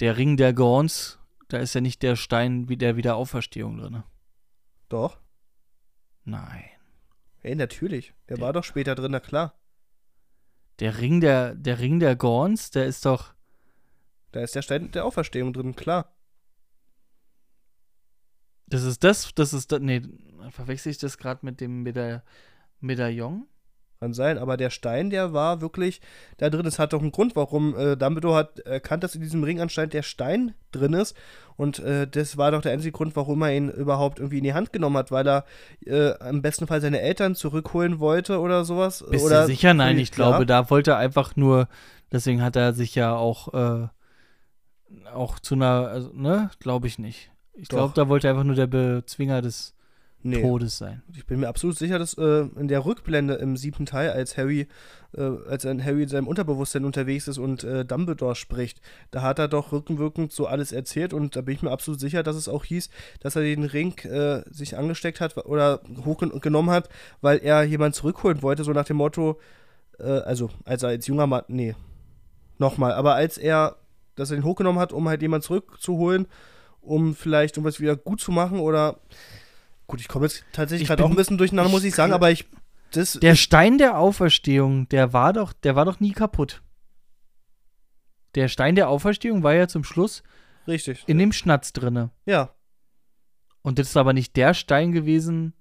der 0.00 0.16
Ring 0.16 0.38
der 0.38 0.54
Gorns, 0.54 1.18
da 1.48 1.58
ist 1.58 1.74
ja 1.74 1.82
nicht 1.82 2.02
der 2.02 2.16
Stein 2.16 2.68
wie 2.70 2.78
der 2.78 2.96
Wiederauferstehung 2.96 3.76
drin. 3.76 4.02
Doch. 4.88 5.18
Nein. 6.24 6.64
Ey, 7.42 7.54
natürlich. 7.54 8.14
Der 8.28 8.38
Ja. 8.38 8.42
war 8.42 8.52
doch 8.54 8.64
später 8.64 8.94
drin, 8.94 9.12
na 9.12 9.20
klar. 9.20 9.54
Der 10.80 10.98
Ring 10.98 11.20
der, 11.20 11.54
der 11.54 11.78
Ring 11.78 12.00
der 12.00 12.16
Gorns, 12.16 12.70
der 12.70 12.86
ist 12.86 13.04
doch. 13.04 13.34
Da 14.32 14.40
ist 14.40 14.54
der 14.54 14.62
Stein 14.62 14.90
der 14.92 15.04
Auferstehung 15.04 15.52
drin, 15.52 15.74
klar. 15.76 16.14
Das 18.68 18.82
ist 18.82 19.02
das, 19.04 19.34
das 19.34 19.52
ist 19.52 19.72
das. 19.72 19.80
Nee, 19.80 20.02
verwechsel 20.50 20.90
ich 20.90 20.98
das 20.98 21.18
gerade 21.18 21.40
mit 21.44 21.60
dem 21.60 21.82
Meda 21.82 22.22
Medaillon? 22.80 23.46
Kann 24.00 24.14
sein, 24.14 24.38
aber 24.38 24.56
der 24.56 24.70
Stein, 24.70 25.10
der 25.10 25.32
war 25.32 25.60
wirklich 25.60 26.00
da 26.36 26.50
drin. 26.50 26.66
Es 26.66 26.78
hat 26.78 26.92
doch 26.92 27.00
einen 27.00 27.10
Grund, 27.10 27.34
warum 27.34 27.76
äh, 27.76 27.96
Dumbledore 27.96 28.36
hat 28.36 28.60
erkannt, 28.60 29.02
dass 29.02 29.16
in 29.16 29.22
diesem 29.22 29.42
Ring 29.42 29.60
anscheinend 29.60 29.92
der 29.92 30.04
Stein 30.04 30.54
drin 30.70 30.92
ist. 30.92 31.16
Und 31.56 31.80
äh, 31.80 32.06
das 32.06 32.36
war 32.36 32.52
doch 32.52 32.62
der 32.62 32.70
einzige 32.70 32.92
Grund, 32.92 33.16
warum 33.16 33.42
er 33.42 33.56
ihn 33.56 33.68
überhaupt 33.68 34.20
irgendwie 34.20 34.38
in 34.38 34.44
die 34.44 34.54
Hand 34.54 34.72
genommen 34.72 34.96
hat, 34.96 35.10
weil 35.10 35.26
er 35.26 35.44
äh, 35.84 36.12
im 36.28 36.42
besten 36.42 36.68
Fall 36.68 36.80
seine 36.80 37.00
Eltern 37.00 37.34
zurückholen 37.34 37.98
wollte 37.98 38.38
oder 38.38 38.64
sowas. 38.64 39.04
Bist 39.10 39.24
oder 39.24 39.40
du 39.40 39.46
sicher? 39.48 39.74
Nein, 39.74 39.98
ich 39.98 40.12
glaube, 40.12 40.40
ja. 40.40 40.44
da 40.44 40.70
wollte 40.70 40.92
er 40.92 40.98
einfach 40.98 41.34
nur, 41.34 41.66
deswegen 42.12 42.40
hat 42.40 42.54
er 42.54 42.74
sich 42.74 42.94
ja 42.94 43.16
auch, 43.16 43.52
äh, 43.52 43.88
auch 45.12 45.40
zu 45.40 45.56
einer, 45.56 45.88
also, 45.88 46.12
ne, 46.12 46.50
glaube 46.60 46.86
ich 46.86 47.00
nicht. 47.00 47.32
Ich 47.60 47.68
glaube, 47.68 47.92
da 47.94 48.08
wollte 48.08 48.28
er 48.28 48.32
einfach 48.32 48.44
nur 48.44 48.54
der 48.54 48.66
Bezwinger 48.66 49.42
des 49.42 49.74
Nee. 50.22 50.42
Todes 50.42 50.78
sein. 50.78 51.02
Ich 51.16 51.26
bin 51.26 51.38
mir 51.38 51.48
absolut 51.48 51.78
sicher, 51.78 51.98
dass 51.98 52.14
äh, 52.14 52.46
in 52.56 52.66
der 52.66 52.84
Rückblende 52.84 53.34
im 53.34 53.56
siebten 53.56 53.86
Teil, 53.86 54.10
als 54.10 54.36
Harry, 54.36 54.66
äh, 55.16 55.22
als 55.22 55.64
ein 55.64 55.84
Harry 55.84 56.02
in 56.02 56.08
seinem 56.08 56.26
Unterbewusstsein 56.26 56.84
unterwegs 56.84 57.28
ist 57.28 57.38
und 57.38 57.62
äh, 57.62 57.84
Dumbledore 57.84 58.34
spricht, 58.34 58.80
da 59.12 59.22
hat 59.22 59.38
er 59.38 59.46
doch 59.46 59.70
rückenwirkend 59.70 60.32
so 60.32 60.46
alles 60.46 60.72
erzählt 60.72 61.12
und 61.12 61.36
da 61.36 61.42
bin 61.42 61.54
ich 61.54 61.62
mir 61.62 61.70
absolut 61.70 62.00
sicher, 62.00 62.24
dass 62.24 62.34
es 62.34 62.48
auch 62.48 62.64
hieß, 62.64 62.90
dass 63.20 63.36
er 63.36 63.42
den 63.42 63.62
Ring 63.62 63.96
äh, 63.98 64.42
sich 64.50 64.76
angesteckt 64.76 65.20
hat 65.20 65.36
oder 65.36 65.82
hochgenommen 66.04 66.70
hat, 66.72 66.88
weil 67.20 67.38
er 67.38 67.62
jemanden 67.62 67.94
zurückholen 67.94 68.42
wollte, 68.42 68.64
so 68.64 68.72
nach 68.72 68.86
dem 68.86 68.96
Motto, 68.96 69.38
äh, 70.00 70.02
also 70.02 70.50
als 70.64 70.82
er 70.82 70.88
als 70.88 71.06
junger 71.06 71.28
Mann, 71.28 71.44
nee, 71.46 71.76
nochmal, 72.58 72.92
aber 72.92 73.14
als 73.14 73.38
er, 73.38 73.76
dass 74.16 74.32
er 74.32 74.38
den 74.38 74.44
hochgenommen 74.44 74.80
hat, 74.80 74.92
um 74.92 75.08
halt 75.08 75.22
jemanden 75.22 75.46
zurückzuholen, 75.46 76.26
um 76.88 77.14
vielleicht 77.14 77.56
irgendwas 77.56 77.80
wieder 77.80 77.96
gut 77.96 78.20
zu 78.20 78.32
machen 78.32 78.58
oder 78.58 79.00
Gut, 79.88 80.02
ich 80.02 80.08
komme 80.08 80.26
jetzt 80.26 80.44
tatsächlich 80.52 80.82
Ich 80.82 80.88
gerade 80.88 81.02
auch 81.02 81.10
ein 81.10 81.16
bisschen 81.16 81.38
durcheinander, 81.38 81.70
muss 81.70 81.82
ich 81.82 81.94
sagen, 81.94 82.12
aber 82.12 82.30
ich. 82.30 82.44
Das, 82.92 83.14
Der 83.14 83.34
Stein 83.34 83.78
der 83.78 83.98
Auferstehung, 83.98 84.88
der 84.90 85.12
war 85.12 85.32
doch, 85.32 85.52
der 85.52 85.76
war 85.76 85.84
doch 85.84 85.98
nie 85.98 86.12
kaputt. 86.12 86.62
Der 88.34 88.48
Stein 88.48 88.76
der 88.76 88.88
Auferstehung 88.88 89.42
war 89.42 89.54
ja 89.54 89.66
zum 89.66 89.84
Schluss 89.84 90.22
richtig. 90.66 91.04
in 91.06 91.18
dem 91.18 91.32
Schnatz 91.32 91.72
drinne. 91.72 92.10
Ja. 92.26 92.54
Und 93.62 93.78
das 93.78 93.88
ist 93.88 93.96
aber 93.96 94.12
nicht 94.12 94.36
der 94.36 94.54
Stein 94.54 94.92
gewesen, 94.92 95.54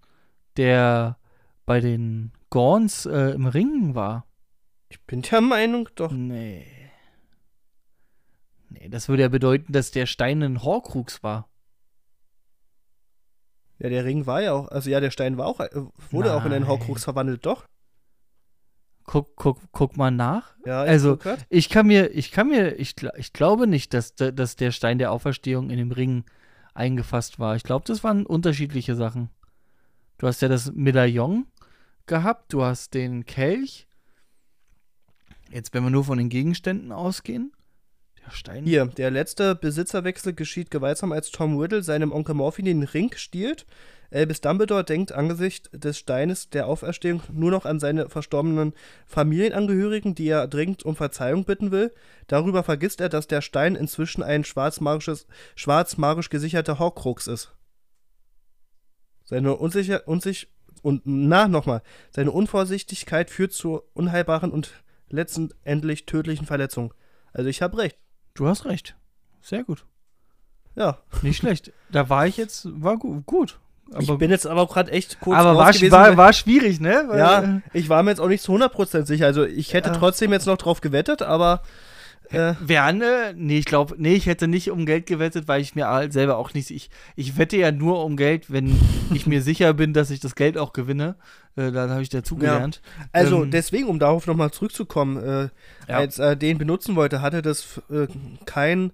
der 0.58 1.18
bei 1.66 1.80
den 1.80 2.32
Gorns 2.50 3.06
äh, 3.06 3.32
im 3.32 3.46
Ringen 3.46 3.96
war. 3.96 4.26
Ich 4.90 5.02
bin 5.02 5.22
der 5.22 5.42
Meinung, 5.42 5.90
doch. 5.96 6.12
Nee. 6.12 6.66
Nee, 8.80 8.90
das 8.90 9.10
würde 9.10 9.24
ja 9.24 9.30
bedeuten, 9.30 9.74
dass 9.74 9.92
der 9.92 10.06
Stein 10.06 10.42
ein 10.44 10.64
Horcrux 10.64 11.24
war. 11.24 11.50
Ja, 13.80 13.90
der 13.90 14.06
Ring 14.06 14.26
war 14.26 14.42
ja 14.42 14.54
auch. 14.54 14.68
Also, 14.70 14.90
ja, 14.90 15.00
der 15.00 15.12
Stein 15.12 15.38
war 15.38 15.46
auch. 15.48 15.60
äh, 15.60 15.70
Wurde 16.10 16.34
auch 16.34 16.46
in 16.46 16.52
einen 16.52 16.62
Nein. 16.62 16.68
Horcrux 16.68 17.04
verwandelt, 17.04 17.46
doch. 17.46 17.66
Guck, 19.04 19.36
guck, 19.36 19.62
guck 19.72 19.96
mal 19.98 20.12
nach. 20.12 20.56
Ja, 20.66 20.84
ich 20.84 20.90
Also. 20.90 21.18
Ich 21.50 21.70
kann 21.70 21.88
mir, 21.88 22.12
ich 22.12 22.32
kann 22.32 22.50
mir, 22.50 22.78
ich, 22.78 22.96
ich 23.18 23.34
glaube 23.34 23.68
nicht, 23.68 23.94
dass, 23.94 24.16
dass 24.16 24.56
der 24.56 24.72
Stein 24.72 24.98
der 24.98 25.12
Auferstehung 25.12 25.70
in 25.70 25.78
dem 25.78 25.92
Ring 25.92 26.26
eingefasst 26.74 27.40
war. 27.40 27.56
Ich 27.56 27.64
glaube, 27.64 27.86
das 27.88 28.04
waren 28.04 28.26
unterschiedliche 28.26 28.96
Sachen. 28.96 29.30
Du 30.18 30.28
hast 30.28 30.42
ja 30.42 30.48
das 30.48 30.72
Medaillon 30.74 31.46
gehabt, 32.08 32.52
du 32.52 32.64
hast 32.64 32.94
den 32.96 33.26
Kelch. 33.26 33.88
Jetzt, 35.52 35.74
wenn 35.74 35.84
wir 35.84 35.90
nur 35.90 36.04
von 36.04 36.18
den 36.18 36.30
Gegenständen 36.30 36.92
ausgehen. 36.92 37.54
Stein. 38.32 38.64
Hier, 38.64 38.86
der 38.86 39.12
letzte 39.12 39.56
Besitzerwechsel 39.56 40.34
geschieht 40.34 40.72
gewaltsam, 40.72 41.12
als 41.12 41.32
Tom 41.32 41.58
Riddle 41.58 41.84
seinem 41.84 42.12
Onkel 42.12 42.36
Morphy 42.36 42.64
den 42.64 42.84
Ring 42.84 43.12
stiehlt. 43.16 43.66
Albus 44.10 44.40
Dumbledore 44.40 44.84
denkt 44.84 45.12
angesichts 45.12 45.70
des 45.74 45.98
Steines 45.98 46.50
der 46.50 46.68
Auferstehung 46.68 47.22
nur 47.32 47.52
noch 47.52 47.66
an 47.66 47.80
seine 47.80 48.10
verstorbenen 48.10 48.74
Familienangehörigen, 49.06 50.16
die 50.16 50.30
er 50.30 50.48
dringend 50.48 50.84
um 50.84 50.96
Verzeihung 50.96 51.44
bitten 51.44 51.72
will. 51.72 51.94
Darüber 52.28 52.64
vergisst 52.64 53.02
er, 53.02 53.10
dass 53.10 53.28
der 53.28 53.42
Stein 53.42 53.76
inzwischen 53.76 54.24
ein 54.24 54.46
schwarzmagisches, 54.46 55.28
schwarzmagisch 55.56 56.30
gesicherter 56.30 56.80
Horcrux 56.80 57.28
ist. 57.28 57.54
Seine 59.26 59.58
unsicher, 59.58 60.08
unsich, 60.08 60.48
und 60.84 61.02
na, 61.04 61.50
nochmal, 61.50 61.82
seine 62.12 62.32
Unvorsichtigkeit 62.32 63.30
führt 63.30 63.52
zu 63.52 63.82
unheilbaren 63.94 64.52
und 64.52 64.84
letztendlich 65.10 66.06
tödlichen 66.06 66.46
Verletzungen. 66.46 66.94
Also 67.34 67.50
ich 67.50 67.62
habe 67.62 67.78
recht. 67.78 67.98
Du 68.38 68.48
hast 68.48 68.66
recht. 68.66 68.96
Sehr 69.42 69.64
gut. 69.64 69.86
Ja. 70.76 71.00
Nicht 71.24 71.38
schlecht. 71.38 71.74
Da 71.92 72.08
war 72.10 72.28
ich 72.28 72.38
jetzt, 72.38 72.68
war 72.82 72.98
gu 72.98 73.22
gut. 73.26 73.60
Aber, 73.92 74.02
ich 74.02 74.18
bin 74.18 74.30
jetzt 74.30 74.46
aber 74.46 74.62
auch 74.62 74.72
gerade 74.74 74.92
echt 74.92 75.20
kurz 75.22 75.38
aber 75.40 75.56
war, 75.56 75.72
gewesen, 75.72 75.92
war, 75.92 76.18
war 76.18 76.34
schwierig, 76.34 76.80
ne? 76.80 77.06
Weil, 77.08 77.20
ja, 77.20 77.62
ich 77.74 77.90
war 77.90 78.04
mir 78.04 78.12
jetzt 78.12 78.20
auch 78.20 78.28
nicht 78.28 78.44
zu 78.44 78.52
100% 78.54 79.06
sicher. 79.06 79.26
Also 79.26 79.44
ich 79.46 79.74
hätte 79.74 79.90
Ja. 79.90 79.96
trotzdem 79.96 80.32
jetzt 80.34 80.46
noch 80.46 80.58
drauf 80.58 80.82
gewettet, 80.82 81.24
aber 81.24 81.62
äh, 82.32 82.54
Werne, 82.60 83.34
nee, 83.36 83.58
ich 83.60 83.66
glaube, 83.66 83.96
nee, 83.98 84.14
ich 84.16 84.26
hätte 84.26 84.48
nicht 84.48 84.72
um 84.72 84.86
Geld 84.86 85.06
gewettet, 85.06 85.48
weil 85.48 85.62
ich 85.62 85.76
mir 85.76 85.88
halt 85.88 86.14
selber 86.14 86.38
auch 86.38 86.54
nicht, 86.54 86.70
ich, 86.72 86.90
ich 87.16 87.38
wette 87.38 87.58
ja 87.58 87.72
nur 87.72 88.04
um 88.04 88.18
Geld, 88.18 88.52
wenn 88.52 88.78
ich 89.14 89.28
mir 89.28 89.42
sicher 89.44 89.74
bin, 89.74 89.94
dass 89.94 90.10
ich 90.10 90.20
das 90.20 90.36
Geld 90.36 90.58
auch 90.58 90.74
gewinne. 90.74 91.16
Äh, 91.56 91.72
dann 91.72 91.90
habe 91.90 92.02
ich 92.02 92.10
dazugelernt. 92.10 92.82
also 93.12 93.44
Ähm, 93.44 93.52
deswegen, 93.52 93.88
um 93.88 94.00
darauf 94.00 94.28
nochmal 94.28 94.52
zurückzukommen, 94.52 95.18
äh, 95.18 95.50
Ja. 95.88 95.98
als 95.98 96.20
er 96.20 96.36
den 96.36 96.58
benutzen 96.58 96.96
wollte, 96.96 97.22
hatte 97.22 97.42
das 97.42 97.82
äh, 97.90 98.08
kein 98.46 98.92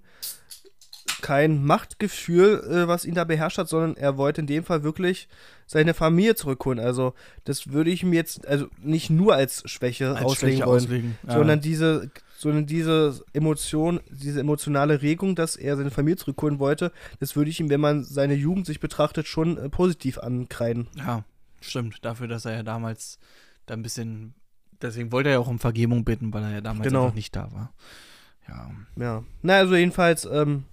kein 1.21 1.63
Machtgefühl, 1.63 2.61
äh, 2.69 2.87
was 2.87 3.05
ihn 3.05 3.13
da 3.15 3.23
beherrscht 3.23 3.57
hat, 3.57 3.69
sondern 3.69 3.95
er 3.95 4.17
wollte 4.17 4.41
in 4.41 4.47
dem 4.47 4.63
Fall 4.65 4.83
wirklich 4.83 5.29
seine 5.65 5.93
Familie 5.93 6.35
zurückholen. 6.35 6.79
Also 6.79 7.13
das 7.45 7.71
würde 7.71 7.91
ich 7.91 8.03
mir 8.03 8.15
jetzt 8.15 8.45
also 8.45 8.67
nicht 8.81 9.09
nur 9.09 9.33
als 9.33 9.63
Schwäche 9.69 10.09
als 10.15 10.21
auslegen 10.25 10.57
Schwäche 10.57 10.67
wollen. 10.67 10.83
auslegen. 10.83 11.17
Ja. 11.25 11.33
sondern 11.35 11.61
diese, 11.61 12.11
sondern 12.43 12.65
diese 12.67 13.23
Emotion, 13.33 13.99
diese 14.11 14.39
emotionale 14.39 15.01
Regung, 15.01 15.35
dass 15.35 15.55
er 15.55 15.75
seine 15.77 15.89
Familie 15.91 16.17
zurückholen 16.17 16.59
wollte, 16.59 16.91
das 17.19 17.35
würde 17.35 17.49
ich 17.49 17.59
ihm, 17.59 17.69
wenn 17.69 17.81
man 17.81 18.03
seine 18.03 18.35
Jugend 18.35 18.65
sich 18.67 18.79
betrachtet, 18.79 19.27
schon 19.27 19.57
äh, 19.57 19.69
positiv 19.69 20.19
ankreiden. 20.19 20.87
Ja, 20.95 21.23
stimmt. 21.61 22.05
Dafür, 22.05 22.27
dass 22.27 22.45
er 22.45 22.53
ja 22.53 22.63
damals 22.63 23.17
da 23.65 23.73
ein 23.73 23.81
bisschen, 23.81 24.35
deswegen 24.81 25.11
wollte 25.11 25.29
er 25.29 25.33
ja 25.35 25.39
auch 25.39 25.47
um 25.47 25.57
Vergebung 25.59 26.03
bitten, 26.05 26.31
weil 26.33 26.43
er 26.43 26.51
ja 26.51 26.61
damals 26.61 26.87
Genau. 26.87 27.03
einfach 27.05 27.15
nicht 27.15 27.35
da 27.35 27.51
war. 27.51 27.73
Ja. 28.47 28.71
Ja. 28.97 29.23
Na, 29.41 29.53
also 29.55 29.75
jedenfalls, 29.75 30.25
ähm, 30.25 30.65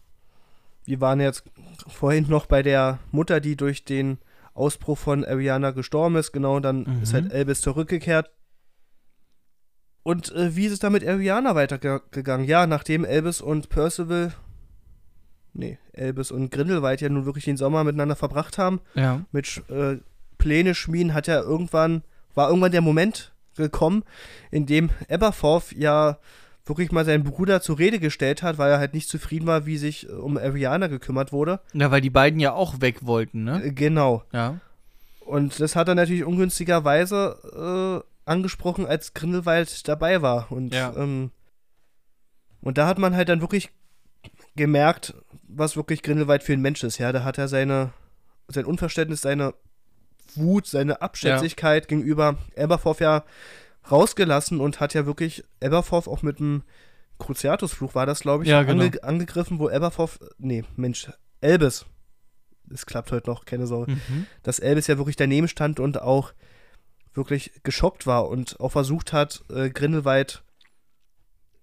wir 0.85 1.01
waren 1.01 1.21
jetzt 1.21 1.45
vorhin 1.87 2.27
noch 2.29 2.47
bei 2.47 2.63
der 2.63 2.99
Mutter, 3.13 3.41
die 3.41 3.57
durch 3.57 3.85
den 3.85 4.19
Ausbruch 4.55 4.99
von 4.99 5.25
Ariana 5.25 5.71
gestorben 5.71 6.17
ist. 6.17 6.33
Genau, 6.33 6.59
dann 6.59 6.83
Mhm. 6.83 7.03
ist 7.03 7.15
halt 7.15 7.33
Elvis 7.33 7.61
zurückgekehrt. 7.61 8.31
Und 10.03 10.33
äh, 10.35 10.57
wie 10.57 10.67
ist 10.67 10.73
es 10.73 10.79
da 10.79 10.91
mit 10.91 11.07
Ariana 11.07 11.55
weitergegangen? 11.55 12.47
Ja, 12.47 12.67
nachdem 12.67 13.05
Elvis 13.05 13.41
und 13.41 13.69
Percival, 13.69 14.33
nee, 15.53 15.79
Elvis 15.93 16.31
und 16.31 16.51
Grindelwald 16.51 17.01
ja 17.01 17.09
nun 17.09 17.27
wirklich 17.27 17.45
den 17.45 17.57
Sommer 17.57 17.85
miteinander 17.85 18.17
verbracht 18.17 18.57
haben, 18.59 18.81
Ja. 18.95 19.21
mit 19.33 19.63
äh, 19.69 19.99
Pläne 20.39 20.75
schmieden, 20.75 21.13
hat 21.13 21.27
ja 21.27 21.41
irgendwann, 21.41 22.03
war 22.35 22.49
irgendwann 22.49 22.73
der 22.73 22.81
Moment 22.81 23.33
gekommen, 23.57 24.05
in 24.51 24.65
dem 24.65 24.89
Aberforth 25.11 25.73
ja 25.73 26.19
wirklich 26.65 26.93
mal 26.93 27.05
seinen 27.05 27.25
Bruder 27.25 27.61
zur 27.61 27.79
Rede 27.79 27.99
gestellt 27.99 28.43
hat, 28.43 28.57
weil 28.57 28.71
er 28.71 28.79
halt 28.79 28.95
nicht 28.95 29.09
zufrieden 29.09 29.47
war, 29.47 29.67
wie 29.67 29.77
sich 29.77 30.09
äh, 30.09 30.13
um 30.13 30.39
Ariana 30.39 30.87
gekümmert 30.87 31.31
wurde. 31.33 31.61
Ja, 31.75 31.91
weil 31.91 32.01
die 32.01 32.11
beiden 32.11 32.41
ja 32.41 32.53
auch 32.53 32.81
weg 32.81 33.05
wollten, 33.05 33.45
ne? 33.45 33.63
Äh, 33.65 33.73
genau. 33.73 34.23
Ja. 34.33 34.61
Und 35.27 35.61
das 35.61 35.77
hat 35.77 35.89
er 35.89 35.95
natürlich 35.95 36.25
ungünstigerweise 36.25 38.03
äh, 38.05 38.10
angesprochen, 38.25 38.87
als 38.87 39.15
Grindelwald 39.15 39.89
dabei 39.89 40.23
war. 40.23 40.51
Und, 40.53 40.75
Ja. 40.75 40.95
ähm, 40.97 41.31
und 42.61 42.79
da 42.79 42.87
hat 42.87 42.99
man 42.99 43.17
halt 43.17 43.29
dann 43.29 43.41
wirklich 43.41 43.71
gemerkt, 44.57 45.15
was 45.49 45.77
wirklich 45.77 46.03
Grindelwald 46.03 46.43
für 46.43 46.53
ein 46.53 46.61
Mensch 46.61 46.83
ist. 46.85 46.99
Ja, 46.99 47.13
da 47.13 47.25
hat 47.25 47.39
er 47.39 47.49
seine, 47.49 47.93
sein 48.49 48.65
Unverständnis, 48.65 49.21
seine 49.23 49.55
Wut, 50.35 50.67
seine 50.67 51.03
Abschätzigkeit 51.03 51.89
gegenüber 51.89 52.37
Aberforth 52.57 53.01
ja 53.01 53.25
rausgelassen 53.91 54.61
und 54.61 54.79
hat 54.81 54.95
ja 54.95 55.07
wirklich 55.07 55.45
Aberforth 55.63 56.07
auch 56.07 56.23
mit 56.23 56.39
dem 56.39 56.63
Cruciatusfluch, 57.19 57.95
war 57.95 58.07
das, 58.07 58.21
glaube 58.21 58.45
ich, 58.45 58.51
Ja, 58.51 58.63
genau. 58.63 58.85
ange 58.85 59.03
angegriffen, 59.03 59.59
wo 59.59 59.69
Aberforth, 59.69 60.19
nee, 60.39 60.65
Mensch, 60.77 61.11
Elbis, 61.41 61.87
es 62.73 62.87
klappt 62.87 63.11
heute 63.13 63.29
noch, 63.29 63.45
keine 63.45 63.67
Sorge, 63.67 63.93
Mhm. 63.93 64.27
dass 64.43 64.59
Elvis 64.59 64.87
ja 64.87 64.97
wirklich 64.99 65.17
daneben 65.17 65.49
stand 65.49 65.81
und 65.81 66.01
auch 66.01 66.33
wirklich 67.15 67.53
geschockt 67.63 68.07
war 68.07 68.29
und 68.29 68.59
auch 68.61 68.73
versucht 68.73 69.13
hat, 69.13 69.43
äh, 69.53 69.71
Grindelwald 69.71 70.43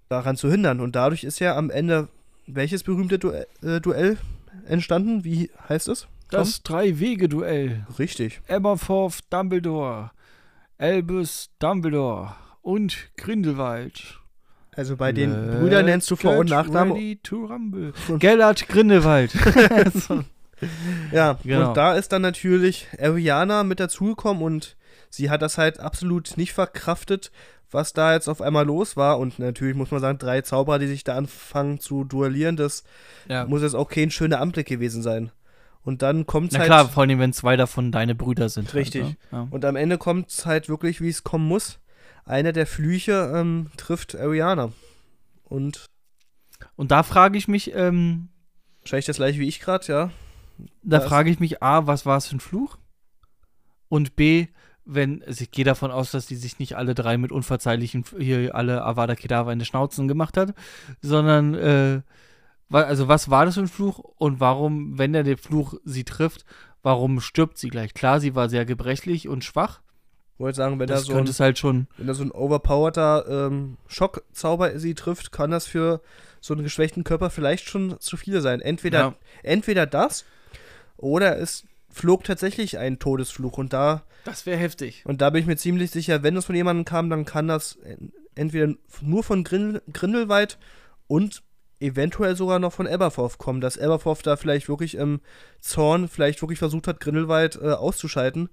daran 0.09 0.35
zu 0.37 0.49
hindern. 0.49 0.79
Und 0.79 0.95
dadurch 0.95 1.23
ist 1.23 1.39
ja 1.39 1.55
am 1.55 1.69
Ende 1.69 2.07
welches 2.47 2.83
berühmte 2.83 3.19
Duell, 3.19 3.45
äh, 3.61 3.81
Duell 3.81 4.17
entstanden? 4.65 5.23
Wie 5.23 5.51
heißt 5.67 5.87
es? 5.89 6.01
Tom? 6.01 6.39
Das 6.39 6.63
Drei-Wege-Duell. 6.63 7.85
Richtig. 7.99 8.41
Aberforth 8.47 9.19
Dumbledore, 9.29 10.11
Albus 10.77 11.49
Dumbledore 11.59 12.35
und 12.61 13.09
Grindelwald. 13.17 14.19
Also 14.75 14.95
bei 14.95 15.11
den 15.11 15.31
Let's 15.31 15.59
Brüdern 15.59 15.85
nennst 15.85 16.11
du 16.11 16.15
Vor- 16.15 16.37
und 16.37 16.49
Nachnamen. 16.49 16.93
Ready 16.93 17.15
to 17.23 17.45
rumble. 17.45 17.93
Gellert 18.19 18.67
Grindelwald. 18.67 19.33
Ja, 21.11 21.37
Genau. 21.43 21.69
und 21.69 21.77
da 21.77 21.93
ist 21.93 22.11
dann 22.11 22.23
natürlich 22.23 22.87
Ariana 22.99 23.63
mit 23.63 23.79
dazugekommen 23.79 24.41
und 24.41 24.75
sie 25.09 25.29
hat 25.29 25.41
das 25.41 25.57
halt 25.57 25.79
absolut 25.79 26.37
nicht 26.37 26.53
verkraftet, 26.53 27.31
was 27.69 27.91
da 27.93 28.13
jetzt 28.13 28.27
auf 28.29 28.41
einmal 28.41 28.65
los 28.65 28.95
war. 28.95 29.19
Und 29.19 29.39
natürlich 29.39 29.75
muss 29.75 29.91
man 29.91 29.99
sagen, 30.01 30.17
drei 30.19 30.41
Zauberer, 30.41 30.79
die 30.79 30.87
sich 30.87 31.03
da 31.03 31.15
anfangen 31.17 31.79
zu 31.79 32.03
duellieren, 32.03 32.55
das 32.55 32.83
Ja. 33.27 33.45
muss 33.45 33.61
jetzt 33.61 33.75
auch 33.75 33.89
kein 33.89 34.11
schöner 34.11 34.39
Anblick 34.39 34.67
gewesen 34.67 35.01
sein. 35.01 35.31
Und 35.83 36.01
dann 36.01 36.25
kommt 36.25 36.47
es 36.47 36.53
Na 36.53 36.59
halt. 36.59 36.67
klar, 36.67 36.89
vor 36.89 37.03
allem, 37.03 37.19
wenn 37.19 37.33
zwei 37.33 37.55
davon 37.55 37.91
deine 37.91 38.13
Brüder 38.15 38.49
sind. 38.49 38.73
Richtig. 38.73 39.03
Halt, 39.03 39.13
ne? 39.31 39.37
ja. 39.39 39.47
Und 39.51 39.63
am 39.65 39.75
Ende 39.77 39.97
kommt 39.97 40.29
es 40.29 40.45
halt 40.45 40.67
wirklich, 40.69 40.99
wie 41.01 41.09
es 41.09 41.23
kommen 41.23 41.47
muss. 41.47 41.79
Einer 42.25 42.51
der 42.51 42.67
Flüche 42.67 43.31
ähm, 43.33 43.71
trifft 43.77 44.15
Ariana. 44.15 44.73
Und 45.45 45.85
Und 46.75 46.91
da 46.91 47.03
frage 47.03 47.37
ich 47.37 47.47
mich, 47.47 47.73
ähm, 47.73 48.29
wahrscheinlich 48.81 49.05
das 49.05 49.15
gleiche 49.17 49.39
wie 49.39 49.47
ich 49.47 49.59
gerade, 49.61 49.85
ja. 49.87 50.09
da 50.83 50.99
frage 50.99 51.29
ich 51.29 51.39
mich 51.39 51.61
A, 51.63 51.87
was 51.87 52.05
war 52.05 52.17
es 52.17 52.27
für 52.27 52.35
ein 52.35 52.39
Fluch? 52.41 52.77
Und 53.89 54.15
B, 54.17 54.47
wenn, 54.88 55.23
also 55.23 55.43
ich 55.43 55.51
gehe 55.51 55.65
davon 55.65 55.91
aus, 55.91 56.11
dass 56.11 56.25
die 56.25 56.35
sich 56.35 56.59
nicht 56.59 56.75
alle 56.77 56.95
drei 56.95 57.17
mit 57.17 57.31
unverzeihlichen, 57.31 58.05
hier 58.17 58.55
alle 58.55 58.83
Avada 58.83 59.15
Kedavra 59.15 59.51
in 59.51 59.59
die 59.59 59.65
Schnauzen 59.65 60.07
gemacht 60.07 60.38
hat, 60.38 60.53
sondern, 61.01 61.53
äh, 61.55 62.01
also 62.71 63.07
was 63.07 63.29
war 63.29 63.45
das 63.45 63.55
für 63.55 63.61
ein 63.61 63.67
Fluch 63.67 63.99
und 63.99 64.39
warum, 64.39 64.97
wenn 64.97 65.13
der, 65.13 65.23
der 65.23 65.38
Fluch 65.38 65.75
sie 65.83 66.03
trifft, 66.03 66.45
warum 66.83 67.19
stirbt 67.21 67.57
sie 67.57 67.69
gleich? 67.69 67.93
Klar, 67.93 68.19
sie 68.19 68.35
war 68.35 68.49
sehr 68.49 68.65
gebrechlich 68.65 69.27
und 69.27 69.43
schwach. 69.43 69.81
Wollte 70.38 70.57
sagen, 70.57 70.79
wenn 70.79 70.88
da 70.88 70.95
Das 70.95 71.05
so 71.05 71.15
ein, 71.15 71.25
halt 71.27 71.57
schon, 71.57 71.88
wenn 71.97 72.07
da 72.07 72.13
so 72.13 72.23
ein 72.23 72.31
overpowerter 72.31 73.47
ähm, 73.47 73.77
Schockzauber 73.88 74.77
sie 74.79 74.93
trifft, 74.93 75.31
kann 75.31 75.49
das 75.49 75.65
für 75.65 76.01
so 76.41 76.53
einen 76.53 76.63
geschwächten 76.63 77.03
Körper 77.03 77.29
vielleicht 77.29 77.67
schon 77.67 77.99
zu 77.99 78.17
viel 78.17 78.39
sein. 78.41 78.61
Entweder, 78.61 78.99
Ja. 78.99 79.15
entweder 79.43 79.85
das 79.88 80.25
oder 80.95 81.39
es 81.39 81.65
flog 81.89 82.23
tatsächlich 82.23 82.77
ein 82.77 82.99
Todesfluch. 82.99 83.57
Und 83.57 83.73
da, 83.73 84.03
das 84.25 84.45
wäre 84.45 84.57
heftig. 84.59 85.03
und 85.05 85.21
da 85.21 85.29
bin 85.29 85.41
ich 85.41 85.47
mir 85.47 85.57
ziemlich 85.57 85.91
sicher, 85.91 86.23
wenn 86.23 86.35
es 86.38 86.45
von 86.45 86.55
jemandem 86.55 86.85
kam, 86.85 87.09
dann 87.09 87.25
kann 87.25 87.47
das 87.47 87.75
en- 87.77 88.11
entweder 88.35 88.73
nur 89.01 89.23
von 89.23 89.43
Grindel, 89.43 89.81
Grindelwald 89.93 90.57
und 91.07 91.43
eventuell 91.79 92.35
sogar 92.35 92.59
noch 92.59 92.73
von 92.73 92.88
Aberforth 92.88 93.38
kommen, 93.38 93.61
dass 93.61 93.77
Aberforth 93.77 94.25
da 94.25 94.35
vielleicht 94.35 94.67
wirklich 94.67 94.95
im 94.95 95.21
Zorn 95.61 96.07
vielleicht 96.07 96.41
wirklich 96.41 96.59
versucht 96.59 96.88
hat, 96.88 96.99
Grindelwald 96.99 97.55
äh, 97.61 97.69
auszuschalten. 97.71 98.49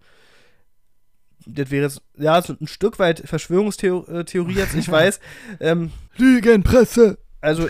Das 1.46 1.70
wäre 1.70 1.84
jetzt, 1.84 2.00
ja, 2.16 2.40
so 2.40 2.54
ein 2.58 2.66
Stück 2.66 2.98
weit 2.98 3.20
Verschwörungstheorie 3.26 4.54
jetzt, 4.54 4.74
ich 4.74 4.88
weiß. 4.90 5.20
ähm, 5.60 5.90
Lügenpresse! 6.16 7.18
also, 7.40 7.68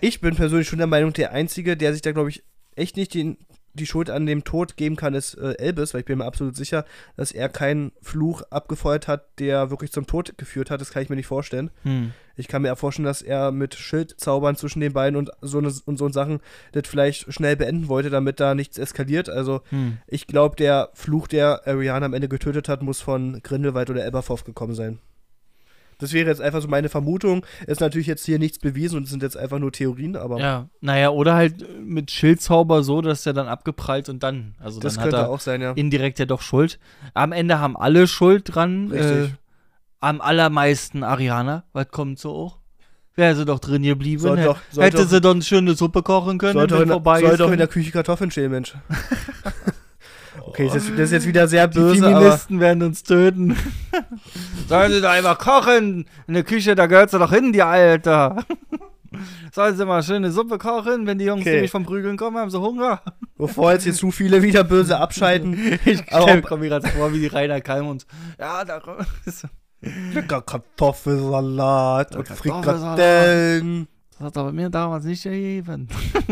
ich 0.00 0.20
bin 0.20 0.34
persönlich 0.34 0.66
schon 0.68 0.78
der 0.78 0.88
Meinung, 0.88 1.12
der 1.12 1.30
Einzige, 1.32 1.76
der 1.76 1.92
sich 1.92 2.02
da, 2.02 2.10
glaube 2.12 2.30
ich, 2.30 2.42
echt 2.74 2.96
nicht 2.96 3.14
den, 3.14 3.36
die 3.74 3.86
Schuld 3.86 4.10
an 4.10 4.26
dem 4.26 4.44
Tod 4.44 4.76
geben 4.76 4.96
kann, 4.96 5.14
ist 5.14 5.34
äh, 5.34 5.54
Elbis, 5.58 5.94
weil 5.94 6.00
ich 6.00 6.06
bin 6.06 6.18
mir 6.18 6.24
absolut 6.24 6.56
sicher, 6.56 6.84
dass 7.16 7.32
er 7.32 7.48
keinen 7.48 7.92
Fluch 8.02 8.42
abgefeuert 8.50 9.08
hat, 9.08 9.38
der 9.38 9.70
wirklich 9.70 9.92
zum 9.92 10.06
Tod 10.06 10.36
geführt 10.36 10.70
hat. 10.70 10.80
Das 10.80 10.90
kann 10.90 11.02
ich 11.02 11.08
mir 11.08 11.16
nicht 11.16 11.26
vorstellen. 11.26 11.70
Hm. 11.82 12.12
Ich 12.36 12.48
kann 12.48 12.62
mir 12.62 12.68
ja 12.68 12.76
vorstellen, 12.76 13.06
dass 13.06 13.22
er 13.22 13.52
mit 13.52 13.74
Schildzaubern 13.74 14.56
zwischen 14.56 14.80
den 14.80 14.92
beiden 14.92 15.16
und 15.16 15.30
so, 15.42 15.60
ne, 15.60 15.72
und 15.84 15.98
so 15.98 16.08
Sachen 16.10 16.40
das 16.72 16.88
vielleicht 16.88 17.32
schnell 17.32 17.56
beenden 17.56 17.88
wollte, 17.88 18.10
damit 18.10 18.40
da 18.40 18.54
nichts 18.54 18.78
eskaliert. 18.78 19.28
Also, 19.28 19.60
Hm. 19.70 19.98
ich 20.06 20.26
glaube, 20.26 20.56
der 20.56 20.90
Fluch, 20.94 21.26
der 21.26 21.66
Ariana 21.66 22.06
am 22.06 22.14
Ende 22.14 22.28
getötet 22.28 22.68
hat, 22.68 22.82
muss 22.82 23.00
von 23.00 23.40
Grindelwald 23.42 23.90
oder 23.90 24.06
Aberforth 24.06 24.44
gekommen 24.44 24.74
sein. 24.74 24.98
Das 26.02 26.12
wäre 26.12 26.28
jetzt 26.28 26.40
einfach 26.40 26.60
so 26.60 26.68
meine 26.68 26.88
Vermutung. 26.88 27.46
Ist 27.66 27.80
natürlich 27.80 28.06
jetzt 28.06 28.26
hier 28.26 28.38
nichts 28.38 28.58
bewiesen 28.58 28.96
und 28.98 29.04
es 29.04 29.10
sind 29.10 29.22
jetzt 29.22 29.36
einfach 29.36 29.58
nur 29.58 29.72
Theorien, 29.72 30.16
aber 30.16 30.38
Ja, 30.40 30.68
naja, 30.80 31.10
oder 31.10 31.34
halt 31.34 31.64
mit 31.84 32.10
Schildzauber 32.10 32.82
so, 32.82 33.00
dass 33.00 33.22
der 33.22 33.32
dann 33.32 33.46
abgeprallt 33.48 34.08
und 34.08 34.22
dann, 34.22 34.54
also 34.58 34.80
das 34.80 34.94
dann 34.94 35.04
hat 35.04 35.10
könnte 35.10 35.24
er 35.24 35.30
auch 35.30 35.40
sein, 35.40 35.60
ja. 35.62 35.72
indirekt 35.72 36.18
ja 36.18 36.26
doch 36.26 36.42
Schuld. 36.42 36.78
Am 37.14 37.32
Ende 37.32 37.58
haben 37.60 37.76
alle 37.76 38.06
Schuld 38.06 38.54
dran. 38.54 38.90
Äh, 38.92 38.98
Richtig. 39.00 39.34
am 40.00 40.20
allermeisten 40.20 41.04
Ariana. 41.04 41.64
Was 41.72 41.88
kommt 41.88 42.18
so 42.18 42.32
auch? 42.32 42.58
Wäre 43.14 43.36
sie 43.36 43.44
doch 43.44 43.58
drin 43.58 43.82
geblieben. 43.82 44.20
Sollte 44.22 44.42
Hätte- 44.42 44.52
doch- 44.54 44.60
sollte 44.70 44.86
hätte 44.86 45.02
doch- 45.04 45.10
sie 45.10 45.20
doch 45.20 45.30
eine 45.32 45.42
schöne 45.42 45.74
Suppe 45.74 46.02
kochen 46.02 46.38
können, 46.38 46.54
Sollte, 46.54 46.74
wenn 46.76 46.82
in, 46.84 46.88
vorbei 46.88 47.20
sollte 47.20 47.44
auch 47.44 47.50
in 47.52 47.58
der 47.58 47.68
Küche 47.68 47.90
Kartoffeln 47.92 48.30
schälen, 48.30 48.50
Mensch. 48.50 48.74
okay, 50.52 50.66
das 50.66 50.76
ist, 50.76 50.90
das 50.92 51.00
ist 51.00 51.12
jetzt 51.12 51.26
wieder 51.26 51.48
sehr 51.48 51.66
Die 51.68 51.78
böse, 51.78 52.06
aber 52.06 52.16
Feministen 52.20 52.60
werden 52.60 52.82
uns 52.82 53.02
töten. 53.02 53.56
Sollen 54.68 54.92
sie 54.92 55.00
doch 55.00 55.10
einfach 55.10 55.38
kochen? 55.38 56.06
In 56.26 56.34
der 56.34 56.44
Küche, 56.44 56.74
da 56.74 56.86
gehört 56.86 57.10
sie 57.10 57.18
doch 57.18 57.32
hin, 57.32 57.52
die 57.52 57.62
Alter. 57.62 58.44
Sollen 59.52 59.76
sie 59.76 59.84
mal 59.84 60.02
schöne 60.02 60.30
Suppe 60.32 60.56
kochen, 60.58 61.06
wenn 61.06 61.18
die 61.18 61.26
Jungs 61.26 61.42
Okay. 61.42 61.52
nämlich 61.54 61.70
vom 61.70 61.84
Prügeln 61.84 62.16
kommen, 62.16 62.38
haben 62.38 62.50
sie 62.50 62.58
Hunger. 62.60 63.02
bevor 63.36 63.72
jetzt 63.72 63.82
hier 63.84 63.92
zu 63.92 64.10
viele 64.10 64.42
wieder 64.42 64.64
böse 64.64 64.98
abschalten, 64.98 65.78
Ich 65.84 66.10
Aber 66.12 66.22
stell- 66.22 66.38
ob- 66.38 66.46
komm 66.46 66.60
mir 66.60 66.68
gerade 66.70 66.88
vor, 66.88 67.12
wie 67.12 67.18
die 67.20 67.26
Rainer 67.26 67.60
Kalm 67.60 67.88
und 67.88 68.06
ja, 68.38 68.64
da 68.64 68.80
das 69.26 69.46
lecker 70.14 70.40
Kartoffelsalat 70.42 72.16
und 72.16 72.24
Kartoffelsalat. 72.26 73.62
Frikadellen. 74.22 74.24
hat 74.24 74.36
aber 74.36 74.52
mir 74.52 74.70
damals 74.70 75.04
nicht 75.04 75.22
gegeben. 75.24 75.88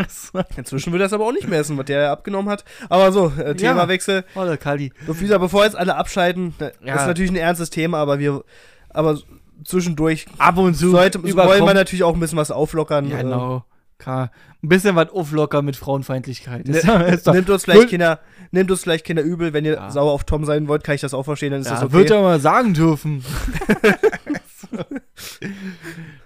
Inzwischen 0.56 0.92
will 0.92 1.00
er 1.00 1.06
es 1.06 1.12
aber 1.12 1.26
auch 1.26 1.32
nicht 1.32 1.48
mehr 1.48 1.60
essen, 1.60 1.76
was 1.78 1.86
der 1.86 2.10
abgenommen 2.10 2.50
hat. 2.50 2.64
Aber 2.88 3.12
so, 3.12 3.32
äh, 3.38 3.54
Themawechsel. 3.54 4.24
Oh, 4.34 4.44
der 4.44 4.56
Kali. 4.56 4.92
So, 5.06 5.16
wie 5.18 5.22
gesagt, 5.22 5.40
bevor 5.40 5.64
jetzt 5.64 5.76
alle 5.76 5.96
abschalten, 5.96 6.54
das 6.58 6.72
Ja. 6.84 6.94
ist 6.96 7.06
natürlich 7.06 7.30
ein 7.30 7.36
ernstes 7.36 7.70
Thema, 7.70 7.98
aber 7.98 8.18
wir, 8.18 8.42
aber 8.88 9.18
zwischendurch 9.64 10.26
Ab 10.38 10.56
und 10.58 10.74
zu 10.74 10.90
sollte, 10.90 11.22
wollen 11.22 11.64
wir 11.66 11.74
natürlich 11.74 12.02
auch 12.04 12.14
ein 12.14 12.20
bisschen 12.20 12.38
was 12.38 12.50
auflockern. 12.50 13.08
Ja, 13.10 13.18
äh, 13.18 13.22
genau. 13.22 13.64
Klar. 13.98 14.30
Ein 14.62 14.68
bisschen 14.70 14.96
was 14.96 15.10
auflocker 15.10 15.60
mit 15.60 15.76
Frauenfeindlichkeit. 15.76 16.66
Ne, 16.66 16.78
Ist, 17.12 17.26
doch- 17.26 17.34
Nimmt 17.34 17.50
uns 17.50 17.64
vielleicht 17.64 17.88
Kinder, 17.88 18.20
nimmt 18.50 18.70
uns 18.70 18.80
vielleicht 18.82 19.04
Kinder 19.04 19.22
übel, 19.22 19.52
wenn 19.52 19.66
ihr 19.66 19.74
Ja. 19.74 19.90
sauer 19.90 20.12
auf 20.12 20.24
Tom 20.24 20.46
sein 20.46 20.68
wollt, 20.68 20.84
kann 20.84 20.94
ich 20.94 21.02
das 21.02 21.12
auch 21.12 21.24
verstehen, 21.24 21.50
dann 21.52 21.60
ist 21.60 21.70
das 21.70 21.80
ja, 21.80 21.86
okay. 21.86 21.94
wird 21.94 22.08
ja 22.10 22.22
mal 22.22 22.40
sagen 22.40 22.72
dürfen. 22.72 23.22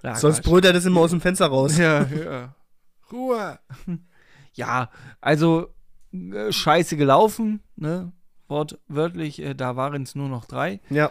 ja, 0.05 0.15
Sonst 0.17 0.37
Quatsch. 0.37 0.45
brüllt 0.47 0.65
er 0.67 0.73
das 0.73 0.85
immer 0.85 1.01
aus 1.01 1.11
dem 1.11 1.21
Fenster 1.21 1.47
raus. 1.47 1.77
Ja, 1.79 2.03
ja. 2.25 2.55
Ruhe. 3.11 3.59
Ja, 4.53 4.91
also 5.21 5.69
äh, 6.13 6.53
scheiße 6.53 6.97
gelaufen, 6.97 7.61
ne? 7.77 8.13
Wortwörtlich, 8.49 9.41
äh, 9.43 9.55
da 9.55 9.75
waren 9.77 10.03
es 10.03 10.15
nur 10.15 10.29
noch 10.29 10.45
drei. 10.45 10.81
Ja, 10.91 11.11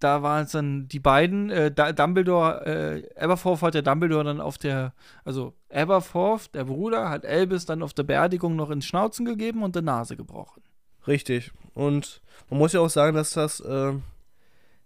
Da 0.00 0.22
waren 0.22 0.44
es 0.44 0.52
dann 0.52 0.86
die 0.86 1.00
beiden, 1.00 1.50
äh, 1.50 1.72
Dumbledore, 1.72 2.64
äh, 2.64 3.20
Aberforth 3.20 3.62
hat 3.62 3.74
der 3.74 3.82
Dumbledore 3.82 4.22
dann 4.24 4.40
auf 4.40 4.56
der, 4.56 4.94
also 5.24 5.54
Aberforth, 5.72 6.54
der 6.54 6.64
Bruder, 6.64 7.10
hat 7.10 7.26
Albus 7.26 7.66
dann 7.66 7.82
auf 7.82 7.92
der 7.94 8.04
Beerdigung 8.04 8.54
noch 8.54 8.70
ins 8.70 8.86
Schnauzen 8.86 9.26
gegeben 9.26 9.62
und 9.64 9.74
die 9.74 9.82
Nase 9.82 10.16
gebrochen. 10.16 10.62
richtig. 11.08 11.50
Und 11.74 12.22
man 12.48 12.58
muss 12.58 12.72
ja 12.72 12.80
auch 12.80 12.90
sagen, 12.90 13.16
dass 13.16 13.30
das, 13.32 13.60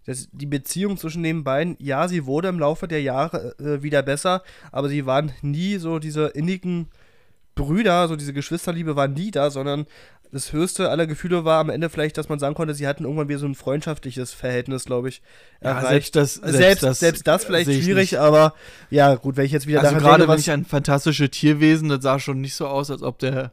dass 0.05 0.27
die 0.31 0.45
Beziehung 0.45 0.97
zwischen 0.97 1.23
den 1.23 1.43
beiden, 1.43 1.75
ja, 1.79 2.07
sie 2.07 2.25
wurde 2.25 2.49
im 2.49 2.59
Laufe 2.59 2.87
der 2.87 3.01
Jahre 3.01 3.55
äh, 3.59 3.83
wieder 3.83 4.01
besser, 4.01 4.43
aber 4.71 4.89
sie 4.89 5.05
waren 5.05 5.31
nie 5.41 5.77
so 5.77 5.99
diese 5.99 6.27
innigen 6.27 6.87
Brüder, 7.55 8.07
so 8.07 8.15
diese 8.15 8.33
Geschwisterliebe 8.33 8.95
war 8.95 9.07
nie 9.07 9.31
da, 9.31 9.49
sondern 9.49 9.85
das 10.33 10.51
höchste 10.51 10.89
aller 10.89 11.05
Gefühle 11.05 11.45
war 11.45 11.59
am 11.59 11.69
Ende 11.69 11.89
vielleicht, 11.89 12.17
dass 12.17 12.27
man 12.27 12.39
sagen 12.39 12.55
konnte, 12.55 12.73
sie 12.73 12.87
hatten 12.87 13.03
irgendwann 13.03 13.29
wieder 13.29 13.37
so 13.37 13.45
ein 13.45 13.53
freundschaftliches 13.53 14.33
Verhältnis, 14.33 14.85
glaube 14.85 15.09
ich, 15.09 15.21
erreicht. 15.59 16.15
das, 16.15 16.33
selbst, 16.33 16.81
selbst, 16.99 17.27
das, 17.27 17.45
vielleicht 17.45 17.67
sehe 17.67 17.77
ich 17.77 17.83
schwierig, 17.83 18.19
aber 18.19 18.55
ja, 18.89 19.13
gut, 19.13 19.37
wenn 19.37 19.45
ich 19.45 19.51
jetzt 19.51 19.67
wieder 19.67 19.81
Also 19.81 19.95
gerade 19.97 20.17
denke, 20.17 20.31
wenn 20.31 20.39
ich 20.39 20.49
an 20.49 20.65
fantastische 20.65 21.29
Tierwesen, 21.29 21.87
das 21.87 22.01
sah 22.01 22.19
schon 22.19 22.41
nicht 22.41 22.55
so 22.55 22.67
aus, 22.67 22.89
als 22.89 23.03
ob 23.03 23.19
der 23.19 23.51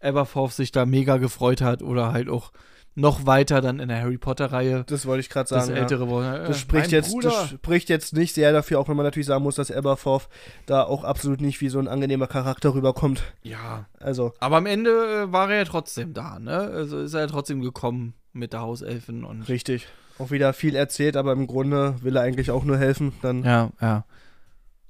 Aberforth 0.00 0.52
sich 0.52 0.70
da 0.70 0.84
mega 0.84 1.16
gefreut 1.16 1.62
hat 1.62 1.82
oder 1.82 2.12
halt 2.12 2.28
auch 2.28 2.52
noch 2.98 3.26
weiter 3.26 3.60
dann 3.60 3.78
in 3.78 3.88
der 3.88 4.00
Harry 4.02 4.18
Potter-Reihe 4.18 4.84
das 4.86 5.06
wollte 5.06 5.20
ich 5.20 5.28
gerade 5.30 5.48
das 5.48 5.66
sagen. 5.66 5.76
ja. 5.76 5.82
ältere 5.82 6.08
Wort. 6.08 6.48
Das 6.48 6.58
spricht, 6.58 6.90
jetzt, 6.90 7.14
das 7.22 7.50
spricht 7.50 7.88
jetzt 7.88 8.12
nicht 8.14 8.34
sehr 8.34 8.52
dafür, 8.52 8.80
auch 8.80 8.88
wenn 8.88 8.96
man 8.96 9.04
natürlich 9.06 9.26
sagen 9.26 9.44
muss, 9.44 9.54
dass 9.54 9.70
Aberforth 9.70 10.28
da 10.66 10.82
auch 10.82 11.04
absolut 11.04 11.40
nicht 11.40 11.60
wie 11.60 11.68
so 11.68 11.78
ein 11.78 11.88
angenehmer 11.88 12.26
Charakter 12.26 12.74
rüberkommt. 12.74 13.22
ja, 13.42 13.86
Also, 14.00 14.32
aber 14.40 14.56
am 14.56 14.66
Ende 14.66 14.90
äh, 15.28 15.32
war 15.32 15.50
er 15.50 15.58
ja 15.58 15.64
trotzdem 15.64 16.12
da, 16.12 16.38
ne? 16.38 16.58
Also 16.58 16.98
ist 16.98 17.14
er 17.14 17.20
ja 17.20 17.26
trotzdem 17.28 17.60
gekommen 17.60 18.14
mit 18.32 18.52
der 18.52 18.60
Hauselfin 18.60 19.24
und 19.24 19.42
richtig. 19.48 19.86
Auch 20.18 20.32
wieder 20.32 20.52
viel 20.52 20.74
erzählt, 20.74 21.16
aber 21.16 21.32
im 21.32 21.46
Grunde 21.46 21.94
will 22.02 22.16
er 22.16 22.22
eigentlich 22.22 22.50
auch 22.50 22.64
nur 22.64 22.76
helfen. 22.76 23.12
Dann 23.22 23.44
Ja, 23.44 23.70
ja. 23.80 24.04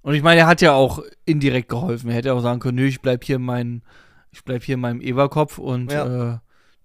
Und 0.01 0.15
ich 0.15 0.23
meine, 0.23 0.41
er 0.41 0.47
hat 0.47 0.63
ja 0.63 0.73
auch 0.73 1.03
indirekt 1.27 1.69
geholfen. 1.69 2.09
Er 2.09 2.17
hätte 2.17 2.33
auch 2.33 2.41
sagen 2.41 2.61
können, 2.61 2.77
nö, 2.77 2.87
ich 2.87 3.03
bleib 3.03 3.25
hier 3.25 3.37
in 3.37 3.43
meinem, 3.43 3.83
ich 4.31 4.43
bleib 4.45 4.63
hier 4.63 4.77
in 4.77 4.81
meinem 4.81 5.03
Everkopf 5.03 5.59
und 5.59 5.93
Ja. 5.93 6.35
äh, 6.35 6.39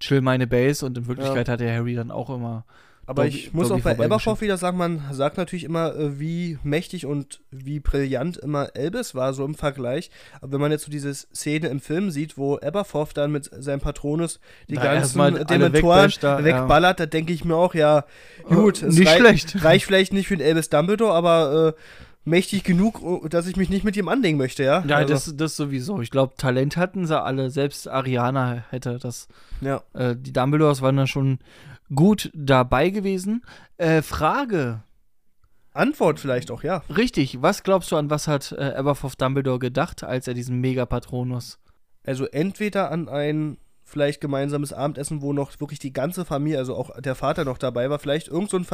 chill 0.03 0.21
meine 0.21 0.47
Base 0.47 0.85
und 0.85 0.97
in 0.97 1.07
Wirklichkeit 1.07 1.47
hat 1.49 1.59
der 1.59 1.73
Harry 1.75 1.95
dann 1.95 2.11
auch 2.11 2.29
immer. 2.29 2.65
Aber 3.05 3.23
Dobby- 3.25 3.35
ich 3.37 3.53
muss 3.53 3.67
Dobby 3.67 3.81
auch 3.81 3.95
bei. 3.97 4.05
Aberforth 4.05 4.39
wieder 4.39 4.55
sagen, 4.55 4.77
man 4.77 5.01
sagt 5.11 5.35
natürlich 5.37 5.65
immer, 5.65 5.93
äh, 5.93 6.19
wie 6.21 6.57
mächtig 6.63 7.05
und 7.05 7.41
wie 7.51 7.81
brillant 7.81 8.37
immer 8.37 8.69
Elbis 8.77 9.13
war, 9.13 9.33
so 9.33 9.43
im 9.43 9.55
Vergleich. 9.55 10.09
Aber 10.39 10.53
wenn 10.53 10.61
man 10.61 10.71
jetzt 10.71 10.85
so 10.85 10.91
diese 10.91 11.13
Szene 11.13 11.67
im 11.67 11.81
Film 11.81 12.11
sieht, 12.11 12.37
wo 12.37 12.55
Aberforth 12.59 13.17
dann 13.17 13.33
mit 13.33 13.49
seinem 13.61 13.81
Patronus 13.81 14.39
die 14.69 14.75
Da 14.75 14.83
ganzen 14.83 15.17
Dementoren 15.19 15.73
wegbasht 15.73 16.23
da, 16.23 16.39
ja. 16.39 16.45
wegballert, 16.45 17.01
da 17.01 17.05
denke 17.05 17.33
ich 17.33 17.43
mir 17.43 17.57
auch, 17.57 17.73
ja, 17.75 18.05
gut, 18.45 18.81
Äh, 18.81 18.85
es 18.85 18.95
nicht 18.95 19.09
rei- 19.11 19.17
schlecht. 19.19 19.63
reicht 19.65 19.85
vielleicht 19.85 20.13
nicht 20.13 20.27
für 20.29 20.37
den 20.37 20.47
Elvis 20.47 20.69
Dumbledore, 20.69 21.11
aber 21.13 21.75
äh, 21.77 21.81
mächtig 22.25 22.63
genug, 22.63 23.01
uh, 23.01 23.27
dass 23.27 23.47
ich 23.47 23.55
mich 23.55 23.69
nicht 23.69 23.83
mit 23.83 23.97
ihm 23.97 24.07
anlegen 24.07 24.37
möchte, 24.37 24.63
ja? 24.63 24.83
Ja, 24.85 24.97
Also, 24.97 25.13
das, 25.13 25.35
das 25.35 25.55
sowieso. 25.55 26.01
Ich 26.01 26.11
glaube, 26.11 26.35
Talent 26.37 26.77
hatten 26.77 27.05
sie 27.05 27.21
alle. 27.21 27.49
Selbst 27.49 27.87
Ariana 27.87 28.63
hätte 28.69 28.97
das. 28.99 29.27
ja. 29.61 29.81
Äh, 29.93 30.15
die 30.17 30.33
Dumbledores 30.33 30.81
waren 30.81 30.97
dann 30.97 31.07
schon 31.07 31.39
gut 31.93 32.31
dabei 32.33 32.89
gewesen. 32.89 33.43
Äh, 33.77 34.01
Frage. 34.01 34.83
Antwort 35.73 36.19
vielleicht 36.19 36.51
auch, 36.51 36.63
ja. 36.63 36.83
Richtig, 36.95 37.41
was 37.41 37.63
glaubst 37.63 37.91
du, 37.91 37.97
an 37.97 38.09
was 38.09 38.27
hat 38.27 38.51
äh, 38.51 38.73
Aberforth 38.75 39.19
Dumbledore 39.19 39.59
gedacht, 39.59 40.03
als 40.03 40.27
er 40.27 40.35
diesen 40.35 40.61
Megapatronus? 40.61 41.59
Also 42.05 42.25
entweder 42.25 42.91
an 42.91 43.09
ein 43.09 43.57
vielleicht 43.83 44.21
gemeinsames 44.21 44.71
Abendessen, 44.71 45.21
wo 45.21 45.33
noch 45.33 45.59
wirklich 45.59 45.79
die 45.79 45.93
ganze 45.93 46.25
Familie, 46.25 46.59
also 46.59 46.75
auch 46.75 46.99
der 46.99 47.15
Vater 47.15 47.43
noch 47.43 47.57
dabei 47.57 47.89
war, 47.89 47.99
vielleicht 47.99 48.27
irgend 48.27 48.49
so 48.49 48.57
ein 48.57 48.65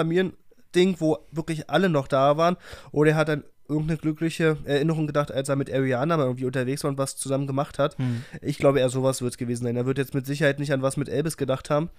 Familiending, 0.73 0.99
wo 0.99 1.17
wirklich 1.31 1.69
alle 1.69 1.89
noch 1.89 2.07
da 2.07 2.37
waren, 2.37 2.57
oder 2.91 3.11
er 3.11 3.17
hat 3.17 3.29
an 3.29 3.43
irgendeine 3.67 3.99
glückliche 3.99 4.57
Erinnerung 4.65 5.05
gedacht, 5.05 5.31
als 5.31 5.47
er 5.47 5.55
mit 5.55 5.71
Ariana 5.71 6.17
mal 6.17 6.23
irgendwie 6.23 6.45
unterwegs 6.45 6.83
war 6.83 6.89
und 6.89 6.97
was 6.97 7.17
zusammen 7.17 7.45
gemacht 7.45 7.77
hat. 7.77 7.97
Hm. 7.99 8.23
Ich 8.41 8.57
glaube, 8.57 8.79
eher 8.79 8.89
sowas 8.89 9.21
wird 9.21 9.33
es 9.33 9.37
gewesen 9.37 9.65
sein. 9.65 9.75
Er 9.75 9.85
wird 9.85 9.99
jetzt 9.99 10.15
mit 10.15 10.25
Sicherheit 10.25 10.57
nicht 10.57 10.73
an 10.73 10.81
was 10.81 10.97
mit 10.97 11.07
Elvis 11.07 11.37
gedacht 11.37 11.69
haben. 11.69 11.91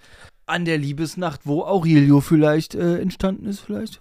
An 0.46 0.64
der 0.64 0.78
Liebesnacht, 0.78 1.42
wo 1.44 1.62
Aurelio 1.62 2.20
vielleicht 2.20 2.74
äh, 2.74 2.98
entstanden 2.98 3.46
ist, 3.46 3.60
vielleicht? 3.60 4.00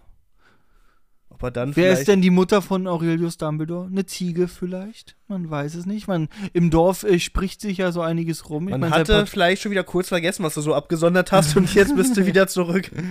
Er 1.42 1.52
dann 1.52 1.74
Wer 1.78 1.94
ist 1.94 2.10
denn 2.10 2.22
die 2.22 2.32
Mutter 2.32 2.62
von 2.62 2.86
Aurelius 2.86 3.38
Dumbledore? 3.38 3.86
Eine 3.86 4.06
Ziege 4.06 4.50
vielleicht? 4.50 5.16
Man 5.30 5.50
weiß 5.50 5.76
es 5.76 5.86
nicht. 5.86 6.06
Man, 6.06 6.28
Im 6.52 6.70
Dorf 6.70 7.04
äh, 7.04 7.18
spricht 7.18 7.62
sich 7.62 7.78
ja 7.78 7.94
so 7.94 8.02
einiges 8.02 8.50
rum. 8.50 8.68
Ich 8.68 8.72
Man 8.72 8.82
mein, 8.82 8.92
hatte 8.92 9.26
vielleicht 9.26 9.62
schon 9.62 9.72
wieder 9.72 9.86
kurz 9.86 10.10
vergessen, 10.10 10.44
was 10.44 10.56
du 10.56 10.62
so 10.62 10.74
abgesondert 10.74 11.32
hast 11.32 11.56
und 11.56 11.74
jetzt 11.76 11.96
bist 11.96 12.18
du 12.18 12.26
wieder 12.26 12.48
zurück. 12.48 12.92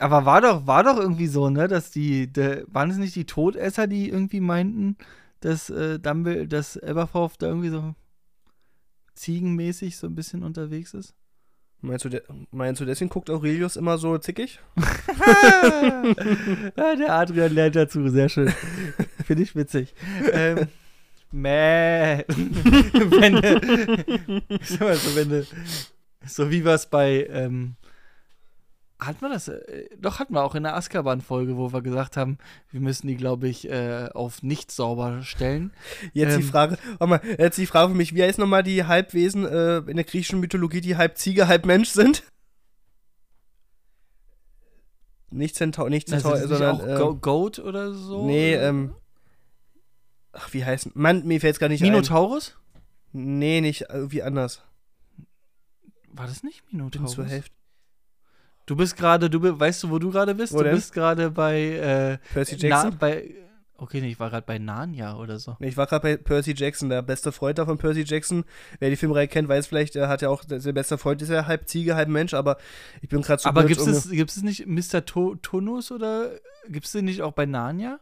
Aber 0.00 0.24
war 0.24 0.40
doch, 0.40 0.66
war 0.66 0.82
doch 0.82 0.98
irgendwie 0.98 1.26
so, 1.26 1.50
ne, 1.50 1.68
dass 1.68 1.90
die, 1.90 2.32
der, 2.32 2.64
waren 2.68 2.90
es 2.90 2.96
nicht 2.96 3.14
die 3.14 3.26
Todesser, 3.26 3.86
die 3.86 4.08
irgendwie 4.08 4.40
meinten, 4.40 4.96
dass 5.40 5.70
äh, 5.70 5.98
Dumbledore, 5.98 6.48
dass 6.48 6.78
Aberforth 6.78 7.34
da 7.38 7.48
irgendwie 7.48 7.68
so 7.68 7.94
ziegenmäßig 9.14 9.96
so 9.96 10.06
ein 10.06 10.14
bisschen 10.14 10.42
unterwegs 10.42 10.94
ist? 10.94 11.14
Meinst 11.82 12.04
du, 12.04 12.10
de 12.10 12.22
meinst 12.50 12.80
du, 12.80 12.84
deswegen 12.84 13.08
guckt 13.08 13.30
Aurelius 13.30 13.76
immer 13.76 13.96
so 13.96 14.18
zickig? 14.18 14.60
ja, 16.76 16.96
der 16.96 17.14
Adrian 17.14 17.54
lernt 17.54 17.76
dazu, 17.76 18.06
sehr 18.08 18.28
schön. 18.28 18.52
Finde 19.24 19.42
ich 19.42 19.56
witzig. 19.56 19.94
Ähm, 20.32 20.68
Mäh. 21.32 22.24
wenn 22.28 23.36
so, 24.62 24.80
wenn 25.14 25.28
du, 25.28 25.46
so 26.26 26.50
wie 26.50 26.64
wir 26.64 26.74
es 26.74 26.86
bei, 26.86 27.26
ähm, 27.30 27.76
hat 29.00 29.22
man 29.22 29.30
das, 29.32 29.48
äh, 29.48 29.88
doch 29.98 30.18
hatten 30.18 30.34
wir 30.34 30.42
auch 30.42 30.54
in 30.54 30.62
der 30.62 30.76
Azkaban-Folge, 30.76 31.56
wo 31.56 31.72
wir 31.72 31.82
gesagt 31.82 32.16
haben, 32.16 32.38
wir 32.70 32.80
müssen 32.80 33.06
die, 33.08 33.16
glaube 33.16 33.48
ich, 33.48 33.68
äh, 33.68 34.08
auf 34.12 34.42
nicht 34.42 34.70
sauber 34.70 35.22
stellen. 35.22 35.72
Jetzt 36.12 36.36
die 36.36 36.42
Ähm. 36.42 36.48
Frage, 36.48 36.78
warte 36.98 37.06
mal, 37.06 37.20
jetzt 37.38 37.58
die 37.58 37.66
Frage 37.66 37.90
für 37.92 37.96
mich, 37.96 38.14
wie 38.14 38.22
heißt 38.22 38.38
nochmal 38.38 38.62
die 38.62 38.84
Halbwesen 38.84 39.44
äh, 39.46 39.78
in 39.78 39.96
der 39.96 40.04
griechischen 40.04 40.40
Mythologie, 40.40 40.80
die 40.80 40.96
halb 40.96 41.16
Ziege, 41.18 41.48
halb 41.48 41.66
Mensch 41.66 41.88
sind? 41.90 42.22
Nicht 45.30 45.54
Zentaur, 45.54 45.90
nicht 45.90 46.12
Also, 46.12 46.30
Zentaur, 46.30 46.40
nicht 46.40 46.58
sondern, 46.58 46.80
auch 46.80 46.86
äh, 46.86 46.98
Go 46.98 47.14
Goat 47.16 47.58
oder 47.60 47.92
so? 47.92 48.26
nee, 48.26 48.54
ähm, 48.54 48.94
ach, 50.32 50.52
wie 50.52 50.64
heißt, 50.64 50.96
Mann, 50.96 51.24
mir 51.26 51.40
fällt's 51.40 51.60
gar 51.60 51.68
nicht 51.68 51.80
Minotaurus? 51.82 52.56
ein. 53.14 53.38
Nee, 53.38 53.60
nicht, 53.60 53.82
irgendwie 53.88 54.22
anders. 54.22 54.62
War 56.12 56.26
das 56.26 56.42
nicht 56.42 56.66
Bin 56.66 56.78
Minotaurus? 56.78 57.12
zur 57.12 57.26
Hälfte. 57.26 57.54
Du 58.66 58.76
bist 58.76 58.96
gerade, 58.96 59.28
du 59.30 59.40
weißt 59.58 59.82
du, 59.82 59.90
wo 59.90 59.98
du 59.98 60.10
gerade 60.10 60.34
bist? 60.34 60.52
Wo 60.52 60.58
du 60.58 60.64
denn? 60.64 60.74
bist 60.74 60.92
gerade 60.92 61.30
bei, 61.30 61.60
äh, 61.60 62.18
Percy 62.32 62.56
Na, 62.62 62.68
Jackson? 62.68 62.98
bei, 62.98 63.34
okay, 63.76 64.00
nee, 64.00 64.08
ich 64.10 64.20
war 64.20 64.30
gerade 64.30 64.46
bei 64.46 64.58
Narnia 64.58 65.16
oder 65.16 65.38
so. 65.40 65.56
Nee, 65.58 65.68
ich 65.68 65.76
war 65.76 65.86
gerade 65.86 66.02
bei 66.02 66.16
Percy 66.16 66.54
Jackson, 66.56 66.88
der 66.88 67.02
beste 67.02 67.32
Freund 67.32 67.58
da 67.58 67.64
von 67.66 67.78
Percy 67.78 68.02
Jackson. 68.06 68.44
Wer 68.78 68.90
die 68.90 68.96
Filmreihe 68.96 69.26
kennt, 69.26 69.48
weiß 69.48 69.66
vielleicht, 69.66 69.96
er 69.96 70.08
hat 70.08 70.22
ja 70.22 70.28
auch, 70.28 70.44
sein 70.46 70.74
bester 70.74 70.98
Freund 70.98 71.20
ist 71.22 71.30
ja 71.30 71.46
halb 71.46 71.68
Ziege, 71.68 71.96
halb 71.96 72.08
Mensch, 72.08 72.32
aber 72.34 72.58
ich 73.00 73.08
bin 73.08 73.22
gerade 73.22 73.42
so 73.42 73.48
Aber 73.48 73.64
gibt 73.64 73.80
es, 73.80 74.10
gibt's 74.10 74.36
es 74.36 74.42
nicht 74.42 74.66
Mr. 74.66 75.04
To 75.04 75.34
Tonus 75.36 75.90
oder 75.90 76.30
gibt 76.68 76.86
es 76.86 76.92
den 76.92 77.06
nicht 77.06 77.22
auch 77.22 77.32
bei 77.32 77.46
Narnia? 77.46 77.98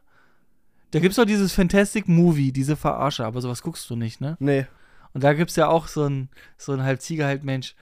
Da 0.91 1.01
gibt 1.01 1.13
es 1.13 1.17
doch 1.17 1.27
dieses 1.27 1.53
Fantastic 1.53 2.09
Movie, 2.09 2.51
diese 2.53 2.75
Verarsche, 2.77 3.25
aber 3.25 3.41
sowas 3.41 3.63
guckst 3.63 3.89
du 3.91 3.97
nicht, 3.97 4.21
ne? 4.21 4.37
Nee, 4.41 4.67
Und 5.13 5.23
da 5.25 5.33
gibt 5.35 5.51
es 5.51 5.57
ja 5.57 5.69
auch 5.69 5.87
so 5.87 6.05
ein, 6.05 6.29
so 6.59 6.73
ein 6.73 6.83
halb 6.83 7.01
Ziege, 7.01 7.25
halb 7.27 7.43
Mensch 7.45 7.75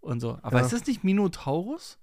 und 0.00 0.20
so. 0.20 0.38
Aber 0.42 0.58
Ja. 0.58 0.64
ist 0.64 0.72
das 0.72 0.86
nicht 0.86 1.04
Minotaurus? 1.04 1.98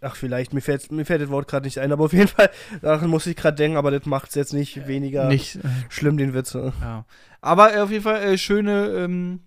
Ach 0.00 0.16
vielleicht, 0.16 0.52
mir 0.52 0.60
fällt, 0.60 0.90
mir 0.92 1.04
fällt 1.04 1.22
das 1.22 1.30
Wort 1.30 1.48
gerade 1.48 1.66
nicht 1.66 1.78
ein, 1.78 1.92
aber 1.92 2.04
auf 2.04 2.12
jeden 2.12 2.28
Fall, 2.28 2.50
daran 2.82 3.10
muss 3.10 3.26
ich 3.26 3.36
gerade 3.36 3.56
denken, 3.56 3.76
aber 3.76 3.90
das 3.90 4.06
macht 4.06 4.30
es 4.30 4.34
jetzt 4.34 4.52
nicht 4.52 4.86
weniger 4.86 5.28
Nicht. 5.28 5.56
Äh, 5.56 5.68
schlimm, 5.88 6.16
den 6.16 6.34
Witz. 6.34 6.54
äh. 6.54 6.72
ja. 6.80 7.04
Aber 7.40 7.74
äh, 7.74 7.80
auf 7.80 7.90
jeden 7.90 8.02
Fall 8.02 8.22
äh, 8.22 8.38
schöne, 8.38 8.88
ähm, 8.88 9.40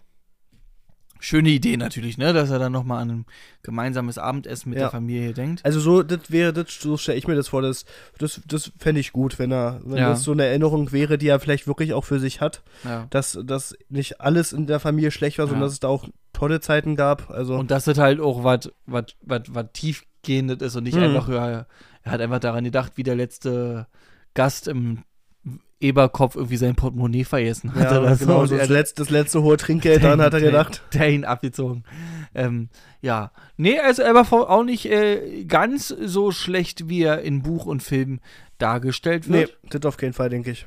schöne 1.20 1.50
Idee 1.50 1.78
natürlich, 1.78 2.18
ne? 2.18 2.34
Dass 2.34 2.50
er 2.50 2.60
dann 2.60 2.72
nochmal 2.72 3.02
an 3.02 3.10
ein 3.10 3.26
gemeinsames 3.64 4.18
Abendessen 4.18 4.70
mit 4.70 4.78
Ja. 4.80 4.86
der 4.86 4.92
Familie 4.92 5.34
denkt. 5.34 5.64
Also 5.66 5.80
so, 5.80 6.04
das 6.04 6.30
wäre, 6.32 6.54
das, 6.54 6.68
so 6.80 6.98
stelle 6.98 7.18
ich 7.18 7.28
mir 7.28 7.36
das 7.36 7.48
vor, 7.50 7.62
das, 7.62 7.86
das, 8.18 8.42
das 8.48 8.72
fände 8.78 9.02
ich 9.02 9.12
gut, 9.12 9.40
wenn 9.40 9.52
er, 9.52 9.82
wenn 9.86 9.98
Ja. 10.00 10.10
das 10.10 10.24
so 10.24 10.32
eine 10.32 10.46
Erinnerung 10.46 10.92
wäre, 10.92 11.18
die 11.18 11.28
er 11.28 11.40
vielleicht 11.40 11.68
wirklich 11.68 11.94
auch 11.94 12.06
für 12.06 12.20
sich 12.20 12.42
hat, 12.42 12.64
Ja. 12.84 13.08
dass, 13.10 13.38
dass 13.44 13.76
nicht 13.90 14.22
alles 14.22 14.54
in 14.54 14.68
der 14.68 14.80
Familie 14.80 15.12
schlecht 15.12 15.38
war, 15.40 15.48
sondern 15.48 15.64
dass 15.64 15.74
es 15.74 15.80
da 15.80 15.88
auch 15.88 16.08
tolle 16.34 16.60
Zeiten 16.62 16.96
gab. 16.96 17.30
Also 17.32 17.56
Und 17.56 17.72
dass 17.72 17.86
das 17.86 17.98
halt 17.98 18.20
auch 18.20 18.44
was 18.44 18.68
tiefgehendes 19.74 20.62
ist 20.62 20.76
und 20.76 20.84
nicht 20.84 20.96
Mhm. 20.96 21.04
einfach, 21.04 21.30
ja, 21.30 21.66
er 22.04 22.12
hat 22.12 22.22
einfach 22.22 22.40
daran 22.40 22.64
gedacht, 22.64 22.94
wie 22.96 23.04
der 23.04 23.16
letzte 23.16 23.88
Gast 24.34 24.68
im 24.68 25.04
Eberkopf 25.80 26.36
irgendwie 26.36 26.58
sein 26.58 26.76
Portemonnaie 26.76 27.24
vergessen 27.24 27.76
hat 27.76 27.92
ja, 27.92 28.00
oder 28.00 28.16
genau, 28.16 28.46
so. 28.46 28.58
das, 28.58 28.68
letzte, 28.70 29.02
das 29.04 29.10
letzte 29.12 29.44
hohe 29.44 29.58
Trinkgeld, 29.58 30.04
daran 30.04 30.22
hat 30.22 30.34
er 30.34 30.40
der- 30.40 30.50
gedacht. 30.50 30.82
Der 30.94 31.10
ihn 31.12 31.24
abgezogen. 31.26 31.84
Ähm, 32.34 32.70
ja. 33.02 33.32
Nee, 33.58 33.80
also 33.80 34.02
er 34.02 34.16
war 34.16 34.32
auch 34.32 34.64
nicht 34.64 34.86
äh, 34.90 35.44
ganz 35.46 35.88
so 35.90 36.32
schlecht, 36.32 36.90
wie 36.90 37.04
er 37.04 37.22
in 37.22 37.44
Buch 37.44 37.66
und 37.68 37.84
Film 37.84 38.20
dargestellt 38.58 39.28
Nee, 39.28 39.42
wird. 39.42 39.58
das 39.70 39.86
auf 39.86 39.98
keinen 39.98 40.14
Fall, 40.14 40.30
denke 40.30 40.50
ich. 40.52 40.66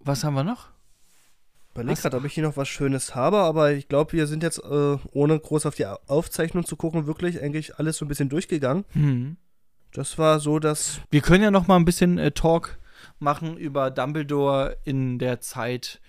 Was 0.00 0.24
haben 0.24 0.34
wir 0.34 0.44
noch? 0.44 0.68
Überleg 1.74 1.96
gerade, 2.00 2.16
ob 2.16 2.24
ich 2.24 2.32
hier 2.32 2.42
noch 2.44 2.56
was 2.56 2.68
Schönes 2.68 3.14
habe, 3.14 3.38
aber 3.38 3.72
ich 3.72 3.86
glaube, 3.88 4.14
wir 4.14 4.26
sind 4.26 4.42
jetzt, 4.42 4.58
äh, 4.64 4.96
ohne 5.12 5.38
groß 5.38 5.66
auf 5.66 5.74
die 5.74 5.86
Au- 5.86 5.98
Aufzeichnung 6.06 6.64
zu 6.64 6.74
gucken, 6.76 7.06
wirklich 7.06 7.40
eigentlich 7.42 7.78
alles 7.78 7.98
so 7.98 8.04
ein 8.04 8.08
bisschen 8.08 8.30
durchgegangen. 8.30 8.84
Hm. 8.92 9.36
Das 9.92 10.16
war 10.18 10.40
so, 10.40 10.58
dass. 10.58 11.00
Wir 11.10 11.20
können 11.20 11.44
ja 11.44 11.50
noch 11.50 11.66
mal 11.68 11.76
ein 11.76 11.84
bisschen 11.84 12.18
äh, 12.18 12.30
Talk 12.32 12.78
machen 13.18 13.56
über 13.56 13.90
Dumbledore 13.90 14.76
in 14.84 15.18
der 15.18 15.40
Zeit, 15.40 16.00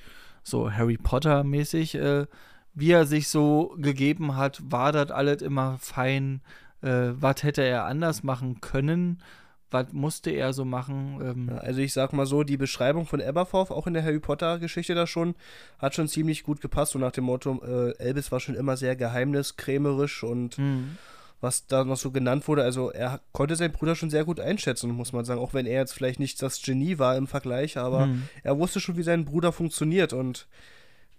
so 0.43 0.71
Harry 0.71 0.97
Potter 0.97 1.43
mäßig, 1.43 1.95
äh, 1.95 2.25
wie 2.73 2.91
er 2.91 3.05
sich 3.05 3.27
so 3.27 3.75
gegeben 3.77 4.35
hat. 4.35 4.59
War 4.63 4.91
das 4.91 5.11
alles 5.11 5.41
immer 5.41 5.77
fein? 5.79 6.41
Äh, 6.81 7.09
was 7.19 7.43
hätte 7.43 7.63
er 7.63 7.85
anders 7.85 8.23
machen 8.23 8.61
können? 8.61 9.21
Was 9.69 9.91
musste 9.91 10.29
er 10.29 10.53
so 10.53 10.63
machen? 10.63 11.19
Ähm, 11.21 11.49
Ja, 11.51 11.57
also 11.57 11.81
ich 11.81 11.91
sag 11.91 12.13
mal 12.13 12.25
so, 12.25 12.43
die 12.43 12.55
Beschreibung 12.55 13.05
von 13.05 13.21
Aberforth, 13.21 13.71
auch 13.71 13.87
in 13.87 13.93
der 13.93 14.03
Harry 14.03 14.19
Potter-Geschichte 14.19 14.95
da 14.95 15.07
schon, 15.07 15.35
hat 15.79 15.95
schon 15.95 16.07
ziemlich 16.07 16.43
gut 16.43 16.61
gepasst. 16.61 16.93
So 16.93 16.99
nach 16.99 17.11
dem 17.11 17.25
Motto, 17.25 17.61
äh, 17.65 17.97
Elvis 17.97 18.31
war 18.31 18.39
schon 18.39 18.55
immer 18.55 18.77
sehr 18.77 18.95
geheimniskrämerisch 18.95 20.23
und 20.23 20.55
hm. 20.55 20.97
Was 21.39 21.67
da 21.67 21.83
noch 21.83 21.97
so 21.97 22.11
genannt 22.11 22.47
wurde, 22.47 22.63
also 22.63 22.89
er 22.91 23.21
konnte 23.31 23.55
seinen 23.55 23.71
Bruder 23.71 23.95
schon 23.95 24.09
sehr 24.09 24.25
gut 24.25 24.39
einschätzen, 24.39 24.89
muss 24.91 25.13
man 25.13 25.23
sagen. 25.25 25.39
Auch 25.39 25.53
wenn 25.53 25.65
er 25.67 25.79
jetzt 25.81 25.93
vielleicht 25.93 26.19
nicht 26.19 26.41
das 26.41 26.61
Genie 26.61 26.97
war 26.97 27.15
im 27.15 27.27
Vergleich, 27.27 27.77
aber 27.77 28.05
Hm. 28.05 28.23
er 28.43 28.57
wusste 28.57 28.79
schon, 28.79 28.97
wie 28.97 29.03
sein 29.03 29.25
Bruder 29.25 29.51
funktioniert 29.51 30.13
und 30.13 30.47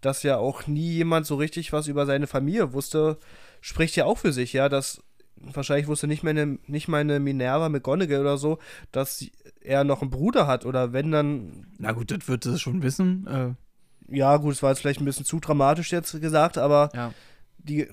dass 0.01 0.23
ja 0.23 0.37
auch 0.37 0.67
nie 0.67 0.91
jemand 0.93 1.27
so 1.27 1.37
richtig 1.37 1.73
was 1.73 1.87
über 1.89 2.07
seine 2.07 2.27
Familie 2.27 2.73
wusste, 2.73 3.19
spricht 3.61 3.97
ja 3.97 4.05
auch 4.05 4.19
für 4.19 4.33
sich, 4.33 4.53
ja, 4.53 4.69
dass 4.69 5.03
wahrscheinlich 5.41 5.87
wusste 5.87 6.09
nicht 6.09 6.25
meine, 6.25 6.59
nicht 6.67 6.89
meine 6.89 7.21
Minerva 7.21 7.69
McGonagall 7.69 8.21
oder 8.21 8.39
so, 8.39 8.59
dass 8.91 9.25
er 9.61 9.85
noch 9.85 10.03
einen 10.03 10.11
Bruder 10.11 10.47
hat 10.47 10.67
oder 10.67 10.93
wenn 10.93 11.13
dann, 11.13 11.67
Na 11.79 11.93
gut, 11.93 12.11
das 12.11 12.27
wird 12.27 12.45
es 12.47 12.61
schon 12.61 12.83
wissen. 12.83 13.27
Äh, 13.27 14.17
ja 14.17 14.37
gut, 14.39 14.55
es 14.55 14.63
war 14.63 14.71
jetzt 14.71 14.81
vielleicht 14.81 15.01
ein 15.01 15.05
bisschen 15.05 15.25
zu 15.27 15.39
dramatisch 15.39 15.93
jetzt 15.93 16.21
gesagt, 16.21 16.59
aber 16.59 16.91
ja. 16.95 17.13
Die, 17.59 17.89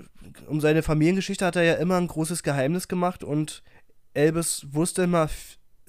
um 0.47 0.61
seine 0.61 0.83
Familiengeschichte 0.83 1.45
hat 1.45 1.55
er 1.55 1.63
ja 1.63 1.73
immer 1.75 1.97
ein 1.97 2.07
großes 2.07 2.43
Geheimnis 2.43 2.87
gemacht 2.87 3.23
und 3.23 3.63
Elvis 4.13 4.67
wusste 4.71 5.03
immer 5.03 5.29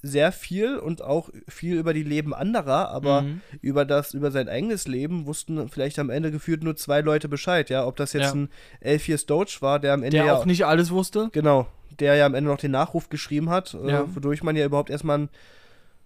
sehr 0.03 0.31
viel 0.31 0.77
und 0.77 1.03
auch 1.03 1.31
viel 1.49 1.77
über 1.77 1.93
die 1.95 2.03
Leben 2.03 2.35
anderer, 2.35 2.91
aber 2.91 3.23
Mhm. 3.23 3.41
über 3.61 3.85
das, 3.85 4.15
über 4.15 4.31
sein 4.31 4.49
eigenes 4.49 4.87
Leben 4.87 5.27
wussten 5.27 5.69
vielleicht 5.69 5.99
am 5.99 6.11
Ende 6.11 6.31
gefühlt 6.31 6.63
nur 6.63 6.77
zwei 6.77 7.01
Leute 7.01 7.29
Bescheid, 7.29 7.71
ja. 7.71 7.87
Ob 7.87 7.97
das 7.97 8.13
jetzt 8.13 8.27
Ja. 8.27 8.33
ein 8.35 8.49
Elphius 8.81 9.27
Doge 9.27 9.57
war, 9.61 9.79
der 9.81 9.95
am 9.95 10.03
Ende 10.03 10.19
Der 10.19 10.27
ja 10.27 10.35
auch 10.37 10.45
nicht 10.45 10.65
alles 10.67 10.91
wusste. 10.91 11.29
genau, 11.33 11.67
der 11.99 12.15
ja 12.17 12.27
am 12.27 12.35
Ende 12.35 12.51
noch 12.51 12.59
den 12.59 12.71
Nachruf 12.73 13.09
geschrieben 13.09 13.51
hat, 13.51 13.73
Ja. 13.73 14.03
äh, 14.03 14.15
wodurch 14.15 14.43
man 14.43 14.55
ja 14.55 14.65
überhaupt 14.67 14.91
erstmal 14.91 15.17
einen 15.19 15.29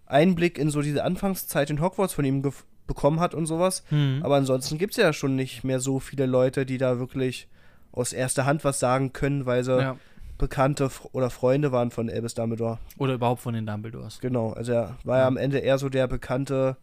Einblick 0.07 0.59
in 0.59 0.71
so 0.71 0.83
diese 0.83 1.05
Anfangszeit 1.05 1.71
in 1.71 1.81
Hogwarts 1.81 2.15
von 2.15 2.25
ihm 2.25 2.43
bekommen 2.87 3.21
hat 3.21 3.35
und 3.35 3.47
sowas. 3.47 3.85
Mhm. 3.91 4.21
Aber 4.23 4.37
ansonsten 4.37 4.79
gibt 4.79 4.93
es 4.93 4.97
ja 4.97 5.13
schon 5.13 5.37
nicht 5.37 5.63
mehr 5.63 5.81
so 5.81 6.01
viele 6.01 6.27
Leute, 6.27 6.65
die 6.65 6.79
da 6.79 6.99
wirklich 6.99 7.49
aus 7.93 8.13
erster 8.13 8.47
Hand 8.47 8.65
was 8.65 8.79
sagen 8.81 9.13
können, 9.13 9.47
weil 9.47 9.65
sie 9.65 9.79
ja. 9.79 9.97
Bekannte 10.39 10.91
oder 11.13 11.29
Freunde 11.31 11.71
waren 11.73 11.91
von 11.91 12.09
Albus 12.09 12.35
Dumbledore. 12.35 12.79
Oder 12.99 13.15
überhaupt 13.15 13.43
von 13.43 13.53
den 13.55 13.67
Dumbledores. 13.67 14.21
Genau, 14.21 14.53
also 14.53 14.73
er 14.73 14.97
war 15.05 15.19
ja 15.19 15.27
am 15.27 15.37
Ende 15.37 15.59
eher 15.59 15.77
so 15.79 15.89
der 15.89 16.07
bekannte 16.07 16.77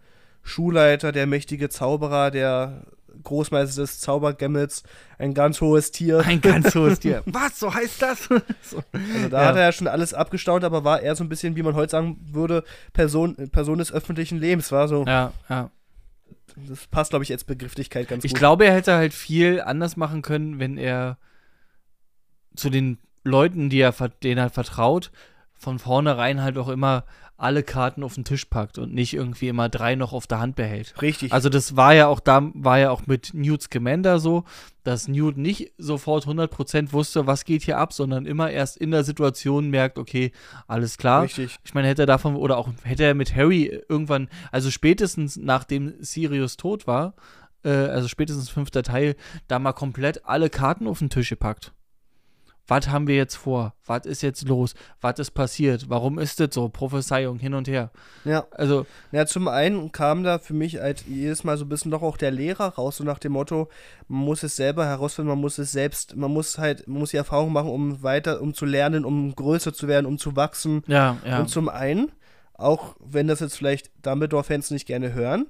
Schulleiter, 0.44 1.12
der 1.12 1.26
mächtige 1.28 1.70
Zauberer, 1.70 2.32
der 2.32 2.84
Großmeister 3.24 3.82
des 3.82 4.00
Zaubergammels, 4.00 4.84
ein 5.18 5.34
ganz 5.34 5.60
hohes 5.60 5.92
Tier. 5.92 6.20
Ein 6.20 6.40
ganz 6.40 6.76
hohes 6.76 7.00
Tier. 7.00 7.24
Was, 7.26 7.60
so 7.60 7.74
heißt 7.74 8.00
das? 8.02 8.24
so. 8.62 8.78
Also 8.94 9.30
da 9.30 9.42
Ja. 9.42 9.48
hat 9.48 9.56
er 9.56 9.64
ja 9.64 9.72
schon 9.72 9.88
alles 9.88 10.14
abgestaunt, 10.14 10.64
aber 10.64 10.84
war 10.84 11.02
eher 11.02 11.16
so 11.16 11.24
ein 11.24 11.30
bisschen, 11.30 11.56
wie 11.56 11.64
man 11.64 11.74
heute 11.74 11.92
sagen 11.92 12.20
würde, 12.32 12.64
Person, 12.94 13.36
Person 13.52 13.80
des 13.80 13.92
öffentlichen 13.92 14.38
Lebens. 14.38 14.72
War 14.72 14.88
so, 14.88 15.04
Ja, 15.06 15.34
ja. 15.50 15.72
Das 16.56 16.88
passt, 16.88 17.12
glaube 17.12 17.24
ich, 17.24 17.32
als 17.32 17.44
Begrifflichkeit 17.44 18.08
ganz 18.08 18.24
Ich 18.24 18.32
gut. 18.32 18.40
glaube, 18.40 18.66
er 18.66 18.74
hätte 18.74 18.94
halt 18.96 19.14
viel 19.14 19.62
anders 19.62 19.98
machen 19.98 20.22
können, 20.22 20.60
wenn 20.60 20.78
er 20.78 21.18
zu 22.56 22.70
den 22.70 22.98
Leuten, 23.24 23.70
die 23.70 23.80
er, 23.80 23.94
denen 24.24 24.38
er 24.38 24.50
vertraut, 24.50 25.12
von 25.54 25.80
vornherein 25.80 26.42
halt 26.42 26.58
auch 26.58 26.70
immer 26.70 27.06
alle 27.38 27.62
Karten 27.64 28.04
auf 28.04 28.16
den 28.16 28.26
Tisch 28.26 28.46
packt 28.46 28.80
und 28.80 28.94
nicht 28.94 29.14
irgendwie 29.14 29.48
immer 29.48 29.70
drei 29.70 29.96
noch 29.96 30.12
auf 30.12 30.28
der 30.28 30.40
Hand 30.40 30.56
behält. 30.56 31.00
Richtig. 31.02 31.32
Also 31.32 31.50
das 31.50 31.76
war 31.76 31.94
ja 31.94 32.08
auch 32.08 32.20
da, 32.20 32.50
war 32.54 32.80
ja 32.80 32.90
auch 32.90 33.06
mit 33.06 33.34
Newt 33.34 33.62
Scamander 33.62 34.20
so, 34.20 34.44
dass 34.84 35.08
Newt 35.08 35.38
nicht 35.38 35.74
sofort 35.78 36.26
100% 36.26 36.94
wusste, 36.94 37.28
was 37.28 37.46
geht 37.46 37.62
hier 37.64 37.78
ab, 37.78 37.94
sondern 37.94 38.26
immer 38.26 38.50
erst 38.50 38.78
in 38.78 38.92
der 38.92 39.04
Situation 39.04 39.70
merkt, 39.70 40.00
okay, 40.00 40.32
alles 40.68 40.98
klar. 40.98 41.24
Richtig. 41.24 41.60
Ich 41.64 41.74
meine, 41.74 41.88
hätte 41.88 42.04
er 42.04 42.08
davon, 42.08 42.36
oder 42.36 42.58
auch 42.58 42.70
hätte 42.84 43.04
er 43.04 43.14
mit 43.14 43.36
Harry 43.36 43.82
irgendwann, 43.88 44.30
also 44.52 44.72
spätestens 44.72 45.38
nachdem 45.38 45.94
Sirius 46.00 46.58
tot 46.58 46.88
war, 46.88 47.14
äh, 47.64 47.70
also 47.70 48.08
spätestens 48.08 48.50
fünfter 48.50 48.82
Teil, 48.82 49.16
da 49.48 49.60
mal 49.60 49.74
komplett 49.74 50.26
alle 50.26 50.50
Karten 50.50 50.88
auf 50.88 51.00
den 51.00 51.10
Tisch 51.10 51.30
gepackt. 51.30 51.74
Was 52.68 52.90
haben 52.90 53.08
wir 53.08 53.16
jetzt 53.16 53.36
vor? 53.36 53.74
Was 53.86 54.06
ist 54.06 54.22
jetzt 54.22 54.48
los? 54.48 54.74
Was 55.00 55.20
ist 55.20 55.32
passiert? 55.32 55.90
Warum 55.90 56.20
ist 56.20 56.40
das 56.40 56.50
so? 56.52 56.68
Prophezeiung 56.68 57.40
hin 57.40 57.54
und 57.54 57.68
her. 57.68 57.92
Ja. 58.26 58.46
Also, 58.52 58.86
Ja, 59.12 59.26
zum 59.26 59.48
einen 59.48 59.92
kam 59.92 60.24
da 60.24 60.38
für 60.40 60.54
mich 60.54 60.78
halt 60.78 61.06
jedes 61.08 61.44
Mal 61.44 61.58
so 61.58 61.64
ein 61.66 61.70
bisschen 61.70 61.92
doch 61.92 62.02
auch 62.02 62.18
der 62.18 62.32
Lehrer 62.32 62.76
raus, 62.76 62.98
so 62.98 63.04
nach 63.04 63.20
dem 63.20 63.32
Motto, 63.32 63.70
man 64.08 64.26
muss 64.26 64.44
es 64.44 64.58
selber 64.58 64.86
herausfinden, 64.86 65.30
man 65.30 65.40
muss 65.40 65.58
es 65.58 65.72
selbst, 65.72 66.16
man 66.16 66.32
muss 66.32 66.58
halt, 66.58 66.88
man 66.88 67.00
muss 67.00 67.12
die 67.12 67.18
Erfahrung 67.18 67.54
machen, 67.54 67.70
um 67.70 68.04
weiter, 68.04 68.42
um 68.42 68.54
zu 68.54 68.66
lernen, 68.66 69.06
um 69.06 69.34
größer 69.34 69.74
zu 69.74 69.88
werden, 69.88 70.06
um 70.06 70.18
zu 70.18 70.36
wachsen. 70.36 70.84
ja, 70.88 71.18
ja. 71.26 71.40
Und 71.40 71.50
zum 71.50 71.70
einen, 71.70 72.12
auch 72.54 72.96
wenn 73.00 73.28
das 73.28 73.40
jetzt 73.40 73.56
vielleicht 73.56 73.92
Dumbledore-Fans 74.06 74.72
nicht 74.72 74.86
gerne 74.88 75.14
hören, 75.14 75.48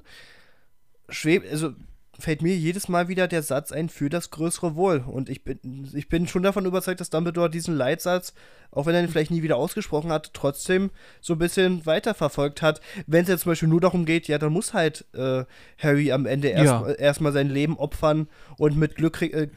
schwebt, 1.09 1.49
also 1.51 1.71
fällt 2.19 2.41
mir 2.41 2.55
jedes 2.55 2.87
Mal 2.87 3.07
wieder 3.07 3.27
der 3.27 3.43
Satz 3.43 3.71
ein 3.71 3.89
für 3.89 4.09
das 4.09 4.31
größere 4.31 4.75
Wohl. 4.75 5.03
Und 5.05 5.29
ich 5.29 5.43
bin, 5.43 5.87
ich 5.93 6.09
bin 6.09 6.27
schon 6.27 6.43
davon 6.43 6.65
überzeugt, 6.65 6.99
dass 6.99 7.09
Dumbledore 7.09 7.49
diesen 7.49 7.75
Leitsatz, 7.75 8.33
auch 8.71 8.85
wenn 8.85 8.95
er 8.95 9.01
ihn 9.03 9.09
vielleicht 9.09 9.31
nie 9.31 9.43
wieder 9.43 9.57
ausgesprochen 9.57 10.11
hat, 10.11 10.31
trotzdem 10.33 10.89
so 11.21 11.33
ein 11.33 11.39
bisschen 11.39 11.85
weiterverfolgt 11.85 12.61
hat. 12.61 12.81
Wenn 13.05 13.23
es 13.23 13.29
jetzt 13.29 13.41
zum 13.43 13.51
Beispiel 13.51 13.69
nur 13.69 13.81
darum 13.81 14.05
geht, 14.05 14.27
ja, 14.27 14.37
dann 14.37 14.51
muss 14.53 14.73
halt 14.73 15.05
äh, 15.13 15.45
Harry 15.77 16.11
am 16.11 16.25
Ende 16.25 16.47
erst, 16.49 16.65
Ja. 16.65 16.89
erstmal 16.91 17.33
sein 17.33 17.49
Leben 17.49 17.77
opfern 17.77 18.27
und 18.57 18.77
mit 18.77 18.95
Glück 18.95 19.13
krieg- 19.17 19.33
äh, 19.33 19.47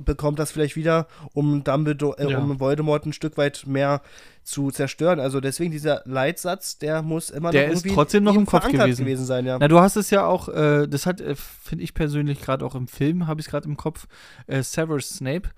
bekommt 0.00 0.38
das 0.38 0.52
vielleicht 0.52 0.76
wieder, 0.76 1.06
um 1.32 1.64
Dumbledore, 1.64 2.18
äh, 2.18 2.30
Ja. 2.30 2.38
um 2.38 2.60
Voldemort 2.60 3.06
ein 3.06 3.12
Stück 3.12 3.36
weit 3.36 3.64
mehr 3.66 4.00
zu 4.42 4.70
zerstören. 4.70 5.20
Also 5.20 5.40
deswegen 5.40 5.70
dieser 5.70 6.02
Leitsatz, 6.04 6.78
der 6.78 7.02
muss 7.02 7.30
immer 7.30 7.50
Der 7.50 7.66
noch 7.68 7.72
ist 7.74 7.80
irgendwie 7.80 7.94
trotzdem 7.94 8.24
noch 8.24 8.34
im 8.34 8.44
Kopf 8.46 8.64
verankert 8.64 8.96
gewesen. 8.98 9.24
sein, 9.24 9.46
ja. 9.46 9.58
Na, 9.58 9.68
du 9.68 9.80
hast 9.80 9.96
es 9.96 10.10
ja 10.10 10.26
auch, 10.26 10.48
äh, 10.48 10.86
das 10.86 11.06
hat, 11.06 11.20
äh, 11.20 11.34
finde 11.34 11.84
ich 11.84 11.94
persönlich 11.94 12.40
gerade 12.40 12.64
auch 12.64 12.74
im 12.74 12.86
Film, 12.88 13.26
habe 13.26 13.40
ich 13.40 13.46
es 13.46 13.50
gerade 13.50 13.66
im 13.68 13.76
Kopf, 13.76 14.06
äh, 14.46 14.62
Severus 14.62 15.08
Snape 15.10 15.48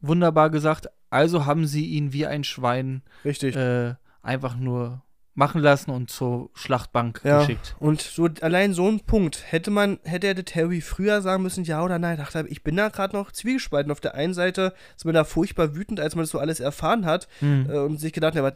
wunderbar 0.00 0.50
gesagt. 0.50 0.88
Also 1.10 1.46
haben 1.46 1.66
sie 1.66 1.86
ihn 1.86 2.12
wie 2.12 2.26
ein 2.26 2.44
Schwein 2.44 3.02
Richtig. 3.24 3.56
äh, 3.56 3.94
einfach 4.22 4.56
nur 4.56 5.02
machen 5.36 5.60
lassen 5.60 5.90
und 5.90 6.10
zur 6.10 6.50
Schlachtbank 6.54 7.20
Ja. 7.22 7.40
geschickt. 7.40 7.76
Und 7.78 8.00
so 8.00 8.28
allein 8.40 8.72
so 8.72 8.88
ein 8.88 9.00
Punkt, 9.00 9.44
hätte 9.52 9.70
man, 9.70 9.98
hätte 10.02 10.26
er 10.26 10.34
Harry 10.54 10.80
früher 10.80 11.20
sagen 11.20 11.42
müssen, 11.42 11.62
ja 11.64 11.84
oder 11.84 11.98
nein, 11.98 12.16
dachte 12.16 12.46
ich 12.48 12.64
bin 12.64 12.74
da 12.76 12.88
gerade 12.88 13.14
noch 13.14 13.30
zwiegespalten. 13.30 13.92
Auf 13.92 14.00
der 14.00 14.14
einen 14.14 14.32
Seite 14.34 14.72
ist 14.96 15.04
man 15.04 15.14
da 15.14 15.24
furchtbar 15.24 15.76
wütend, 15.76 16.00
als 16.00 16.14
man 16.16 16.22
das 16.22 16.30
so 16.30 16.38
alles 16.38 16.58
erfahren 16.58 17.04
hat 17.06 17.28
Hm. 17.40 17.68
äh, 17.70 17.78
und 17.78 17.98
sich 18.00 18.12
gedacht, 18.14 18.34
ja, 18.34 18.42
was 18.42 18.54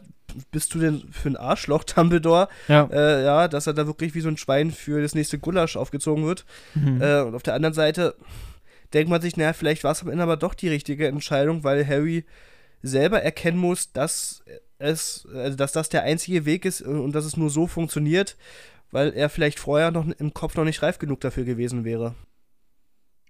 bist 0.51 0.75
du 0.75 0.79
denn 0.79 1.03
für 1.13 1.29
ein 1.29 1.37
Arschloch, 1.37 1.85
Dumbledore? 1.85 2.49
Ja. 2.67 2.89
Äh, 2.91 3.25
ja, 3.25 3.47
dass 3.49 3.67
er 3.67 3.75
da 3.75 3.87
wirklich 3.87 4.15
wie 4.15 4.21
so 4.23 4.29
ein 4.29 4.39
Schwein 4.39 4.71
für 4.71 5.03
das 5.03 5.15
nächste 5.15 5.39
Gulasch 5.39 5.77
aufgezogen 5.77 6.25
wird. 6.25 6.47
Mhm. 6.75 7.03
Äh, 7.03 7.21
und 7.21 7.35
auf 7.35 7.43
der 7.43 7.55
anderen 7.55 7.75
Seite 7.75 8.15
denkt 8.95 9.11
man 9.11 9.21
sich, 9.21 9.37
naja, 9.37 9.53
vielleicht 9.53 9.85
war 9.85 9.93
es 9.93 10.01
am 10.03 10.09
Ende 10.09 10.23
aber 10.23 10.39
doch 10.39 10.55
die 10.55 10.69
richtige 10.69 11.07
Entscheidung, 11.09 11.63
weil 11.63 11.87
Harry 11.87 12.25
selber 12.83 13.23
erkennen 13.23 13.59
muss, 13.59 13.93
dass 13.93 14.43
es, 14.81 15.27
also 15.33 15.57
dass 15.57 15.73
das 15.73 15.89
der 15.89 16.03
einzige 16.03 16.45
Weg 16.45 16.65
ist 16.65 16.83
und 16.83 17.13
dass 17.13 17.25
es 17.25 17.37
nur 17.37 17.51
so 17.51 17.67
funktioniert, 17.67 18.37
weil 18.91 19.13
er 19.13 19.29
vielleicht 19.29 19.61
vorher 19.61 19.91
noch 19.91 20.07
im 20.07 20.35
Kopf 20.35 20.57
noch 20.57 20.65
nicht 20.65 20.83
reif 20.83 20.99
genug 20.99 21.21
dafür 21.21 21.45
gewesen 21.45 21.85
wäre. 21.85 22.15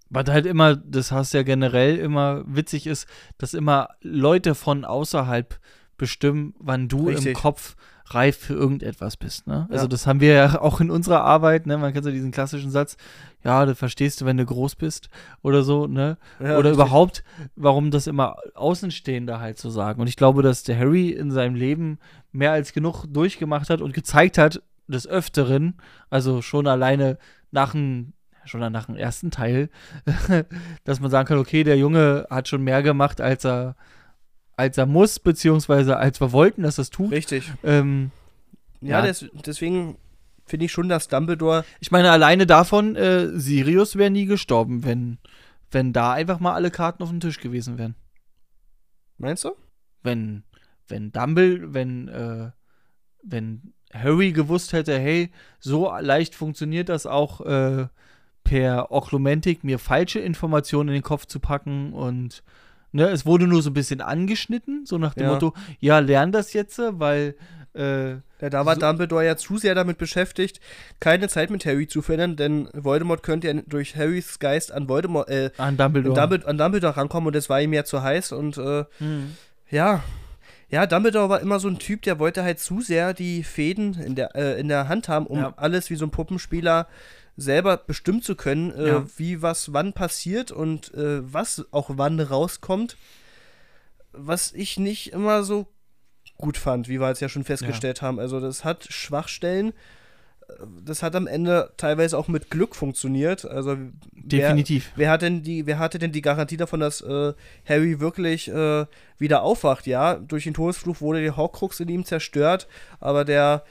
Was 0.08 0.28
halt 0.28 0.46
immer, 0.46 0.74
das 0.74 1.12
hast 1.12 1.34
ja 1.34 1.42
generell 1.42 1.96
immer 1.96 2.42
witzig 2.46 2.86
ist, 2.86 3.06
dass 3.38 3.54
immer 3.54 3.90
Leute 4.00 4.54
von 4.54 4.84
außerhalb 4.84 5.60
bestimmen, 6.00 6.54
wann 6.58 6.88
du 6.88 7.08
im 7.08 7.14
Richtig. 7.14 7.34
Kopf 7.34 7.76
reif 8.06 8.36
für 8.36 8.54
irgendetwas 8.54 9.16
bist. 9.16 9.46
Ne? 9.46 9.68
Also 9.70 9.84
Ja. 9.84 9.88
das 9.88 10.06
haben 10.08 10.20
wir 10.20 10.32
ja 10.32 10.60
auch 10.60 10.80
in 10.80 10.90
unserer 10.90 11.22
Arbeit, 11.22 11.66
ne? 11.66 11.78
Man 11.78 11.92
kennt 11.92 12.04
ja 12.06 12.10
diesen 12.10 12.32
klassischen 12.32 12.72
Satz, 12.72 12.96
ja, 13.44 13.64
das 13.64 13.78
verstehst 13.78 14.20
du, 14.20 14.24
wenn 14.24 14.36
du 14.36 14.44
groß 14.44 14.74
bist 14.74 15.08
oder 15.42 15.62
so, 15.62 15.86
ne? 15.86 16.18
Ja, 16.40 16.58
oder 16.58 16.70
richtig. 16.70 16.72
überhaupt, 16.74 17.22
warum 17.54 17.92
das 17.92 18.08
immer 18.08 18.36
Außenstehende 18.54 19.38
halt 19.38 19.58
so 19.58 19.70
sagen. 19.70 20.00
Und 20.00 20.08
ich 20.08 20.16
glaube, 20.16 20.42
dass 20.42 20.64
der 20.64 20.76
Harry 20.76 21.10
in 21.10 21.30
seinem 21.30 21.54
Leben 21.54 21.98
mehr 22.32 22.50
als 22.50 22.72
genug 22.72 23.06
durchgemacht 23.06 23.70
hat 23.70 23.80
und 23.80 23.94
gezeigt 23.94 24.38
hat, 24.38 24.60
des 24.90 25.06
Öfteren, 25.06 25.74
also 26.10 26.42
schon 26.42 26.66
alleine 26.66 27.16
nach 27.52 27.72
dem, 27.72 28.12
schon 28.44 28.60
nach 28.72 28.86
dem 28.86 28.96
ersten 28.96 29.30
Teil, 29.30 29.70
dass 30.84 31.00
man 31.00 31.10
sagen 31.10 31.28
kann, 31.28 31.38
okay, 31.38 31.64
der 31.64 31.78
Junge 31.78 32.26
hat 32.30 32.48
schon 32.48 32.62
mehr 32.62 32.82
gemacht, 32.82 33.20
als 33.20 33.44
er, 33.44 33.76
als 34.60 34.78
er 34.78 34.86
muss, 34.86 35.18
beziehungsweise 35.18 35.96
als 35.96 36.20
wir 36.20 36.32
wollten, 36.32 36.62
dass 36.62 36.78
er 36.78 36.82
es 36.82 36.90
tut. 36.90 37.10
Richtig. 37.10 37.52
Ähm, 37.64 38.10
Ja, 38.80 39.00
Ja. 39.00 39.06
Des, 39.06 39.26
deswegen 39.44 39.96
finde 40.46 40.66
ich 40.66 40.72
schon, 40.72 40.88
dass 40.88 41.08
Dumbledore. 41.08 41.64
ich 41.80 41.90
meine, 41.90 42.10
alleine 42.10 42.46
davon, 42.46 42.96
äh, 42.96 43.28
Sirius 43.38 43.96
wäre 43.96 44.10
nie 44.10 44.26
gestorben, 44.26 44.84
wenn, 44.84 45.18
wenn 45.70 45.92
da 45.92 46.12
einfach 46.12 46.40
mal 46.40 46.54
alle 46.54 46.70
Karten 46.70 47.02
auf 47.02 47.10
dem 47.10 47.20
Tisch 47.20 47.40
gewesen 47.40 47.78
wären. 47.78 47.94
Meinst 49.18 49.44
du? 49.44 49.52
wenn, 50.02 50.44
wenn 50.88 51.12
Dumbledore, 51.12 51.74
wenn, 51.74 52.08
äh, 52.08 52.50
wenn 53.22 53.74
Harry 53.92 54.32
gewusst 54.32 54.72
hätte, 54.72 54.98
hey, 54.98 55.30
so 55.58 55.92
leicht 56.00 56.34
funktioniert 56.34 56.88
das 56.88 57.06
auch 57.06 57.40
äh, 57.42 57.88
per 58.44 58.90
Oklumentik, 58.90 59.64
mir 59.64 59.78
falsche 59.78 60.20
Informationen 60.20 60.88
in 60.88 60.94
den 60.94 61.02
Kopf 61.02 61.26
zu 61.26 61.40
packen 61.40 61.92
und 61.92 62.42
ne, 62.92 63.08
es 63.08 63.26
wurde 63.26 63.46
nur 63.46 63.62
so 63.62 63.70
ein 63.70 63.74
bisschen 63.74 64.00
angeschnitten, 64.00 64.84
so 64.86 64.98
nach 64.98 65.14
dem 65.14 65.24
Ja. 65.24 65.32
Motto, 65.32 65.54
ja, 65.80 65.98
lern 65.98 66.32
das 66.32 66.52
jetzt, 66.52 66.78
weil 66.80 67.34
äh, 67.74 68.16
Ja, 68.40 68.48
da 68.50 68.64
war 68.66 68.74
So- 68.74 68.80
Dumbledore 68.80 69.24
ja 69.26 69.36
zu 69.36 69.58
sehr 69.58 69.74
damit 69.74 69.98
beschäftigt, 69.98 70.60
keine 70.98 71.28
Zeit 71.28 71.50
mit 71.50 71.64
Harry 71.66 71.86
zu 71.86 72.00
verlieren, 72.02 72.34
denn 72.36 72.68
Voldemort 72.72 73.22
könnte 73.22 73.48
ja 73.48 73.54
durch 73.66 73.94
Harrys 73.96 74.38
Geist 74.40 74.72
an 74.72 74.88
Voldemort, 74.88 75.28
äh, 75.28 75.50
an 75.58 75.68
an 75.68 75.76
Dumbledore. 75.76 76.14
Dumbledore, 76.18 76.50
an 76.50 76.58
Dumbledore 76.58 76.96
rankommen 76.96 77.28
und 77.28 77.36
es 77.36 77.48
war 77.50 77.60
ihm 77.60 77.72
ja 77.74 77.84
zu 77.84 78.02
heiß 78.02 78.32
und 78.32 78.56
äh, 78.58 78.84
Hm. 78.98 79.36
ja. 79.70 80.02
Ja, 80.70 80.86
Dumbledore 80.86 81.28
war 81.28 81.40
immer 81.40 81.58
so 81.60 81.68
ein 81.68 81.78
Typ, 81.80 82.02
der 82.02 82.18
wollte 82.20 82.42
halt 82.44 82.60
zu 82.60 82.80
sehr 82.80 83.12
die 83.12 83.42
Fäden 83.44 83.94
in 83.94 84.14
der, 84.14 84.34
äh, 84.36 84.58
in 84.60 84.68
der 84.68 84.88
Hand 84.88 85.08
haben, 85.08 85.26
um 85.26 85.38
Ja. 85.38 85.52
alles 85.56 85.90
wie 85.90 85.96
so 85.96 86.06
ein 86.06 86.10
Puppenspieler 86.10 86.86
selber 87.40 87.76
bestimmen 87.78 88.22
zu 88.22 88.36
können, 88.36 88.70
äh, 88.72 88.88
Ja. 88.88 89.06
wie 89.16 89.42
was 89.42 89.72
wann 89.72 89.92
passiert 89.92 90.52
und 90.52 90.92
äh, 90.94 91.20
was 91.32 91.64
auch 91.70 91.90
wann 91.94 92.20
rauskommt. 92.20 92.96
Was 94.12 94.52
ich 94.52 94.78
nicht 94.78 95.12
immer 95.12 95.42
so 95.42 95.66
gut 96.36 96.56
fand, 96.56 96.88
wie 96.88 97.00
wir 97.00 97.08
jetzt 97.08 97.20
ja 97.20 97.28
schon 97.28 97.44
festgestellt 97.44 98.02
haben. 98.02 98.18
Also 98.18 98.40
das 98.40 98.64
hat 98.64 98.86
Schwachstellen. 98.90 99.72
Das 100.84 101.04
hat 101.04 101.14
am 101.14 101.28
Ende 101.28 101.72
teilweise 101.76 102.18
auch 102.18 102.26
mit 102.26 102.50
Glück 102.50 102.74
funktioniert. 102.74 103.44
Also 103.44 103.76
wer, 104.12 104.38
Definitiv. 104.40 104.90
Wer 104.96 105.10
hat 105.10 105.22
denn 105.22 105.42
die, 105.42 105.64
wer 105.66 105.78
hatte 105.78 106.00
denn 106.00 106.10
die 106.10 106.22
Garantie 106.22 106.56
davon, 106.56 106.80
dass 106.80 107.00
äh, 107.02 107.34
Harry 107.68 108.00
wirklich 108.00 108.48
äh, 108.48 108.86
wieder 109.16 109.42
aufwacht? 109.42 109.86
Ja, 109.86 110.16
durch 110.16 110.44
den 110.44 110.54
Todesfluch 110.54 111.00
wurde 111.00 111.22
der 111.22 111.36
Horcrux 111.36 111.78
in 111.78 111.88
ihm 111.88 112.04
zerstört, 112.04 112.66
aber 112.98 113.24
der 113.24 113.64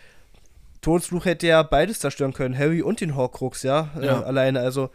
Todesfluch 0.81 1.25
hätte 1.25 1.47
ja 1.47 1.63
beides 1.63 1.99
zerstören 1.99 2.33
können, 2.33 2.57
Harry 2.57 2.81
und 2.81 3.01
den 3.01 3.15
Horcrux, 3.15 3.63
ja, 3.63 3.89
Ja. 3.95 4.21
Äh, 4.21 4.23
alleine. 4.23 4.61
Also 4.61 4.89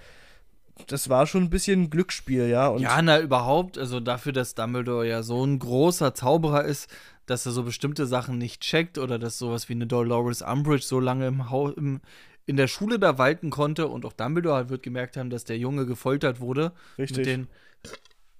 das 0.88 1.08
war 1.08 1.26
schon 1.26 1.44
ein 1.44 1.50
bisschen 1.50 1.82
ein 1.82 1.90
Glücksspiel, 1.90 2.48
ja. 2.48 2.68
Und 2.68 2.82
ja, 2.82 3.00
na, 3.00 3.20
überhaupt, 3.20 3.78
also 3.78 4.00
dafür, 4.00 4.32
dass 4.32 4.54
Dumbledore 4.54 5.06
ja 5.06 5.22
so 5.22 5.44
ein 5.44 5.58
großer 5.58 6.14
Zauberer 6.14 6.64
ist, 6.64 6.90
dass 7.26 7.46
er 7.46 7.52
so 7.52 7.62
bestimmte 7.62 8.06
Sachen 8.06 8.38
nicht 8.38 8.60
checkt 8.60 8.98
oder 8.98 9.18
dass 9.18 9.38
sowas 9.38 9.68
wie 9.68 9.74
eine 9.74 9.86
Dolores 9.86 10.42
Umbridge 10.42 10.84
so 10.84 11.00
lange 11.00 11.26
im, 11.26 11.50
Hau 11.50 11.70
im 11.70 12.00
in 12.46 12.56
der 12.56 12.68
Schule 12.68 12.98
da 12.98 13.16
walten 13.16 13.50
konnte 13.50 13.88
und 13.88 14.04
auch 14.04 14.12
Dumbledore 14.12 14.56
halt 14.56 14.68
wird 14.68 14.82
gemerkt 14.82 15.16
haben, 15.16 15.30
dass 15.30 15.44
der 15.44 15.56
Junge 15.56 15.86
gefoltert 15.86 16.40
wurde 16.40 16.72
richtig. 16.98 17.18
mit 17.18 17.26
den 17.26 17.48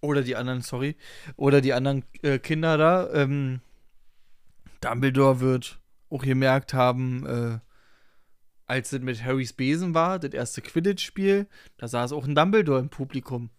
oder 0.01 0.23
die 0.23 0.37
anderen, 0.37 0.61
sorry, 0.61 0.97
oder 1.37 1.63
die 1.63 1.73
anderen 1.73 2.05
äh, 2.23 2.39
Kinder 2.39 2.77
da. 2.77 3.11
Ähm, 3.15 3.61
Dumbledore 4.83 5.41
wird 5.41 5.79
auch 6.11 6.23
gemerkt 6.23 6.75
haben, 6.75 7.27
äh, 7.27 7.59
als 8.67 8.93
es 8.93 9.01
mit 9.01 9.23
Harrys 9.25 9.53
Besen 9.53 9.95
war, 9.95 10.19
das 10.19 10.33
erste 10.33 10.63
Quidditch-Spiel, 10.63 11.47
da 11.77 11.89
saß 11.89 12.13
auch 12.13 12.27
ein 12.27 12.35
Dumbledore 12.35 12.81
im 12.81 12.89
Publikum. 12.89 13.51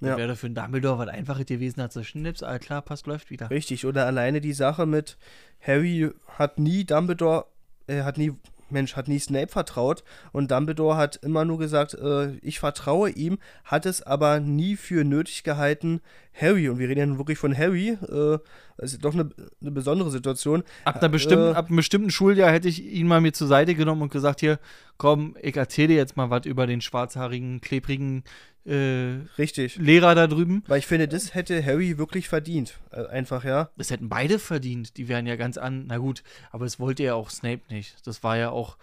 Ja. 0.00 0.16
Wäre 0.18 0.36
für 0.36 0.46
einen 0.46 0.54
Dumbledore 0.54 0.98
was 0.98 1.08
Einfaches 1.08 1.46
gewesen, 1.46 1.80
hat 1.82 1.92
so 1.92 2.02
Schnips, 2.02 2.42
ah, 2.42 2.58
klar, 2.58 2.82
passt, 2.82 3.06
läuft 3.06 3.30
wieder. 3.30 3.48
Richtig, 3.48 3.86
oder 3.86 4.06
alleine 4.06 4.40
die 4.40 4.52
Sache 4.52 4.86
mit 4.86 5.16
Harry 5.60 6.10
hat 6.36 6.58
nie 6.58 6.84
Dumbledore, 6.84 7.46
er 7.86 8.04
hat 8.04 8.18
nie, 8.18 8.32
Mensch, 8.70 8.96
hat 8.96 9.08
nie 9.08 9.18
Snape 9.18 9.48
vertraut 9.48 10.04
und 10.32 10.50
Dumbledore 10.50 10.96
hat 10.96 11.16
immer 11.16 11.44
nur 11.44 11.58
gesagt, 11.58 11.94
äh, 11.94 12.36
ich 12.38 12.58
vertraue 12.58 13.10
ihm, 13.10 13.38
hat 13.64 13.86
es 13.86 14.02
aber 14.02 14.40
nie 14.40 14.76
für 14.76 15.04
nötig 15.04 15.44
gehalten, 15.44 16.00
Harry, 16.32 16.68
und 16.68 16.78
wir 16.78 16.88
reden 16.88 16.98
ja 17.00 17.06
nun 17.06 17.18
wirklich 17.18 17.38
von 17.38 17.56
Harry, 17.56 17.90
äh, 17.90 18.38
das 18.76 18.92
ist 18.92 19.04
doch 19.04 19.14
eine, 19.14 19.30
eine 19.60 19.70
besondere 19.70 20.10
Situation. 20.10 20.64
Ab, 20.84 20.96
einer 20.96 21.08
bestimmten, 21.08 21.52
Äh, 21.52 21.56
ab 21.56 21.66
einem 21.68 21.76
bestimmten 21.76 22.10
Schuljahr 22.10 22.50
hätte 22.50 22.68
ich 22.68 22.84
ihn 22.84 23.06
mal 23.06 23.20
mir 23.20 23.32
zur 23.32 23.46
Seite 23.46 23.74
genommen 23.74 24.02
und 24.02 24.12
gesagt, 24.12 24.40
hier, 24.40 24.58
komm, 24.96 25.36
ich 25.40 25.56
erzähle 25.56 25.88
dir 25.88 25.96
jetzt 25.96 26.16
mal 26.16 26.30
was 26.30 26.46
über 26.46 26.66
den 26.66 26.80
schwarzhaarigen, 26.80 27.60
klebrigen 27.60 28.24
äh, 28.66 29.20
Richtig. 29.38 29.76
Lehrer 29.76 30.14
da 30.14 30.26
drüben. 30.26 30.62
Weil 30.66 30.78
ich 30.78 30.86
finde, 30.86 31.06
das 31.08 31.34
hätte 31.34 31.64
Harry 31.64 31.98
wirklich 31.98 32.28
verdient. 32.28 32.78
Äh, 32.90 33.06
einfach, 33.06 33.44
ja. 33.44 33.68
Das 33.76 33.90
hätten 33.90 34.08
beide 34.08 34.38
verdient. 34.38 34.96
Die 34.96 35.08
wären 35.08 35.26
ja 35.26 35.36
ganz 35.36 35.58
an. 35.58 35.84
Na 35.86 35.98
gut, 35.98 36.22
aber 36.50 36.64
das 36.64 36.80
wollte 36.80 37.02
ja 37.02 37.14
auch 37.14 37.30
Snape 37.30 37.60
nicht. 37.68 38.06
Das 38.06 38.22
war 38.22 38.36
ja 38.36 38.50
auch 38.50 38.76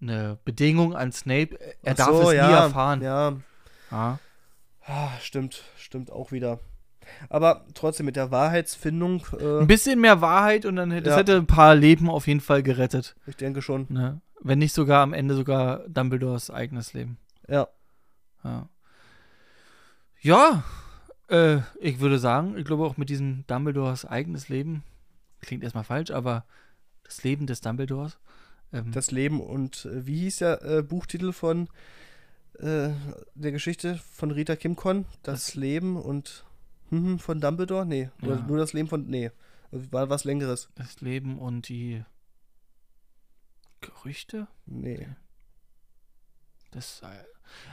eine 0.00 0.38
Bedingung 0.44 0.94
an 0.96 1.12
Snape. 1.12 1.58
Er 1.82 1.92
Ach 1.92 1.96
darf 1.96 2.08
so, 2.08 2.30
es 2.30 2.36
ja, 2.36 2.46
nie 2.48 2.52
erfahren. 2.54 3.02
Ja, 3.02 3.36
Ja. 3.90 4.18
ah, 4.86 5.08
stimmt, 5.20 5.62
stimmt 5.76 6.10
auch 6.10 6.32
wieder. 6.32 6.60
Aber 7.30 7.64
trotzdem 7.74 8.06
mit 8.06 8.16
der 8.16 8.30
Wahrheitsfindung, 8.30 9.24
äh, 9.40 9.60
Ein 9.60 9.66
bisschen 9.66 10.00
mehr 10.00 10.20
Wahrheit 10.20 10.66
und 10.66 10.76
dann 10.76 10.90
hätte, 10.90 11.04
das 11.04 11.12
Ja. 11.14 11.18
hätte 11.20 11.36
ein 11.36 11.46
paar 11.46 11.74
Leben 11.74 12.10
auf 12.10 12.26
jeden 12.26 12.40
Fall 12.40 12.62
gerettet. 12.62 13.16
ich 13.26 13.36
denke 13.36 13.62
schon. 13.62 13.86
Ne? 13.88 14.20
Wenn 14.40 14.58
nicht 14.58 14.74
sogar 14.74 15.02
am 15.02 15.12
Ende 15.14 15.34
sogar 15.34 15.80
Dumbledores 15.88 16.50
eigenes 16.50 16.92
Leben. 16.92 17.18
Ja. 17.48 17.68
Ja, 18.44 18.68
ja 20.20 20.64
äh, 21.28 21.58
ich 21.80 22.00
würde 22.00 22.18
sagen, 22.18 22.56
ich 22.56 22.64
glaube 22.64 22.84
auch 22.84 22.96
mit 22.96 23.08
diesem 23.10 23.46
Dumbledores 23.46 24.04
eigenes 24.04 24.48
Leben, 24.48 24.82
klingt 25.40 25.62
erstmal 25.62 25.84
falsch, 25.84 26.10
aber 26.10 26.44
das 27.04 27.22
Leben 27.24 27.46
des 27.46 27.60
Dumbledores. 27.60 28.18
Ähm, 28.72 28.92
Das 28.92 29.10
Leben 29.10 29.40
und 29.40 29.84
äh, 29.86 30.06
wie 30.06 30.20
hieß 30.20 30.38
der 30.38 30.62
äh, 30.62 30.82
Buchtitel 30.82 31.32
von 31.32 31.68
äh, 32.58 32.90
der 33.34 33.52
Geschichte 33.52 33.98
von 34.12 34.30
Rita 34.30 34.56
Kimcon? 34.56 35.04
Das, 35.22 35.46
Das- 35.46 35.54
Leben 35.54 35.96
und 35.96 36.44
hm, 36.90 37.18
von 37.18 37.40
Dumbledore? 37.40 37.86
Nee, 37.86 38.10
nur, 38.20 38.36
Ja. 38.36 38.42
nur 38.42 38.56
das 38.58 38.72
Leben 38.72 38.88
von. 38.88 39.06
Nee, 39.06 39.30
war 39.70 40.08
was 40.10 40.24
Längeres. 40.24 40.70
das 40.74 41.00
Leben 41.02 41.38
und 41.38 41.68
die 41.68 42.02
Gerüchte? 43.80 44.48
Nee. 44.66 45.08
Das, 46.70 47.00
äh, 47.02 47.06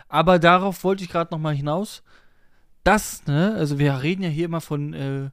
aber 0.07 0.39
darauf 0.39 0.83
wollte 0.83 1.03
ich 1.03 1.09
gerade 1.09 1.33
noch 1.33 1.39
mal 1.39 1.55
hinaus. 1.55 2.03
Das, 2.85 3.25
ne, 3.25 3.53
also 3.57 3.77
wir 3.79 4.01
reden 4.01 4.23
ja 4.23 4.29
hier 4.29 4.45
immer 4.45 4.61
von 4.61 4.93
äh, 4.93 5.29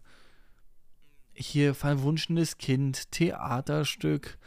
hier 1.34 1.74
verwunschenes 1.74 2.58
Kind, 2.58 3.10
Theaterstück, 3.12 4.38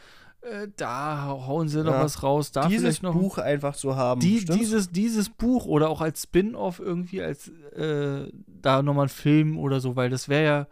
äh, 0.42 0.68
da 0.76 1.24
hauen 1.26 1.68
sie 1.68 1.82
noch 1.82 1.92
Ja. 1.94 2.04
was 2.04 2.22
raus, 2.22 2.52
da 2.52 2.68
Dieses 2.68 2.80
vielleicht 2.82 3.02
noch 3.02 3.14
Buch 3.14 3.38
einfach 3.38 3.74
zu 3.76 3.96
haben. 3.96 4.20
die, 4.20 4.44
dieses, 4.44 4.90
dieses 4.90 5.28
Buch 5.30 5.66
oder 5.66 5.88
auch 5.88 6.00
als 6.00 6.24
Spin-off 6.24 6.78
irgendwie, 6.80 7.22
als 7.22 7.48
äh, 7.76 8.28
da 8.46 8.82
nochmal 8.82 9.06
ein 9.06 9.08
Film 9.10 9.58
oder 9.58 9.80
so, 9.80 9.96
weil 9.96 10.10
das 10.10 10.28
wäre 10.28 10.44
ja, 10.44 10.66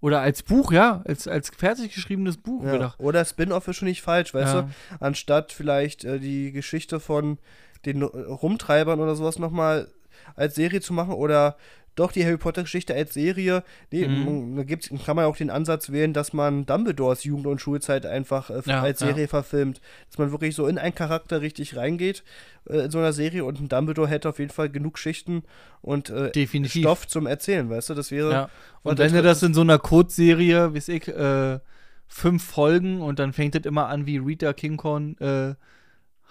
oder 0.00 0.20
als 0.20 0.42
Buch, 0.42 0.72
ja, 0.72 1.02
als, 1.06 1.26
als 1.28 1.50
fertig 1.50 1.94
geschriebenes 1.94 2.36
Buch. 2.38 2.64
ja. 2.64 2.94
Oder 2.98 3.24
Spin-off 3.24 3.68
ist 3.68 3.76
schon 3.76 3.88
nicht 3.88 4.02
falsch, 4.02 4.32
weißt 4.34 4.54
ja. 4.54 4.62
du? 4.62 4.68
Anstatt 5.00 5.52
vielleicht 5.52 6.04
äh, 6.04 6.18
die 6.20 6.52
Geschichte 6.52 7.00
von 7.00 7.38
den 7.84 8.02
Rumtreibern 8.02 9.00
oder 9.00 9.14
sowas 9.14 9.38
nochmal 9.38 9.88
als 10.34 10.54
Serie 10.56 10.80
zu 10.80 10.92
machen 10.92 11.12
oder 11.14 11.56
doch 11.94 12.12
die 12.12 12.26
Harry 12.26 12.36
Potter-Geschichte 12.36 12.94
als 12.94 13.14
Serie. 13.14 13.62
Nee, 13.90 14.06
Mhm. 14.06 14.56
da 14.56 14.64
gibt's, 14.64 14.90
kann 15.06 15.16
man 15.16 15.24
auch 15.24 15.36
den 15.38 15.48
Ansatz 15.48 15.90
wählen, 15.90 16.12
dass 16.12 16.34
man 16.34 16.66
Dumbledores 16.66 17.24
Jugend- 17.24 17.46
und 17.46 17.58
Schulzeit 17.58 18.04
einfach 18.04 18.50
äh, 18.50 18.60
Ja, 18.66 18.82
als 18.82 19.00
ja. 19.00 19.06
Serie 19.06 19.28
verfilmt. 19.28 19.80
Dass 20.10 20.18
man 20.18 20.30
wirklich 20.30 20.54
so 20.54 20.66
in 20.66 20.76
einen 20.76 20.94
Charakter 20.94 21.40
richtig 21.40 21.74
reingeht 21.74 22.22
äh, 22.68 22.80
in 22.84 22.90
so 22.90 22.98
einer 22.98 23.14
Serie 23.14 23.46
und 23.46 23.60
ein 23.60 23.68
Dumbledore 23.70 24.08
hätte 24.08 24.28
auf 24.28 24.38
jeden 24.38 24.50
Fall 24.50 24.68
genug 24.68 24.98
Schichten 24.98 25.42
und 25.80 26.10
äh. 26.10 26.46
Stoff 26.66 27.06
zum 27.08 27.26
Erzählen, 27.26 27.70
weißt 27.70 27.88
du? 27.88 27.94
Das 27.94 28.10
wäre. 28.10 28.30
Ja. 28.30 28.50
Und 28.82 28.98
wenn 28.98 29.12
das- 29.12 29.16
du 29.16 29.22
das 29.22 29.42
in 29.42 29.54
so 29.54 29.62
einer 29.62 29.78
Kurzserie, 29.78 30.74
wie 30.74 30.92
ich, 30.92 31.08
äh, 31.08 31.60
fünf 32.08 32.44
Folgen 32.44 33.00
und 33.00 33.18
dann 33.18 33.32
fängt 33.32 33.54
es 33.56 33.64
immer 33.64 33.88
an, 33.88 34.04
wie 34.04 34.18
Rita 34.18 34.52
Kingcon 34.52 35.16
äh, 35.18 35.54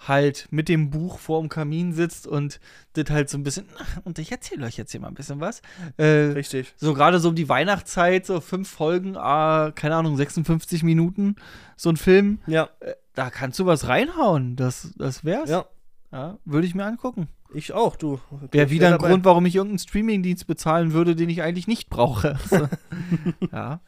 halt 0.06 0.46
mit 0.50 0.68
dem 0.68 0.90
Buch 0.90 1.18
vorm 1.18 1.48
Kamin 1.48 1.92
sitzt 1.92 2.26
und 2.26 2.60
das 2.94 3.10
halt 3.10 3.28
so 3.30 3.38
ein 3.38 3.42
bisschen, 3.42 3.66
und 4.04 4.18
ich 4.18 4.30
erzähle 4.30 4.66
euch 4.66 4.76
jetzt 4.76 4.92
hier 4.92 5.00
mal 5.00 5.08
ein 5.08 5.14
bisschen 5.14 5.40
was. 5.40 5.62
Äh, 5.96 6.04
Richtig. 6.34 6.74
so 6.76 6.94
gerade 6.94 7.18
so 7.18 7.30
um 7.30 7.34
die 7.34 7.48
Weihnachtszeit, 7.48 8.26
so 8.26 8.40
fünf 8.40 8.68
Folgen, 8.68 9.16
ah, 9.16 9.72
keine 9.74 9.96
Ahnung, 9.96 10.16
56 10.16 10.82
Minuten, 10.82 11.36
so 11.76 11.88
ein 11.90 11.96
Film, 11.96 12.38
Ja, 12.46 12.68
äh, 12.80 12.94
da 13.14 13.30
kannst 13.30 13.58
du 13.58 13.66
was 13.66 13.88
reinhauen. 13.88 14.56
Das, 14.56 14.92
das 14.96 15.24
wär's. 15.24 15.50
ja. 15.50 15.64
Ja, 16.12 16.38
Würde 16.44 16.66
ich 16.68 16.74
mir 16.74 16.84
angucken. 16.84 17.28
Ich 17.52 17.72
auch, 17.72 17.96
du. 17.96 18.20
Wäre 18.52 18.70
wieder 18.70 18.86
ein 18.86 18.92
dabei. 18.92 19.08
Grund, 19.08 19.24
warum 19.24 19.44
ich 19.44 19.56
irgendeinen 19.56 19.80
Streamingdienst 19.80 20.46
bezahlen 20.46 20.92
würde, 20.92 21.16
den 21.16 21.28
ich 21.28 21.42
eigentlich 21.42 21.66
nicht 21.66 21.90
brauche. 21.90 22.38
Ja. 23.52 23.80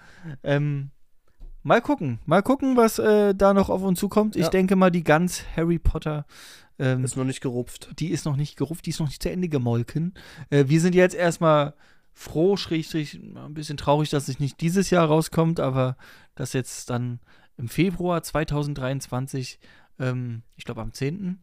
Ähm, 0.43 0.91
mal 1.69 1.81
gucken. 1.81 2.19
Mal 2.27 2.43
gucken, 2.43 2.77
was 2.77 2.99
äh, 2.99 3.35
da 3.35 3.55
noch 3.55 3.69
auf 3.71 3.83
uns 3.83 4.01
zukommt. 4.01 4.35
Ich 4.37 4.43
Ja. 4.45 4.49
denke 4.51 4.75
mal, 4.77 4.91
die 4.91 5.05
ganz 5.05 5.45
Harry 5.57 5.79
Potter, 5.79 6.27
ähm, 6.79 7.05
Ist 7.05 7.17
noch 7.17 7.25
nicht 7.25 7.41
gerupft. 7.41 7.91
die 7.99 8.09
ist 8.11 8.25
noch 8.25 8.37
nicht 8.37 8.57
gerupft, 8.57 8.87
die 8.87 8.91
ist 8.91 9.01
noch 9.01 9.09
nicht 9.09 9.23
zu 9.23 9.31
Ende 9.31 9.49
gemolken. 9.49 10.15
Äh, 10.51 10.65
wir 10.69 10.81
sind 10.81 10.95
jetzt 10.95 11.15
erstmal 11.15 11.75
froh, 12.13 12.57
schrägstrich, 12.57 13.15
ein 13.15 13.55
bisschen 13.55 13.77
traurig, 13.77 14.11
dass 14.11 14.29
es 14.29 14.41
nicht 14.41 14.61
dieses 14.61 14.91
Jahr 14.91 15.07
rauskommt, 15.07 15.61
aber 15.61 15.97
dass 16.35 16.53
jetzt 16.53 16.91
dann 16.91 17.21
im 17.57 17.69
Februar 17.69 18.23
2023, 18.23 19.59
ähm, 20.01 20.43
ich 20.57 20.65
glaube 20.65 20.81
am 20.81 20.93
10. 20.93 21.39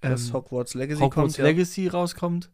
dass 0.00 0.28
ähm, 0.28 0.32
Hogwarts 0.34 0.74
Legacy 0.74 1.00
Hogwarts 1.00 1.34
kommt. 1.34 1.38
Ja. 1.38 1.44
Legacy 1.44 1.88
rauskommt. 1.88 2.50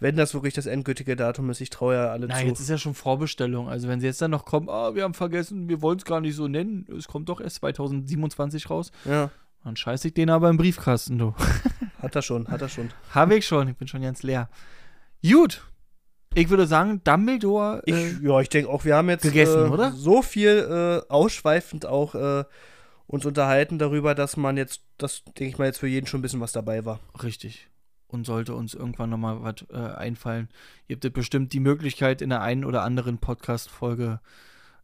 Wenn 0.00 0.16
das 0.16 0.32
wirklich 0.32 0.54
das 0.54 0.66
endgültige 0.66 1.14
Datum 1.14 1.50
ist, 1.50 1.60
ich 1.60 1.70
traue 1.70 1.94
ja 1.94 2.10
alle 2.10 2.26
Na, 2.26 2.36
zu. 2.36 2.46
jetzt 2.46 2.60
ist 2.60 2.70
ja 2.70 2.78
schon 2.78 2.94
Vorbestellung. 2.94 3.68
Also 3.68 3.86
wenn 3.86 4.00
sie 4.00 4.06
jetzt 4.06 4.20
dann 4.22 4.30
noch 4.30 4.46
kommen, 4.46 4.68
ah, 4.70 4.94
wir 4.94 5.04
haben 5.04 5.14
vergessen, 5.14 5.68
wir 5.68 5.82
wollen 5.82 5.98
es 5.98 6.06
gar 6.06 6.20
nicht 6.20 6.34
so 6.34 6.48
nennen, 6.48 6.86
es 6.96 7.06
kommt 7.06 7.28
doch 7.28 7.40
erst 7.40 7.56
2027 7.56 8.70
raus, 8.70 8.92
ja, 9.04 9.30
dann 9.62 9.76
scheiße 9.76 10.08
ich 10.08 10.14
den 10.14 10.30
aber 10.30 10.48
im 10.48 10.56
Briefkasten, 10.56 11.18
du. 11.18 11.34
hat 11.98 12.16
er 12.16 12.22
schon, 12.22 12.48
hat 12.48 12.62
er 12.62 12.70
schon. 12.70 12.90
Habe 13.10 13.36
ich 13.36 13.46
schon, 13.46 13.68
ich 13.68 13.76
bin 13.76 13.88
schon 13.88 14.02
ganz 14.02 14.22
leer. 14.22 14.48
Gut. 15.22 15.62
Ich 16.34 16.48
würde 16.48 16.66
sagen, 16.66 17.02
Dumbledore. 17.04 17.82
Ich, 17.84 17.94
äh, 17.94 18.16
ja, 18.22 18.40
ich 18.40 18.48
denke 18.48 18.70
auch, 18.70 18.84
wir 18.84 18.96
haben 18.96 19.10
jetzt 19.10 19.22
gegessen, 19.22 19.66
äh, 19.66 19.68
oder? 19.68 19.92
so 19.92 20.22
viel 20.22 21.02
äh, 21.06 21.12
ausschweifend 21.12 21.86
auch 21.86 22.14
äh, 22.14 22.44
uns 23.06 23.26
unterhalten 23.26 23.78
darüber, 23.78 24.14
dass 24.14 24.36
man 24.36 24.56
jetzt, 24.56 24.82
das 24.96 25.24
denke 25.24 25.46
ich 25.46 25.58
mal, 25.58 25.64
jetzt 25.66 25.78
für 25.78 25.88
jeden 25.88 26.06
schon 26.06 26.20
ein 26.20 26.22
bisschen 26.22 26.40
was 26.40 26.52
dabei 26.52 26.84
war. 26.84 27.00
richtig. 27.22 27.68
Und 28.10 28.26
sollte 28.26 28.54
uns 28.54 28.74
irgendwann 28.74 29.10
nochmal 29.10 29.42
was 29.42 29.66
äh, 29.70 29.76
einfallen, 29.76 30.48
ihr 30.88 30.96
habt 30.96 31.04
ja 31.04 31.10
bestimmt 31.10 31.52
die 31.52 31.60
Möglichkeit, 31.60 32.22
in 32.22 32.30
der 32.30 32.42
einen 32.42 32.64
oder 32.64 32.82
anderen 32.82 33.18
Podcast-Folge 33.18 34.20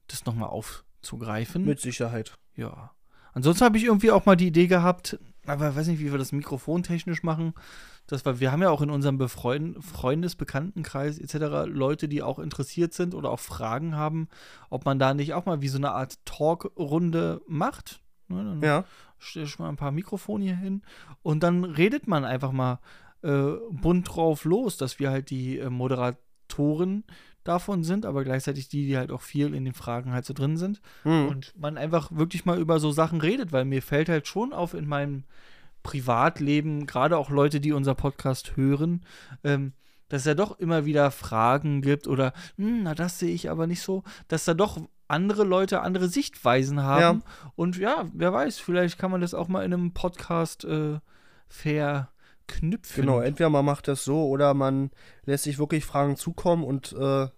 das 0.07 0.27
nochmal 0.27 0.49
aufzugreifen. 0.49 1.65
Mit 1.65 1.81
Sicherheit. 1.81 2.39
Ja. 2.55 2.93
Ansonsten 3.33 3.65
habe 3.65 3.79
ich 3.79 3.85
irgendwie 3.85 4.13
auch 4.13 4.27
mal 4.27 4.37
die 4.37 4.47
Idee 4.47 4.69
gehabt, 4.69 5.19
aber 5.45 5.75
weiß 5.75 5.89
nicht, 5.89 6.01
wie 6.01 6.11
wir 6.11 6.19
das 6.19 6.33
mikrofontechnisch 6.33 7.23
machen. 7.23 7.53
Das 8.07 8.25
war, 8.25 8.39
wir 8.39 8.53
haben 8.53 8.63
ja 8.63 8.71
auch 8.71 8.83
in 8.83 8.91
unserem 8.91 9.19
Befreund, 9.19 9.83
Freundes-, 9.85 10.37
Bekanntenkreis 10.37 11.19
etc. 11.19 11.67
Leute, 11.67 12.09
die 12.09 12.23
auch 12.23 12.39
interessiert 12.39 12.95
sind 12.95 13.15
oder 13.15 13.31
auch 13.31 13.41
Fragen 13.41 13.97
haben, 13.97 14.29
ob 14.71 14.85
man 14.85 14.99
da 14.99 15.15
nicht 15.15 15.35
auch 15.35 15.47
mal 15.47 15.61
wie 15.61 15.69
so 15.69 15.79
eine 15.79 15.91
Art 15.91 16.25
Talkrunde 16.25 17.43
macht. 17.49 18.01
Ne, 18.29 18.45
dann 18.45 18.63
Ja, 18.63 18.85
stell 19.19 19.45
ich 19.45 19.59
mal 19.59 19.69
ein 19.69 19.77
paar 19.77 19.93
Mikrofone 19.93 20.45
hier 20.45 20.57
hin 20.57 20.83
und 21.23 21.43
dann 21.43 21.65
redet 21.65 22.07
man 22.07 22.25
einfach 22.25 22.53
mal 22.53 22.81
äh, 23.27 23.57
bunt 23.71 24.15
drauf 24.15 24.45
los, 24.45 24.77
dass 24.77 24.99
wir 24.99 25.11
halt 25.11 25.31
die 25.31 25.59
äh, 25.59 25.69
Moderatoren 25.69 27.05
davon 27.45 27.85
sind, 27.85 28.07
aber 28.07 28.25
gleichzeitig 28.25 28.69
die, 28.69 28.87
die 28.87 28.97
halt 28.97 29.11
auch 29.11 29.23
viel 29.23 29.55
in 29.55 29.65
den 29.65 29.75
Fragen 29.75 30.13
halt 30.13 30.25
so 30.25 30.35
drin 30.35 30.57
sind 30.57 30.81
hm. 31.03 31.29
und 31.29 31.53
man 31.59 31.77
einfach 31.79 32.11
wirklich 32.13 32.45
mal 32.45 32.59
über 32.59 32.81
so 32.81 32.91
Sachen 32.91 33.21
redet, 33.21 33.53
weil 33.53 33.65
mir 33.65 33.83
fällt 33.83 34.09
halt 34.09 34.27
schon 34.27 34.53
auf 34.53 34.75
in 34.75 34.87
meinem 34.87 35.25
Privatleben, 35.83 36.87
gerade 36.87 37.17
auch 37.17 37.31
Leute, 37.31 37.61
die 37.61 37.73
unser 37.73 37.95
Podcast 37.95 38.57
hören, 38.57 39.05
ähm, 39.45 39.73
dass 40.09 40.23
es 40.23 40.27
ja 40.27 40.35
doch 40.35 40.59
immer 40.59 40.85
wieder 40.85 41.11
Fragen 41.11 41.83
gibt 41.83 42.07
oder, 42.09 42.33
"Hm, 42.57 42.85
na, 42.85 42.95
das 42.95 43.19
sehe 43.19 43.35
ich 43.35 43.51
aber 43.51 43.67
nicht 43.67 43.83
so, 43.83 44.03
dass 44.29 44.45
da 44.45 44.55
doch 44.55 44.81
andere 45.09 45.45
Leute 45.45 45.83
andere 45.83 46.09
Sichtweisen 46.09 46.83
haben. 46.83 47.23
Und 47.55 47.77
ja, 47.77 48.09
wer 48.13 48.33
weiß, 48.33 48.59
vielleicht 48.59 48.99
kann 48.99 49.11
man 49.11 49.21
das 49.21 49.35
auch 49.35 49.47
mal 49.47 49.65
in 49.65 49.73
einem 49.73 49.93
Podcast 49.93 50.65
äh, 50.65 50.99
verknüpfen. 52.47 53.03
genau. 53.03 53.21
Entweder 53.21 53.51
man 53.51 53.65
macht 53.65 53.89
das 53.89 54.05
so 54.05 54.27
oder 54.29 54.55
man 54.55 54.91
lässt 55.25 55.45
sich 55.45 55.59
wirklich 55.59 55.85
Fragen 55.85 56.17
zukommen 56.17 56.65
und 56.65 56.93
äh, 56.93 57.29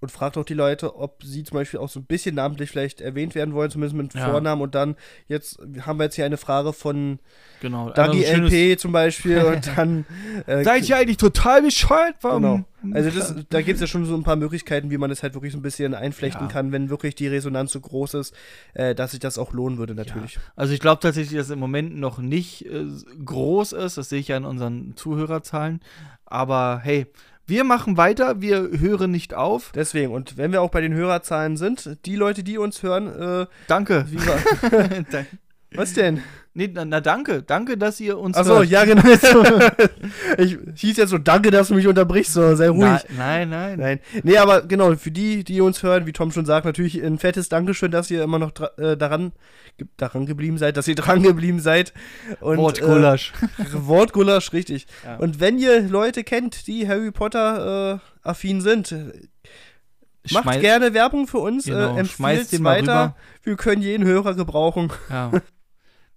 und 0.00 0.10
fragt 0.10 0.36
auch 0.38 0.44
die 0.44 0.54
Leute, 0.54 0.96
ob 0.96 1.22
sie 1.22 1.44
zum 1.44 1.56
Beispiel 1.56 1.78
auch 1.80 1.88
so 1.88 2.00
ein 2.00 2.04
bisschen 2.06 2.34
namentlich 2.34 2.70
vielleicht 2.70 3.00
erwähnt 3.00 3.34
werden 3.34 3.52
wollen, 3.54 3.70
zumindest 3.70 3.96
mit 3.96 4.14
Ja. 4.14 4.30
Vornamen. 4.30 4.62
Und 4.62 4.74
dann, 4.74 4.96
jetzt 5.28 5.58
haben 5.82 5.98
wir 5.98 6.04
jetzt 6.04 6.14
hier 6.16 6.24
eine 6.24 6.38
Frage 6.38 6.72
von 6.72 7.18
Genau. 7.60 7.90
Dagi 7.90 8.00
Einmal 8.10 8.16
so 8.24 8.30
ein 8.30 8.36
schönes- 8.50 8.52
LP 8.52 8.78
zum 8.80 8.92
Beispiel 8.92 9.38
und 9.44 9.70
dann. 9.76 10.06
Äh, 10.46 10.64
Seid 10.64 10.88
ihr 10.88 10.96
eigentlich 10.96 11.18
total 11.18 11.62
bescheuert? 11.62 12.14
Warum? 12.22 12.42
Genau. 12.42 12.94
Also 12.96 13.10
das, 13.10 13.34
da 13.50 13.60
gibt 13.60 13.74
es 13.74 13.80
ja 13.82 13.86
schon 13.86 14.06
so 14.06 14.14
ein 14.14 14.22
paar 14.22 14.36
Möglichkeiten, 14.36 14.90
wie 14.90 14.96
man 14.96 15.10
es 15.10 15.22
halt 15.22 15.34
wirklich 15.34 15.52
so 15.52 15.58
ein 15.58 15.62
bisschen 15.62 15.92
einflechten 15.94 16.46
Ja. 16.46 16.48
kann, 16.50 16.72
wenn 16.72 16.88
wirklich 16.88 17.14
die 17.14 17.26
Resonanz 17.28 17.72
so 17.72 17.80
groß 17.80 18.14
ist, 18.14 18.34
äh, 18.72 18.94
dass 18.94 19.10
sich 19.10 19.20
das 19.20 19.36
auch 19.36 19.52
lohnen 19.52 19.76
würde 19.76 19.94
natürlich. 19.94 20.38
Also 20.56 20.72
ich 20.72 20.80
glaube 20.80 21.00
tatsächlich, 21.02 21.36
dass 21.38 21.50
im 21.50 21.58
Moment 21.58 21.94
noch 21.98 22.18
nicht 22.18 22.64
äh, 22.64 22.86
groß 23.22 23.72
ist. 23.74 23.98
Das 23.98 24.08
sehe 24.08 24.20
ich 24.20 24.28
ja 24.28 24.38
in 24.38 24.46
unseren 24.46 24.96
Zuhörerzahlen. 24.96 25.80
Aber 26.24 26.80
hey, 26.82 27.06
wir 27.46 27.64
machen 27.64 27.96
weiter. 27.96 28.40
Wir 28.40 28.70
hören 28.78 29.10
nicht 29.10 29.34
auf. 29.34 29.72
Deswegen, 29.74 30.12
und 30.12 30.36
wenn 30.36 30.52
wir 30.52 30.62
auch 30.62 30.70
bei 30.70 30.80
den 30.80 30.94
Hörerzahlen 30.94 31.56
sind, 31.56 31.98
die 32.06 32.16
Leute, 32.16 32.42
die 32.44 32.58
uns 32.58 32.82
hören, 32.82 33.08
äh, 33.08 33.46
Danke. 33.66 34.06
wie 34.08 34.18
war, 34.18 34.38
was 35.74 35.92
denn? 35.94 36.22
nee, 36.52 36.68
na, 36.72 36.84
na 36.84 37.00
danke. 37.00 37.42
Danke, 37.42 37.78
dass 37.78 38.00
ihr 38.00 38.18
uns 38.18 38.36
Achso, 38.36 38.62
ja, 38.62 38.84
genau. 38.84 39.02
ich 40.38 40.58
hieß 40.74 40.96
jetzt 40.96 41.10
so, 41.10 41.18
danke, 41.18 41.50
dass 41.50 41.68
du 41.68 41.74
mich 41.74 41.86
unterbrichst, 41.86 42.32
so, 42.32 42.56
sei 42.56 42.68
ruhig. 42.68 42.82
Nein, 42.82 43.04
nein, 43.16 43.48
nein. 43.50 43.78
Nein. 43.78 44.00
Nee, 44.24 44.36
aber 44.36 44.62
genau, 44.62 44.94
für 44.96 45.10
die, 45.10 45.44
die 45.44 45.60
uns 45.60 45.82
hören, 45.82 46.06
wie 46.06 46.12
Tom 46.12 46.32
schon 46.32 46.46
sagt, 46.46 46.66
natürlich 46.66 47.00
ein 47.02 47.18
fettes 47.18 47.48
Dankeschön, 47.48 47.90
dass 47.90 48.10
ihr 48.10 48.22
immer 48.22 48.38
noch 48.38 48.52
äh, 48.78 48.96
daran, 48.96 49.32
daran 49.96 50.26
geblieben 50.26 50.58
seid, 50.58 50.76
dass 50.76 50.88
ihr 50.88 50.94
dran 50.96 51.22
geblieben 51.22 51.60
seid. 51.60 51.92
Und, 52.40 52.58
Wortgulasch. 52.58 53.32
Äh, 53.58 53.64
Wortgulasch, 53.72 54.52
richtig. 54.52 54.86
Ja. 55.04 55.16
Und 55.16 55.38
wenn 55.40 55.56
ihr 55.58 55.80
Leute 55.82 56.24
kennt, 56.24 56.66
die 56.66 56.88
Harry 56.88 57.12
Potter 57.12 58.00
äh, 58.24 58.28
affin 58.28 58.60
sind, 58.60 58.92
macht 60.32 60.46
Schmeiß- 60.46 60.60
gerne 60.60 60.94
Werbung 60.94 61.26
für 61.26 61.38
uns, 61.38 61.64
Genau, 61.64 61.96
äh, 61.96 62.00
empfiehlt 62.00 62.52
den 62.52 62.62
mal 62.62 62.78
weiter. 62.80 63.02
rüber. 63.04 63.16
Wir 63.44 63.56
können 63.56 63.82
jeden 63.82 64.04
Hörer 64.06 64.34
gebrauchen. 64.34 64.92
Ja. 65.08 65.30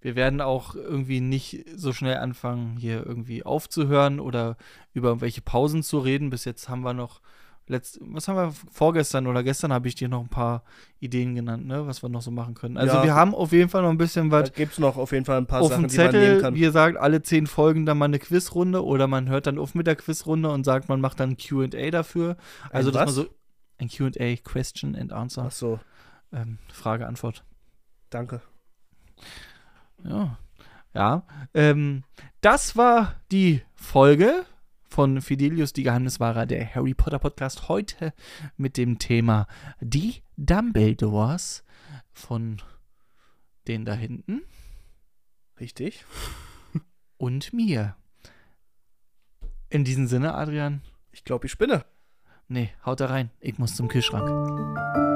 Wir 0.03 0.15
werden 0.15 0.41
auch 0.41 0.75
irgendwie 0.75 1.21
nicht 1.21 1.65
so 1.75 1.93
schnell 1.93 2.17
anfangen, 2.17 2.75
hier 2.77 3.05
irgendwie 3.05 3.43
aufzuhören 3.43 4.19
oder 4.19 4.57
über 4.93 5.07
irgendwelche 5.07 5.41
Pausen 5.41 5.81
zu 5.81 5.97
reden. 5.99 6.29
Bis 6.29 6.43
jetzt 6.43 6.67
haben 6.67 6.81
wir 6.81 6.93
noch, 6.93 7.21
letzt, 7.67 7.99
was 8.01 8.27
haben 8.27 8.35
wir 8.35 8.53
vorgestern 8.69 9.27
oder 9.27 9.43
gestern 9.43 9.71
habe 9.71 9.87
ich 9.87 9.95
dir 9.95 10.09
noch 10.09 10.19
ein 10.19 10.27
paar 10.27 10.63
Ideen 10.99 11.35
genannt, 11.35 11.65
ne, 11.65 11.87
was 11.87 12.03
wir 12.03 12.09
noch 12.09 12.21
so 12.21 12.31
machen 12.31 12.53
können. 12.53 12.77
Also 12.77 12.97
Ja. 12.97 13.03
wir 13.05 13.15
haben 13.15 13.33
auf 13.33 13.53
jeden 13.53 13.69
Fall 13.69 13.81
noch 13.83 13.91
ein 13.91 13.97
bisschen 13.97 14.29
was 14.29 14.51
gibt 14.51 14.73
es 14.73 14.79
noch 14.79 14.97
auf 14.97 15.13
jeden 15.13 15.23
Fall 15.23 15.37
ein 15.37 15.47
paar 15.47 15.61
auf 15.61 15.69
Sachen, 15.69 15.83
dem 15.87 15.89
die 15.91 15.97
man 15.97 16.05
nehmen 16.11 16.23
Zettel. 16.25 16.41
kann. 16.41 16.55
Wie 16.55 16.59
gesagt, 16.59 16.97
alle 16.97 17.21
zehn 17.21 17.47
Folgen 17.47 17.85
dann 17.85 17.97
mal 17.97 18.05
eine 18.05 18.19
Quizrunde 18.19 18.83
oder 18.83 19.07
man 19.07 19.29
hört 19.29 19.47
dann 19.47 19.57
auf 19.57 19.73
mit 19.73 19.87
der 19.87 19.95
Quizrunde 19.95 20.49
und 20.51 20.65
sagt, 20.65 20.89
man 20.89 20.99
macht 20.99 21.21
dann 21.21 21.37
Q&A 21.37 21.89
dafür. 21.91 22.35
Also 22.71 22.89
Ein 22.89 22.93
dass 22.93 22.99
man 22.99 23.07
was? 23.07 23.15
so 23.15 23.25
ein 23.77 23.87
Q&A, 23.89 24.35
Question 24.43 24.97
and 24.97 25.13
Answer, 25.13 25.45
Ach 25.47 25.51
so, 25.51 25.79
ähm, 26.33 26.57
Frage, 26.73 27.07
Antwort. 27.07 27.45
danke. 28.09 28.41
Ja. 30.03 30.37
Ja. 30.93 31.25
Ähm, 31.53 32.03
das 32.41 32.75
war 32.75 33.15
die 33.31 33.61
Folge 33.73 34.45
von 34.87 35.21
Fidelius, 35.21 35.73
die 35.73 35.83
Geheimniswahrer, 35.83 36.45
der 36.45 36.75
Harry 36.75 36.93
Potter 36.93 37.19
Podcast. 37.19 37.67
Heute 37.67 38.13
mit 38.57 38.77
dem 38.77 38.99
Thema 38.99 39.47
Die 39.81 40.21
Dumbledores 40.37 41.63
von 42.11 42.61
den 43.67 43.85
da 43.85 43.93
hinten 43.93 44.43
Richtig. 45.59 46.05
und 47.17 47.53
mir. 47.53 47.95
In 49.69 49.83
diesem 49.83 50.07
Sinne, 50.07 50.35
Adrian. 50.35 50.81
Ich 51.11 51.23
glaube, 51.23 51.45
ich 51.45 51.51
spinne. 51.51 51.85
Nee, 52.47 52.71
haut 52.85 52.99
da 52.99 53.07
rein. 53.07 53.29
Ich 53.39 53.57
muss 53.57 53.75
zum 53.75 53.87
Kühlschrank. 53.87 55.12